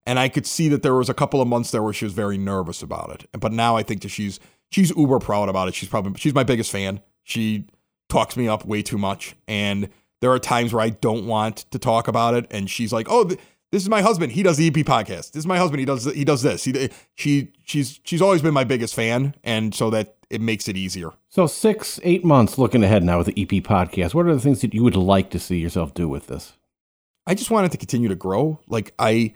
And 0.06 0.18
I 0.18 0.28
could 0.28 0.46
see 0.46 0.68
that 0.68 0.82
there 0.82 0.94
was 0.94 1.08
a 1.08 1.14
couple 1.14 1.40
of 1.40 1.48
months 1.48 1.70
there 1.70 1.82
where 1.82 1.92
she 1.92 2.04
was 2.04 2.12
very 2.12 2.36
nervous 2.36 2.82
about 2.82 3.10
it. 3.10 3.28
But 3.38 3.52
now 3.52 3.76
I 3.76 3.82
think 3.82 4.02
that 4.02 4.10
she's 4.10 4.38
she's 4.70 4.90
uber 4.96 5.18
proud 5.18 5.48
about 5.48 5.68
it. 5.68 5.74
She's 5.74 5.88
probably 5.88 6.18
she's 6.18 6.34
my 6.34 6.44
biggest 6.44 6.70
fan. 6.70 7.00
She 7.24 7.66
talks 8.08 8.36
me 8.36 8.46
up 8.46 8.64
way 8.64 8.82
too 8.82 8.98
much, 8.98 9.34
and 9.48 9.88
there 10.20 10.30
are 10.30 10.38
times 10.38 10.72
where 10.72 10.84
I 10.84 10.90
don't 10.90 11.26
want 11.26 11.56
to 11.72 11.78
talk 11.78 12.06
about 12.06 12.34
it, 12.34 12.46
and 12.50 12.70
she's 12.70 12.92
like, 12.92 13.08
"Oh." 13.10 13.24
Th- 13.24 13.40
this 13.72 13.82
is 13.82 13.88
my 13.88 14.02
husband. 14.02 14.32
He 14.32 14.42
does 14.42 14.58
the 14.58 14.66
EP 14.66 14.74
podcast. 14.74 15.32
This 15.32 15.36
is 15.36 15.46
my 15.46 15.56
husband. 15.56 15.80
He 15.80 15.86
does 15.86 16.04
he 16.04 16.24
does 16.26 16.42
this. 16.42 16.62
He 16.62 16.90
she 17.14 17.52
she's 17.64 18.00
she's 18.04 18.20
always 18.20 18.42
been 18.42 18.52
my 18.52 18.64
biggest 18.64 18.94
fan, 18.94 19.34
and 19.42 19.74
so 19.74 19.88
that 19.88 20.14
it 20.32 20.40
makes 20.40 20.66
it 20.66 20.76
easier. 20.76 21.12
So 21.28 21.46
six, 21.46 22.00
eight 22.02 22.24
months 22.24 22.56
looking 22.56 22.82
ahead 22.82 23.04
now 23.04 23.18
with 23.18 23.26
the 23.26 23.42
EP 23.42 23.62
podcast. 23.62 24.14
What 24.14 24.26
are 24.26 24.34
the 24.34 24.40
things 24.40 24.62
that 24.62 24.72
you 24.72 24.82
would 24.82 24.96
like 24.96 25.30
to 25.30 25.38
see 25.38 25.58
yourself 25.58 25.92
do 25.92 26.08
with 26.08 26.26
this? 26.26 26.54
I 27.26 27.34
just 27.34 27.50
want 27.50 27.66
it 27.66 27.72
to 27.72 27.78
continue 27.78 28.08
to 28.08 28.14
grow. 28.14 28.58
Like 28.66 28.94
I, 28.98 29.34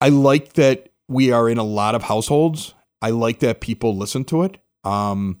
I 0.00 0.08
like 0.08 0.54
that 0.54 0.88
we 1.06 1.30
are 1.30 1.48
in 1.48 1.58
a 1.58 1.62
lot 1.64 1.94
of 1.94 2.04
households. 2.04 2.74
I 3.02 3.10
like 3.10 3.40
that 3.40 3.60
people 3.60 3.96
listen 3.96 4.24
to 4.26 4.42
it. 4.42 4.56
Um, 4.84 5.38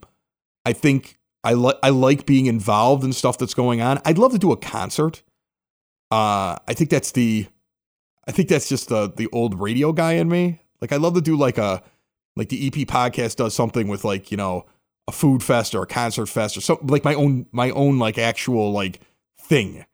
I 0.66 0.74
think 0.74 1.18
I 1.42 1.54
like 1.54 1.76
I 1.82 1.88
like 1.88 2.26
being 2.26 2.46
involved 2.46 3.02
in 3.02 3.12
stuff 3.12 3.38
that's 3.38 3.54
going 3.54 3.80
on. 3.80 4.00
I'd 4.04 4.18
love 4.18 4.32
to 4.32 4.38
do 4.38 4.52
a 4.52 4.56
concert. 4.56 5.22
Uh, 6.10 6.56
I 6.68 6.74
think 6.74 6.90
that's 6.90 7.12
the, 7.12 7.46
I 8.28 8.32
think 8.32 8.48
that's 8.48 8.68
just 8.68 8.88
the 8.88 9.10
the 9.10 9.28
old 9.32 9.58
radio 9.58 9.92
guy 9.92 10.12
in 10.12 10.28
me. 10.28 10.60
Like 10.80 10.92
I 10.92 10.96
love 10.96 11.14
to 11.14 11.20
do 11.20 11.36
like 11.36 11.58
a, 11.58 11.82
like 12.36 12.50
the 12.50 12.66
EP 12.66 12.86
podcast 12.86 13.36
does 13.36 13.54
something 13.54 13.88
with 13.88 14.04
like 14.04 14.30
you 14.30 14.36
know 14.36 14.66
food 15.12 15.42
fest 15.42 15.74
or 15.74 15.82
a 15.82 15.86
concert 15.86 16.26
fest 16.26 16.56
or 16.56 16.60
something 16.60 16.88
like 16.88 17.04
my 17.04 17.14
own 17.14 17.46
my 17.52 17.70
own 17.70 17.98
like 17.98 18.18
actual 18.18 18.72
like 18.72 19.00
thing. 19.38 19.84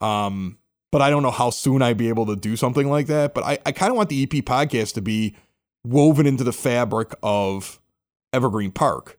Um, 0.00 0.58
but 0.92 1.02
I 1.02 1.10
don't 1.10 1.22
know 1.22 1.30
how 1.30 1.50
soon 1.50 1.82
I'd 1.82 1.96
be 1.96 2.08
able 2.08 2.26
to 2.26 2.36
do 2.36 2.56
something 2.56 2.88
like 2.88 3.06
that. 3.08 3.34
But 3.34 3.44
I, 3.44 3.58
I 3.66 3.72
kind 3.72 3.90
of 3.90 3.96
want 3.96 4.10
the 4.10 4.22
EP 4.22 4.30
podcast 4.44 4.94
to 4.94 5.02
be 5.02 5.34
woven 5.84 6.26
into 6.26 6.44
the 6.44 6.52
fabric 6.52 7.14
of 7.22 7.80
Evergreen 8.32 8.70
Park. 8.70 9.18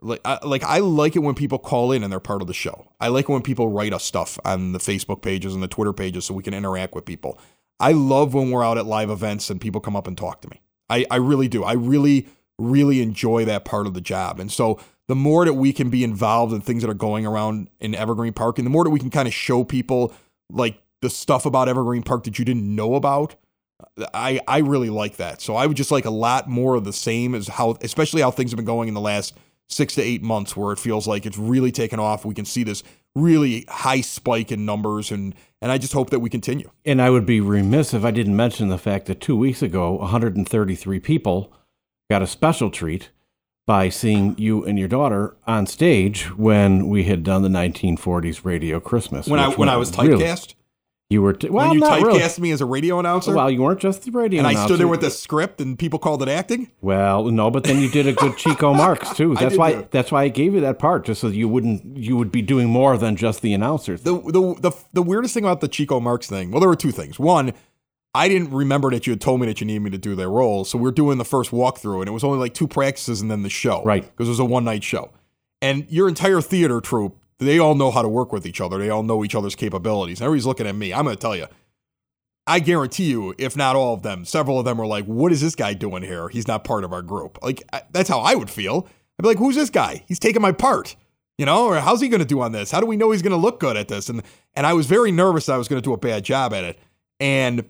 Like 0.00 0.20
I, 0.24 0.38
like 0.44 0.64
I 0.64 0.78
like 0.78 1.16
it 1.16 1.20
when 1.20 1.34
people 1.34 1.58
call 1.58 1.92
in 1.92 2.02
and 2.02 2.12
they're 2.12 2.20
part 2.20 2.42
of 2.42 2.48
the 2.48 2.54
show. 2.54 2.92
I 3.00 3.08
like 3.08 3.28
it 3.28 3.32
when 3.32 3.42
people 3.42 3.68
write 3.68 3.92
us 3.92 4.04
stuff 4.04 4.38
on 4.44 4.72
the 4.72 4.78
Facebook 4.78 5.22
pages 5.22 5.54
and 5.54 5.62
the 5.62 5.68
Twitter 5.68 5.92
pages 5.92 6.24
so 6.24 6.34
we 6.34 6.42
can 6.42 6.54
interact 6.54 6.94
with 6.94 7.04
people. 7.04 7.38
I 7.78 7.92
love 7.92 8.34
when 8.34 8.50
we're 8.50 8.64
out 8.64 8.78
at 8.78 8.86
live 8.86 9.10
events 9.10 9.50
and 9.50 9.60
people 9.60 9.80
come 9.80 9.96
up 9.96 10.06
and 10.06 10.16
talk 10.16 10.40
to 10.42 10.50
me. 10.50 10.60
I, 10.88 11.06
I 11.10 11.16
really 11.16 11.48
do. 11.48 11.64
I 11.64 11.72
really 11.72 12.28
really 12.62 13.02
enjoy 13.02 13.44
that 13.44 13.64
part 13.64 13.86
of 13.86 13.94
the 13.94 14.00
job. 14.00 14.38
And 14.40 14.50
so 14.50 14.78
the 15.08 15.16
more 15.16 15.44
that 15.44 15.54
we 15.54 15.72
can 15.72 15.90
be 15.90 16.04
involved 16.04 16.52
in 16.52 16.60
things 16.60 16.82
that 16.82 16.90
are 16.90 16.94
going 16.94 17.26
around 17.26 17.68
in 17.80 17.94
Evergreen 17.94 18.32
Park 18.32 18.58
and 18.58 18.66
the 18.66 18.70
more 18.70 18.84
that 18.84 18.90
we 18.90 19.00
can 19.00 19.10
kind 19.10 19.28
of 19.28 19.34
show 19.34 19.64
people 19.64 20.12
like 20.50 20.80
the 21.00 21.10
stuff 21.10 21.44
about 21.44 21.68
Evergreen 21.68 22.02
Park 22.02 22.24
that 22.24 22.38
you 22.38 22.44
didn't 22.44 22.74
know 22.74 22.94
about, 22.94 23.34
I 24.14 24.40
I 24.46 24.58
really 24.58 24.90
like 24.90 25.16
that. 25.16 25.40
So 25.40 25.56
I 25.56 25.66
would 25.66 25.76
just 25.76 25.90
like 25.90 26.04
a 26.04 26.10
lot 26.10 26.48
more 26.48 26.76
of 26.76 26.84
the 26.84 26.92
same 26.92 27.34
as 27.34 27.48
how 27.48 27.76
especially 27.82 28.22
how 28.22 28.30
things 28.30 28.52
have 28.52 28.56
been 28.56 28.64
going 28.64 28.88
in 28.88 28.94
the 28.94 29.00
last 29.00 29.34
6 29.68 29.94
to 29.96 30.02
8 30.02 30.22
months 30.22 30.56
where 30.56 30.72
it 30.72 30.78
feels 30.78 31.06
like 31.06 31.26
it's 31.26 31.38
really 31.38 31.72
taken 31.72 31.98
off. 31.98 32.24
We 32.24 32.34
can 32.34 32.44
see 32.44 32.62
this 32.62 32.82
really 33.14 33.64
high 33.68 34.00
spike 34.00 34.52
in 34.52 34.64
numbers 34.64 35.10
and 35.10 35.34
and 35.60 35.70
I 35.70 35.78
just 35.78 35.92
hope 35.92 36.10
that 36.10 36.20
we 36.20 36.30
continue. 36.30 36.70
And 36.84 37.02
I 37.02 37.10
would 37.10 37.26
be 37.26 37.40
remiss 37.40 37.92
if 37.92 38.04
I 38.04 38.10
didn't 38.10 38.36
mention 38.36 38.68
the 38.68 38.78
fact 38.78 39.06
that 39.06 39.20
2 39.20 39.36
weeks 39.36 39.62
ago 39.62 39.92
133 39.92 41.00
people 41.00 41.52
got 42.12 42.20
a 42.20 42.26
special 42.26 42.70
treat 42.70 43.08
by 43.66 43.88
seeing 43.88 44.36
you 44.36 44.66
and 44.66 44.78
your 44.78 44.86
daughter 44.88 45.34
on 45.46 45.66
stage 45.66 46.24
when 46.36 46.88
we 46.88 47.04
had 47.04 47.22
done 47.22 47.40
the 47.40 47.48
1940s 47.48 48.44
radio 48.44 48.78
Christmas. 48.78 49.26
When 49.26 49.40
I 49.40 49.48
when 49.48 49.70
I 49.70 49.78
was 49.78 49.90
typecast. 49.90 50.48
Really, 50.48 50.56
you 51.08 51.22
were 51.22 51.32
t- 51.32 51.48
well, 51.48 51.68
when 51.68 51.78
you 51.78 51.82
typecast 51.82 52.36
really. 52.36 52.40
me 52.40 52.50
as 52.52 52.60
a 52.60 52.66
radio 52.66 52.98
announcer. 52.98 53.34
Well, 53.34 53.50
you 53.50 53.62
weren't 53.62 53.80
just 53.80 54.02
the 54.02 54.10
radio, 54.10 54.40
and 54.40 54.46
announcer. 54.46 54.62
I 54.62 54.66
stood 54.66 54.80
there 54.80 54.88
with 54.88 55.02
a 55.04 55.10
script, 55.10 55.58
and 55.62 55.78
people 55.78 55.98
called 55.98 56.22
it 56.22 56.28
acting. 56.28 56.70
Well, 56.82 57.24
no, 57.24 57.50
but 57.50 57.64
then 57.64 57.80
you 57.80 57.90
did 57.90 58.06
a 58.06 58.12
good 58.12 58.36
Chico 58.38 58.74
Marx 58.74 59.14
too. 59.14 59.34
That's 59.36 59.56
why. 59.56 59.86
That's 59.90 60.12
why 60.12 60.24
I 60.24 60.28
gave 60.28 60.52
you 60.52 60.60
that 60.60 60.78
part, 60.78 61.06
just 61.06 61.22
so 61.22 61.28
you 61.28 61.48
wouldn't. 61.48 61.96
You 61.96 62.16
would 62.18 62.30
be 62.30 62.42
doing 62.42 62.68
more 62.68 62.98
than 62.98 63.16
just 63.16 63.40
the 63.40 63.54
announcer. 63.54 63.96
The, 63.96 64.20
the 64.20 64.54
the 64.60 64.72
the 64.92 65.02
weirdest 65.02 65.32
thing 65.32 65.44
about 65.44 65.62
the 65.62 65.68
Chico 65.68 65.98
Marx 65.98 66.26
thing. 66.26 66.50
Well, 66.50 66.60
there 66.60 66.68
were 66.68 66.76
two 66.76 66.92
things. 66.92 67.18
One, 67.18 67.52
I 68.14 68.28
didn't 68.28 68.50
remember 68.50 68.90
that 68.90 69.06
you 69.06 69.12
had 69.12 69.20
told 69.20 69.40
me 69.40 69.46
that 69.46 69.60
you 69.60 69.66
needed 69.66 69.80
me 69.80 69.90
to 69.90 69.98
do 69.98 70.14
that 70.14 70.28
role. 70.28 70.64
So 70.64 70.76
we 70.76 70.88
are 70.88 70.92
doing 70.92 71.18
the 71.18 71.24
first 71.24 71.50
walkthrough, 71.50 72.00
and 72.00 72.08
it 72.08 72.12
was 72.12 72.24
only 72.24 72.38
like 72.38 72.52
two 72.52 72.68
practices 72.68 73.20
and 73.22 73.30
then 73.30 73.42
the 73.42 73.50
show. 73.50 73.82
Right. 73.84 74.02
Because 74.02 74.28
it 74.28 74.32
was 74.32 74.38
a 74.38 74.44
one 74.44 74.64
night 74.64 74.84
show. 74.84 75.10
And 75.62 75.86
your 75.90 76.08
entire 76.08 76.40
theater 76.40 76.80
troupe, 76.80 77.16
they 77.38 77.58
all 77.58 77.74
know 77.74 77.90
how 77.90 78.02
to 78.02 78.08
work 78.08 78.32
with 78.32 78.46
each 78.46 78.60
other. 78.60 78.78
They 78.78 78.90
all 78.90 79.02
know 79.02 79.24
each 79.24 79.34
other's 79.34 79.54
capabilities. 79.54 80.20
And 80.20 80.26
everybody's 80.26 80.46
looking 80.46 80.66
at 80.66 80.74
me. 80.74 80.92
I'm 80.92 81.04
going 81.04 81.16
to 81.16 81.20
tell 81.20 81.36
you, 81.36 81.46
I 82.46 82.58
guarantee 82.58 83.04
you, 83.04 83.34
if 83.38 83.56
not 83.56 83.76
all 83.76 83.94
of 83.94 84.02
them, 84.02 84.24
several 84.24 84.58
of 84.58 84.64
them 84.64 84.76
were 84.76 84.86
like, 84.86 85.04
what 85.06 85.32
is 85.32 85.40
this 85.40 85.54
guy 85.54 85.72
doing 85.74 86.02
here? 86.02 86.28
He's 86.28 86.48
not 86.48 86.64
part 86.64 86.84
of 86.84 86.92
our 86.92 87.02
group. 87.02 87.38
Like, 87.42 87.62
that's 87.92 88.08
how 88.08 88.20
I 88.20 88.34
would 88.34 88.50
feel. 88.50 88.88
I'd 89.18 89.22
be 89.22 89.28
like, 89.28 89.38
who's 89.38 89.54
this 89.54 89.70
guy? 89.70 90.04
He's 90.06 90.18
taking 90.18 90.42
my 90.42 90.52
part. 90.52 90.96
You 91.38 91.46
know, 91.46 91.66
or 91.66 91.76
how's 91.80 92.00
he 92.00 92.08
going 92.08 92.20
to 92.20 92.26
do 92.26 92.40
on 92.42 92.52
this? 92.52 92.70
How 92.70 92.80
do 92.80 92.86
we 92.86 92.96
know 92.96 93.10
he's 93.10 93.22
going 93.22 93.32
to 93.32 93.36
look 93.38 93.58
good 93.58 93.76
at 93.76 93.88
this? 93.88 94.08
And 94.10 94.22
and 94.54 94.66
I 94.66 94.74
was 94.74 94.86
very 94.86 95.10
nervous 95.10 95.48
I 95.48 95.56
was 95.56 95.66
going 95.66 95.80
to 95.80 95.84
do 95.84 95.94
a 95.94 95.96
bad 95.96 96.24
job 96.24 96.52
at 96.52 96.62
it. 96.62 96.78
And 97.18 97.64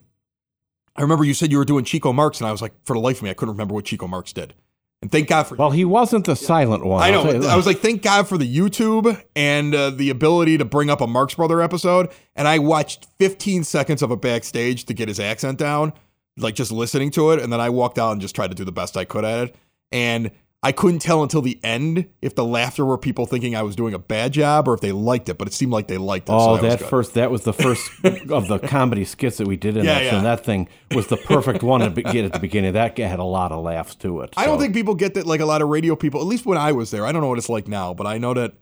I 0.96 1.02
remember 1.02 1.24
you 1.24 1.34
said 1.34 1.50
you 1.50 1.58
were 1.58 1.64
doing 1.64 1.84
Chico 1.84 2.12
Marx, 2.12 2.40
and 2.40 2.46
I 2.46 2.52
was 2.52 2.60
like, 2.60 2.72
for 2.84 2.94
the 2.94 3.00
life 3.00 3.18
of 3.18 3.22
me, 3.22 3.30
I 3.30 3.34
couldn't 3.34 3.54
remember 3.54 3.74
what 3.74 3.84
Chico 3.84 4.06
Marx 4.06 4.32
did. 4.32 4.54
And 5.00 5.10
thank 5.10 5.28
God 5.28 5.44
for. 5.44 5.56
Well, 5.56 5.70
he 5.72 5.84
wasn't 5.84 6.26
the 6.26 6.36
silent 6.36 6.84
one. 6.84 7.02
I 7.02 7.10
know. 7.10 7.24
I 7.48 7.56
was 7.56 7.66
like, 7.66 7.78
thank 7.78 8.02
God 8.02 8.28
for 8.28 8.38
the 8.38 8.56
YouTube 8.56 9.20
and 9.34 9.74
uh, 9.74 9.90
the 9.90 10.10
ability 10.10 10.58
to 10.58 10.64
bring 10.64 10.90
up 10.90 11.00
a 11.00 11.08
Marx 11.08 11.34
Brother 11.34 11.60
episode. 11.60 12.10
And 12.36 12.46
I 12.46 12.60
watched 12.60 13.08
15 13.18 13.64
seconds 13.64 14.02
of 14.02 14.12
it 14.12 14.20
backstage 14.20 14.84
to 14.84 14.94
get 14.94 15.08
his 15.08 15.18
accent 15.18 15.58
down, 15.58 15.92
like 16.36 16.54
just 16.54 16.70
listening 16.70 17.10
to 17.12 17.32
it. 17.32 17.40
And 17.40 17.52
then 17.52 17.60
I 17.60 17.68
walked 17.68 17.98
out 17.98 18.12
and 18.12 18.20
just 18.20 18.36
tried 18.36 18.52
to 18.52 18.54
do 18.54 18.64
the 18.64 18.70
best 18.70 18.96
I 18.96 19.04
could 19.04 19.24
at 19.24 19.48
it. 19.48 19.56
And 19.90 20.30
I 20.64 20.70
couldn't 20.70 21.00
tell 21.00 21.24
until 21.24 21.42
the 21.42 21.58
end 21.64 22.08
if 22.20 22.36
the 22.36 22.44
laughter 22.44 22.84
were 22.84 22.96
people 22.96 23.26
thinking 23.26 23.56
I 23.56 23.62
was 23.62 23.74
doing 23.74 23.94
a 23.94 23.98
bad 23.98 24.32
job 24.32 24.68
or 24.68 24.74
if 24.74 24.80
they 24.80 24.92
liked 24.92 25.28
it, 25.28 25.36
but 25.36 25.48
it 25.48 25.54
seemed 25.54 25.72
like 25.72 25.88
they 25.88 25.98
liked 25.98 26.28
it. 26.28 26.32
Oh, 26.32 26.56
so 26.56 26.62
that, 26.62 26.78
that 26.78 26.88
first, 26.88 27.14
that 27.14 27.32
was 27.32 27.42
the 27.42 27.52
first 27.52 27.90
of 28.30 28.46
the 28.46 28.60
comedy 28.60 29.04
skits 29.04 29.38
that 29.38 29.48
we 29.48 29.56
did 29.56 29.76
in 29.76 29.84
yeah, 29.84 29.94
that. 29.94 30.04
Yeah. 30.04 30.16
And 30.16 30.24
that 30.24 30.44
thing 30.44 30.68
was 30.94 31.08
the 31.08 31.16
perfect 31.16 31.64
one 31.64 31.80
to 31.80 32.02
get 32.02 32.24
at 32.24 32.32
the 32.32 32.38
beginning. 32.38 32.74
That 32.74 32.96
had 32.96 33.18
a 33.18 33.24
lot 33.24 33.50
of 33.50 33.64
laughs 33.64 33.96
to 33.96 34.20
it. 34.20 34.36
So. 34.36 34.40
I 34.40 34.46
don't 34.46 34.60
think 34.60 34.72
people 34.72 34.94
get 34.94 35.14
that, 35.14 35.26
like 35.26 35.40
a 35.40 35.46
lot 35.46 35.62
of 35.62 35.68
radio 35.68 35.96
people, 35.96 36.20
at 36.20 36.28
least 36.28 36.46
when 36.46 36.58
I 36.58 36.70
was 36.70 36.92
there. 36.92 37.04
I 37.04 37.10
don't 37.10 37.22
know 37.22 37.28
what 37.28 37.38
it's 37.38 37.48
like 37.48 37.66
now, 37.66 37.92
but 37.92 38.06
I 38.06 38.18
know 38.18 38.32
that 38.34 38.54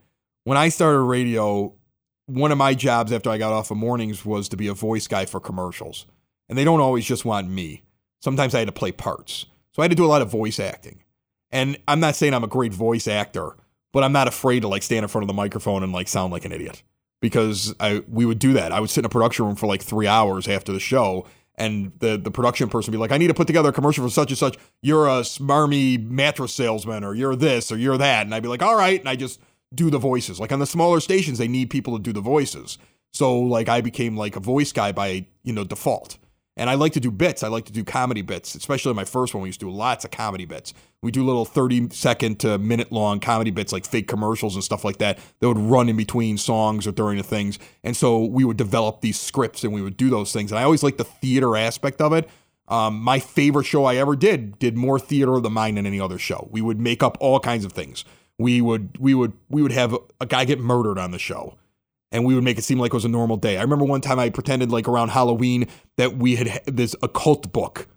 when 0.44 0.56
I 0.56 0.70
started 0.70 1.00
radio, 1.00 1.74
one 2.24 2.50
of 2.50 2.56
my 2.56 2.72
jobs 2.72 3.12
after 3.12 3.28
I 3.28 3.36
got 3.36 3.52
off 3.52 3.70
of 3.70 3.76
mornings 3.76 4.24
was 4.24 4.48
to 4.48 4.56
be 4.56 4.68
a 4.68 4.74
voice 4.74 5.06
guy 5.06 5.26
for 5.26 5.38
commercials. 5.38 6.06
And 6.48 6.56
they 6.56 6.64
don't 6.64 6.80
always 6.80 7.04
just 7.04 7.26
want 7.26 7.50
me. 7.50 7.82
Sometimes 8.22 8.54
I 8.54 8.60
had 8.60 8.68
to 8.68 8.72
play 8.72 8.90
parts. 8.90 9.44
So 9.72 9.82
I 9.82 9.84
had 9.84 9.90
to 9.90 9.96
do 9.96 10.04
a 10.04 10.06
lot 10.06 10.22
of 10.22 10.30
voice 10.30 10.58
acting. 10.58 11.04
And 11.52 11.78
I'm 11.88 12.00
not 12.00 12.16
saying 12.16 12.34
I'm 12.34 12.44
a 12.44 12.48
great 12.48 12.72
voice 12.72 13.08
actor, 13.08 13.56
but 13.92 14.04
I'm 14.04 14.12
not 14.12 14.28
afraid 14.28 14.60
to 14.60 14.68
like 14.68 14.82
stand 14.82 15.04
in 15.04 15.08
front 15.08 15.24
of 15.24 15.28
the 15.28 15.34
microphone 15.34 15.82
and 15.82 15.92
like 15.92 16.08
sound 16.08 16.32
like 16.32 16.44
an 16.44 16.52
idiot 16.52 16.82
because 17.20 17.74
I 17.80 18.02
we 18.08 18.24
would 18.24 18.38
do 18.38 18.52
that. 18.54 18.72
I 18.72 18.80
would 18.80 18.90
sit 18.90 19.00
in 19.00 19.06
a 19.06 19.10
production 19.10 19.46
room 19.46 19.56
for 19.56 19.66
like 19.66 19.82
three 19.82 20.06
hours 20.06 20.48
after 20.48 20.72
the 20.72 20.80
show 20.80 21.26
and 21.60 21.92
the 21.98 22.16
the 22.16 22.30
production 22.30 22.68
person 22.68 22.90
would 22.90 22.96
be 22.96 23.00
like, 23.00 23.12
I 23.12 23.18
need 23.18 23.28
to 23.28 23.34
put 23.34 23.46
together 23.46 23.68
a 23.68 23.72
commercial 23.72 24.02
for 24.02 24.10
such 24.10 24.30
and 24.30 24.38
such. 24.38 24.56
You're 24.82 25.06
a 25.06 25.20
smarmy 25.20 26.02
mattress 26.02 26.54
salesman, 26.54 27.04
or 27.04 27.14
you're 27.14 27.36
this, 27.36 27.70
or 27.70 27.76
you're 27.76 27.98
that, 27.98 28.26
and 28.26 28.34
I'd 28.34 28.42
be 28.42 28.48
like, 28.48 28.62
all 28.62 28.76
right, 28.76 28.98
and 28.98 29.08
I 29.08 29.14
just 29.14 29.40
do 29.74 29.90
the 29.90 29.98
voices. 29.98 30.40
Like 30.40 30.52
on 30.52 30.58
the 30.58 30.66
smaller 30.66 30.98
stations, 31.00 31.38
they 31.38 31.48
need 31.48 31.70
people 31.70 31.96
to 31.96 32.02
do 32.02 32.12
the 32.12 32.22
voices. 32.22 32.78
So 33.12 33.38
like 33.38 33.68
I 33.68 33.82
became 33.82 34.16
like 34.16 34.36
a 34.36 34.40
voice 34.40 34.72
guy 34.72 34.90
by 34.90 35.26
you 35.44 35.52
know 35.52 35.64
default. 35.64 36.16
And 36.56 36.68
I 36.68 36.74
like 36.74 36.92
to 36.94 37.00
do 37.00 37.10
bits. 37.10 37.42
I 37.42 37.48
like 37.48 37.64
to 37.66 37.72
do 37.72 37.84
comedy 37.84 38.22
bits, 38.22 38.54
especially 38.54 38.92
my 38.92 39.04
first 39.04 39.34
one. 39.34 39.42
We 39.42 39.48
used 39.48 39.60
to 39.60 39.66
do 39.66 39.70
lots 39.70 40.04
of 40.04 40.10
comedy 40.10 40.44
bits. 40.44 40.74
We 41.02 41.10
do 41.10 41.24
little 41.24 41.44
30 41.44 41.90
second 41.90 42.40
to 42.40 42.58
minute 42.58 42.92
long 42.92 43.20
comedy 43.20 43.50
bits 43.50 43.72
like 43.72 43.86
fake 43.86 44.08
commercials 44.08 44.56
and 44.56 44.64
stuff 44.64 44.84
like 44.84 44.98
that 44.98 45.18
that 45.38 45.48
would 45.48 45.58
run 45.58 45.88
in 45.88 45.96
between 45.96 46.36
songs 46.36 46.86
or 46.86 46.92
during 46.92 47.16
the 47.16 47.22
things. 47.22 47.58
And 47.82 47.96
so 47.96 48.24
we 48.24 48.44
would 48.44 48.56
develop 48.56 49.00
these 49.00 49.18
scripts 49.18 49.64
and 49.64 49.72
we 49.72 49.80
would 49.80 49.96
do 49.96 50.10
those 50.10 50.32
things. 50.32 50.52
And 50.52 50.58
I 50.58 50.64
always 50.64 50.82
liked 50.82 50.98
the 50.98 51.04
theater 51.04 51.56
aspect 51.56 52.00
of 52.00 52.12
it. 52.12 52.28
Um, 52.68 53.00
my 53.00 53.18
favorite 53.18 53.64
show 53.64 53.84
I 53.84 53.96
ever 53.96 54.14
did 54.14 54.58
did 54.58 54.76
more 54.76 55.00
theater 55.00 55.34
of 55.34 55.42
the 55.42 55.50
mind 55.50 55.76
than 55.76 55.86
any 55.86 56.00
other 56.00 56.18
show. 56.18 56.48
We 56.52 56.60
would 56.60 56.78
make 56.78 57.02
up 57.02 57.16
all 57.20 57.40
kinds 57.40 57.64
of 57.64 57.72
things. 57.72 58.04
We 58.38 58.60
would 58.60 58.96
we 58.98 59.14
would 59.14 59.32
we 59.48 59.62
would 59.62 59.72
have 59.72 59.96
a 60.20 60.26
guy 60.26 60.44
get 60.44 60.60
murdered 60.60 60.98
on 60.98 61.10
the 61.10 61.18
show 61.18 61.56
and 62.12 62.24
we 62.24 62.34
would 62.34 62.44
make 62.44 62.58
it 62.58 62.62
seem 62.62 62.78
like 62.78 62.92
it 62.92 62.94
was 62.94 63.04
a 63.04 63.08
normal 63.08 63.36
day. 63.36 63.58
I 63.58 63.62
remember 63.62 63.84
one 63.84 64.00
time 64.00 64.18
I 64.18 64.30
pretended 64.30 64.70
like 64.70 64.88
around 64.88 65.08
Halloween 65.10 65.68
that 65.96 66.16
we 66.16 66.36
had 66.36 66.62
this 66.66 66.96
occult 67.02 67.52
book. 67.52 67.88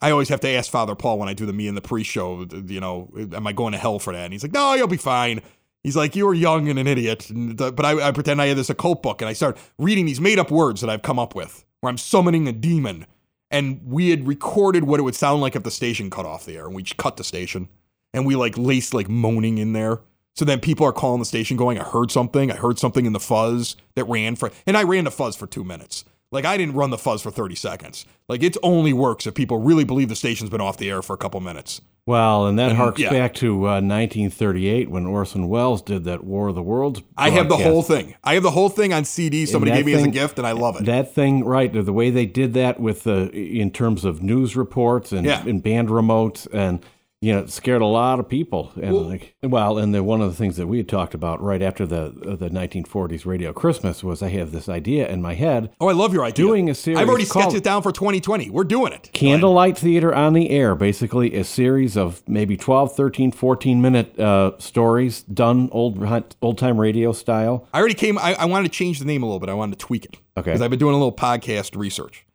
I 0.00 0.10
always 0.10 0.28
have 0.28 0.40
to 0.40 0.48
ask 0.48 0.70
Father 0.70 0.94
Paul 0.94 1.18
when 1.18 1.28
I 1.28 1.34
do 1.34 1.46
the 1.46 1.52
me 1.52 1.68
and 1.68 1.76
the 1.76 1.82
pre-show, 1.82 2.46
you 2.66 2.80
know, 2.80 3.10
am 3.32 3.46
I 3.46 3.52
going 3.52 3.72
to 3.72 3.78
hell 3.78 3.98
for 3.98 4.12
that? 4.12 4.24
And 4.24 4.32
he's 4.32 4.42
like, 4.42 4.52
no, 4.52 4.74
you'll 4.74 4.88
be 4.88 4.96
fine. 4.98 5.40
He's 5.82 5.96
like, 5.96 6.14
you 6.14 6.26
were 6.26 6.34
young 6.34 6.68
and 6.68 6.78
an 6.78 6.86
idiot. 6.86 7.30
But 7.32 7.84
I, 7.84 8.08
I 8.08 8.10
pretend 8.12 8.42
I 8.42 8.46
had 8.46 8.58
this 8.58 8.70
occult 8.70 9.02
book 9.02 9.22
and 9.22 9.28
I 9.28 9.32
start 9.32 9.56
reading 9.78 10.04
these 10.04 10.20
made 10.20 10.38
up 10.38 10.50
words 10.50 10.80
that 10.80 10.90
I've 10.90 11.02
come 11.02 11.18
up 11.18 11.34
with 11.34 11.64
where 11.80 11.90
I'm 11.90 11.98
summoning 11.98 12.46
a 12.46 12.52
demon. 12.52 13.06
And 13.50 13.80
we 13.84 14.10
had 14.10 14.26
recorded 14.26 14.84
what 14.84 15.00
it 15.00 15.04
would 15.04 15.14
sound 15.14 15.40
like 15.40 15.56
if 15.56 15.62
the 15.62 15.70
station 15.70 16.10
cut 16.10 16.26
off 16.26 16.44
the 16.44 16.56
air 16.56 16.66
and 16.66 16.74
we 16.74 16.82
cut 16.82 17.16
the 17.16 17.24
station 17.24 17.68
and 18.12 18.26
we 18.26 18.34
like 18.36 18.58
laced 18.58 18.92
like 18.92 19.08
moaning 19.08 19.58
in 19.58 19.72
there. 19.72 20.00
So 20.36 20.44
then 20.44 20.60
people 20.60 20.86
are 20.86 20.92
calling 20.92 21.18
the 21.18 21.24
station 21.24 21.56
going, 21.56 21.78
I 21.78 21.84
heard 21.84 22.10
something. 22.10 22.52
I 22.52 22.56
heard 22.56 22.78
something 22.78 23.06
in 23.06 23.12
the 23.12 23.20
fuzz 23.20 23.76
that 23.94 24.04
ran 24.04 24.36
for, 24.36 24.50
and 24.66 24.76
I 24.76 24.82
ran 24.82 25.04
the 25.04 25.10
fuzz 25.10 25.34
for 25.34 25.46
two 25.46 25.64
minutes. 25.64 26.04
Like 26.30 26.44
I 26.44 26.56
didn't 26.56 26.74
run 26.74 26.90
the 26.90 26.98
fuzz 26.98 27.22
for 27.22 27.30
30 27.30 27.54
seconds. 27.54 28.04
Like 28.28 28.42
it 28.42 28.56
only 28.62 28.92
works 28.92 29.26
if 29.26 29.34
people 29.34 29.58
really 29.58 29.84
believe 29.84 30.08
the 30.08 30.16
station's 30.16 30.50
been 30.50 30.60
off 30.60 30.76
the 30.76 30.90
air 30.90 31.00
for 31.00 31.14
a 31.14 31.16
couple 31.16 31.40
minutes. 31.40 31.80
Well, 32.04 32.46
and 32.46 32.56
that 32.58 32.70
and, 32.70 32.76
harks 32.76 33.00
yeah. 33.00 33.10
back 33.10 33.34
to 33.34 33.66
uh, 33.66 33.80
1938 33.80 34.90
when 34.90 35.06
Orson 35.06 35.48
Welles 35.48 35.82
did 35.82 36.04
that 36.04 36.22
War 36.22 36.48
of 36.48 36.54
the 36.54 36.62
Worlds. 36.62 37.02
I 37.16 37.30
have 37.30 37.48
the 37.48 37.56
whole 37.56 37.82
thing. 37.82 38.14
I 38.22 38.34
have 38.34 38.44
the 38.44 38.50
whole 38.52 38.68
thing 38.68 38.92
on 38.92 39.04
CD. 39.04 39.44
Somebody 39.44 39.72
gave 39.72 39.86
me 39.86 39.92
thing, 39.92 40.02
as 40.02 40.06
a 40.06 40.10
gift, 40.10 40.38
and 40.38 40.46
I 40.46 40.52
love 40.52 40.76
it. 40.76 40.84
That 40.84 41.14
thing, 41.14 41.44
right? 41.44 41.72
The 41.72 41.92
way 41.92 42.10
they 42.10 42.26
did 42.26 42.54
that 42.54 42.78
with 42.78 43.04
the 43.04 43.30
in 43.32 43.72
terms 43.72 44.04
of 44.04 44.22
news 44.22 44.54
reports 44.54 45.10
and, 45.10 45.26
yeah. 45.26 45.44
and 45.44 45.60
band 45.60 45.88
remotes 45.88 46.46
and 46.52 46.84
you 47.22 47.32
know, 47.32 47.40
it 47.40 47.50
scared 47.50 47.80
a 47.80 47.86
lot 47.86 48.20
of 48.20 48.28
people. 48.28 48.72
And 48.76 48.92
well, 48.92 49.04
like, 49.04 49.34
well, 49.42 49.78
and 49.78 49.94
the, 49.94 50.02
one 50.04 50.20
of 50.20 50.30
the 50.30 50.36
things 50.36 50.56
that 50.58 50.66
we 50.66 50.76
had 50.76 50.88
talked 50.88 51.14
about 51.14 51.42
right 51.42 51.62
after 51.62 51.86
the 51.86 52.06
uh, 52.06 52.36
the 52.36 52.50
1940s 52.50 53.24
Radio 53.24 53.52
Christmas 53.52 54.04
was 54.04 54.22
I 54.22 54.28
have 54.28 54.52
this 54.52 54.68
idea 54.68 55.08
in 55.08 55.22
my 55.22 55.34
head. 55.34 55.72
Oh, 55.80 55.88
I 55.88 55.92
love 55.92 56.12
your 56.12 56.24
idea. 56.24 56.44
Doing 56.44 56.68
a 56.68 56.74
series. 56.74 56.98
I've 56.98 57.08
already 57.08 57.24
sketched 57.24 57.54
it 57.54 57.64
down 57.64 57.82
for 57.82 57.90
2020. 57.90 58.50
We're 58.50 58.64
doing 58.64 58.92
it. 58.92 59.10
Candlelight 59.14 59.78
Theater 59.78 60.14
on 60.14 60.34
the 60.34 60.50
Air, 60.50 60.74
basically 60.74 61.34
a 61.34 61.44
series 61.44 61.96
of 61.96 62.22
maybe 62.28 62.56
12, 62.56 62.94
13, 62.94 63.32
14 63.32 63.80
minute 63.80 64.18
uh, 64.20 64.52
stories 64.58 65.22
done 65.22 65.70
old 65.72 65.98
old 66.42 66.58
time 66.58 66.78
radio 66.78 67.12
style. 67.12 67.66
I 67.72 67.78
already 67.78 67.94
came. 67.94 68.18
I, 68.18 68.34
I 68.34 68.44
wanted 68.44 68.70
to 68.70 68.76
change 68.76 68.98
the 68.98 69.06
name 69.06 69.22
a 69.22 69.26
little 69.26 69.40
bit. 69.40 69.48
I 69.48 69.54
wanted 69.54 69.78
to 69.78 69.84
tweak 69.86 70.04
it. 70.04 70.16
Okay. 70.36 70.50
Because 70.50 70.60
I've 70.60 70.70
been 70.70 70.78
doing 70.78 70.94
a 70.94 70.98
little 70.98 71.16
podcast 71.16 71.76
research. 71.76 72.26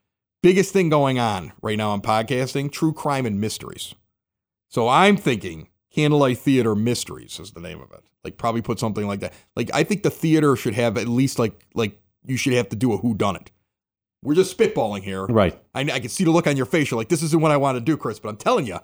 Biggest 0.41 0.73
thing 0.73 0.89
going 0.89 1.19
on 1.19 1.53
right 1.61 1.77
now 1.77 1.91
on 1.91 2.01
podcasting: 2.01 2.71
true 2.71 2.93
crime 2.93 3.27
and 3.27 3.39
mysteries. 3.39 3.93
So 4.71 4.87
I'm 4.87 5.17
thinking 5.17 5.67
Candlelight 5.93 6.37
Theater 6.37 6.75
Mysteries 6.75 7.39
is 7.39 7.51
the 7.51 7.59
name 7.59 7.81
of 7.81 7.91
it. 7.91 8.03
Like 8.23 8.37
probably 8.37 8.61
put 8.61 8.79
something 8.79 9.05
like 9.05 9.19
that. 9.19 9.33
Like 9.55 9.69
I 9.73 9.83
think 9.83 10.03
the 10.03 10.09
theater 10.09 10.55
should 10.55 10.73
have 10.73 10.97
at 10.97 11.07
least 11.07 11.37
like 11.37 11.67
like 11.75 11.99
you 12.25 12.37
should 12.37 12.53
have 12.53 12.69
to 12.69 12.77
do 12.77 12.93
a 12.93 12.97
who 12.97 13.13
done 13.13 13.35
it. 13.35 13.51
We're 14.23 14.35
just 14.35 14.57
spitballing 14.57 15.03
here. 15.03 15.25
Right. 15.25 15.59
I, 15.75 15.81
I 15.81 15.99
can 15.99 16.09
see 16.09 16.23
the 16.23 16.31
look 16.31 16.47
on 16.47 16.55
your 16.55 16.67
face. 16.67 16.89
You're 16.89 16.99
like, 16.99 17.09
this 17.09 17.23
isn't 17.23 17.41
what 17.41 17.51
I 17.51 17.57
want 17.57 17.75
to 17.75 17.81
do, 17.81 17.97
Chris. 17.97 18.19
But 18.19 18.29
I'm 18.29 18.37
telling 18.37 18.65
you. 18.65 18.79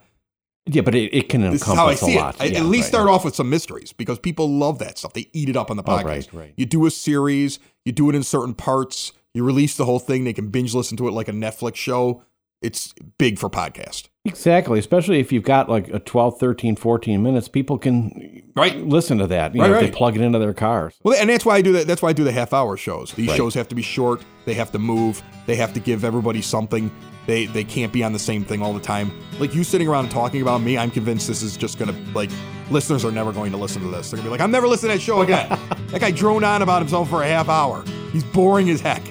Yeah, 0.66 0.82
but 0.82 0.96
it, 0.96 1.16
it 1.16 1.30
can 1.30 1.42
this 1.42 1.62
encompass 1.62 1.70
is 1.70 1.78
how 1.78 1.88
I 1.88 1.96
see 1.96 2.18
a 2.18 2.20
lot. 2.20 2.44
It. 2.44 2.52
Yeah, 2.52 2.60
at 2.60 2.66
least 2.66 2.86
right, 2.86 2.90
start 2.90 3.06
right. 3.06 3.14
off 3.14 3.24
with 3.24 3.36
some 3.36 3.50
mysteries 3.50 3.94
because 3.94 4.20
people 4.20 4.50
love 4.50 4.80
that 4.80 4.98
stuff. 4.98 5.14
They 5.14 5.30
eat 5.32 5.48
it 5.48 5.56
up 5.56 5.72
on 5.72 5.78
the 5.78 5.84
podcast. 5.84 6.04
Oh, 6.04 6.08
right, 6.08 6.34
right. 6.34 6.54
You 6.58 6.66
do 6.66 6.86
a 6.86 6.92
series, 6.92 7.60
you 7.86 7.94
do 7.94 8.10
it 8.10 8.16
in 8.16 8.24
certain 8.24 8.54
parts, 8.54 9.14
you 9.34 9.46
release 9.46 9.78
the 9.78 9.86
whole 9.86 10.00
thing. 10.00 10.26
They 10.26 10.34
can 10.34 10.50
binge 10.50 10.76
listen 10.76 10.98
to 10.98 11.08
it 11.08 11.12
like 11.12 11.30
a 11.30 11.32
Netflix 11.32 11.76
show 11.76 12.24
it's 12.62 12.94
big 13.18 13.38
for 13.38 13.50
podcast. 13.50 14.10
Exactly, 14.28 14.78
especially 14.78 15.20
if 15.20 15.32
you've 15.32 15.44
got 15.44 15.70
like 15.70 15.88
a 15.90 16.00
12, 16.00 16.40
13, 16.40 16.76
14 16.76 17.24
minutes, 17.24 17.48
people 17.48 17.78
can 17.78 18.44
right 18.56 18.78
listen 18.78 19.18
to 19.20 19.28
that. 19.28 19.56
You 19.56 19.62
right, 19.62 19.68
know, 19.68 19.74
right. 19.76 19.86
they 19.86 19.92
plug 19.92 20.16
it 20.16 20.22
into 20.22 20.38
their 20.38 20.54
cars. 20.54 20.96
Well, 21.04 21.16
and 21.20 21.30
that's 21.30 21.46
why 21.46 21.56
I 21.56 21.62
do 21.62 21.74
that. 21.74 21.88
That's 21.88 22.02
why 22.02 22.10
I 22.10 22.14
do 22.14 22.24
the 22.24 22.32
half 22.32 22.54
hour 22.54 22.76
shows. 22.76 23.14
These 23.14 23.30
right. 23.30 23.38
shows 23.38 23.54
have 23.54 23.70
to 23.70 23.76
be 23.76 23.82
short. 23.82 24.22
They 24.46 24.54
have 24.56 24.72
to 24.72 24.80
move. 24.80 25.24
They 25.46 25.56
have 25.56 25.74
to 25.74 25.80
give 25.80 26.04
everybody 26.04 26.42
something. 26.42 26.92
They 27.26 27.46
they 27.46 27.64
can't 27.64 27.94
be 27.94 28.04
on 28.04 28.14
the 28.14 28.20
same 28.20 28.44
thing 28.44 28.62
all 28.62 28.74
the 28.74 28.82
time. 28.82 29.12
Like 29.40 29.56
you 29.56 29.64
sitting 29.64 29.88
around 29.88 30.10
talking 30.10 30.42
about 30.42 30.62
me, 30.62 30.78
I'm 30.78 30.92
convinced 30.92 31.28
this 31.28 31.42
is 31.42 31.56
just 31.56 31.80
gonna 31.80 31.96
like 32.14 32.30
listeners 32.70 33.06
are 33.06 33.12
never 33.12 33.32
going 33.32 33.52
to 33.52 33.58
listen 33.58 33.82
to 33.82 33.88
this. 33.90 34.12
They're 34.12 34.18
gonna 34.18 34.28
be 34.28 34.32
like, 34.32 34.42
I'm 34.42 34.52
never 34.52 34.68
listening 34.68 34.92
to 34.92 34.98
that 34.98 35.04
show 35.04 35.22
again. 35.22 35.48
that 35.88 36.02
guy 36.02 36.12
droned 36.12 36.44
on 36.44 36.62
about 36.62 36.82
himself 36.82 37.10
for 37.10 37.24
a 37.24 37.28
half 37.28 37.48
hour. 37.48 37.84
He's 38.12 38.26
boring 38.26 38.70
as 38.70 38.82
heck. 38.82 39.04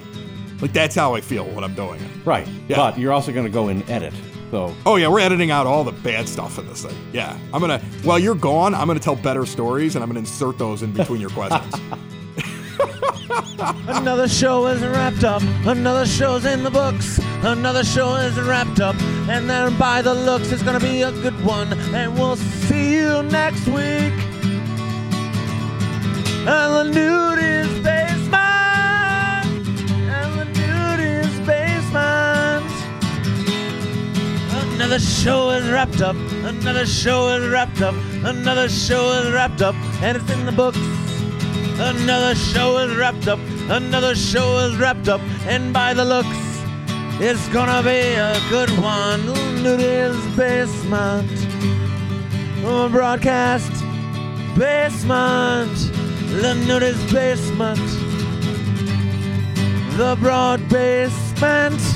Like 0.60 0.72
that's 0.72 0.94
how 0.94 1.14
I 1.14 1.20
feel 1.20 1.46
when 1.46 1.64
I'm 1.64 1.74
doing 1.74 2.00
it. 2.00 2.10
Right. 2.26 2.46
Yeah. 2.68 2.76
But 2.76 2.98
you're 2.98 3.12
also 3.12 3.32
going 3.32 3.46
to 3.46 3.52
go 3.52 3.68
and 3.68 3.88
edit. 3.90 4.14
So. 4.56 4.74
Oh 4.86 4.96
yeah, 4.96 5.08
we're 5.08 5.20
editing 5.20 5.50
out 5.50 5.66
all 5.66 5.84
the 5.84 5.92
bad 5.92 6.26
stuff 6.26 6.58
in 6.58 6.66
this 6.66 6.82
thing. 6.82 6.96
Yeah, 7.12 7.38
I'm 7.52 7.60
gonna. 7.60 7.78
While 8.04 8.18
you're 8.18 8.34
gone, 8.34 8.74
I'm 8.74 8.86
gonna 8.86 8.98
tell 8.98 9.14
better 9.14 9.44
stories, 9.44 9.96
and 9.96 10.02
I'm 10.02 10.08
gonna 10.08 10.20
insert 10.20 10.56
those 10.56 10.82
in 10.82 10.92
between 10.92 11.20
your 11.20 11.28
questions. 11.28 11.74
Another 13.86 14.26
show 14.26 14.66
is 14.68 14.80
wrapped 14.80 15.24
up. 15.24 15.42
Another 15.66 16.06
show's 16.06 16.46
in 16.46 16.62
the 16.62 16.70
books. 16.70 17.20
Another 17.42 17.84
show 17.84 18.14
is 18.14 18.40
wrapped 18.40 18.80
up. 18.80 18.96
And 19.28 19.50
then 19.50 19.76
by 19.76 20.00
the 20.00 20.14
looks, 20.14 20.50
it's 20.50 20.62
gonna 20.62 20.80
be 20.80 21.02
a 21.02 21.12
good 21.12 21.38
one. 21.44 21.74
And 21.94 22.14
we'll 22.14 22.36
see 22.36 22.94
you 22.94 23.24
next 23.24 23.66
week. 23.66 24.14
And 26.48 26.72
the 26.72 26.84
nude 26.94 27.40
is 27.40 27.82
Another 34.86 35.04
show 35.04 35.50
is 35.50 35.68
wrapped 35.68 36.00
up. 36.00 36.14
Another 36.44 36.86
show 36.86 37.34
is 37.34 37.50
wrapped 37.50 37.82
up. 37.82 37.96
Another 38.22 38.68
show 38.68 39.10
is 39.14 39.32
wrapped 39.32 39.60
up. 39.60 39.74
And 40.00 40.16
it's 40.16 40.30
in 40.30 40.46
the 40.46 40.52
books. 40.52 40.78
Another 41.80 42.36
show 42.36 42.78
is 42.78 42.96
wrapped 42.96 43.26
up. 43.26 43.40
Another 43.68 44.14
show 44.14 44.58
is 44.58 44.76
wrapped 44.76 45.08
up. 45.08 45.20
And 45.44 45.72
by 45.72 45.92
the 45.92 46.04
looks, 46.04 46.28
it's 47.20 47.48
gonna 47.48 47.82
be 47.82 48.14
a 48.14 48.38
good 48.48 48.70
one. 48.78 49.26
Nudie's 49.60 50.36
Basement. 50.36 51.32
Oh, 52.64 52.88
broadcast 52.88 53.72
Basement. 54.56 55.76
The 56.30 56.54
Nudie's 56.64 57.12
Basement. 57.12 57.80
The 59.96 60.16
Broad 60.20 60.68
Basement. 60.68 61.95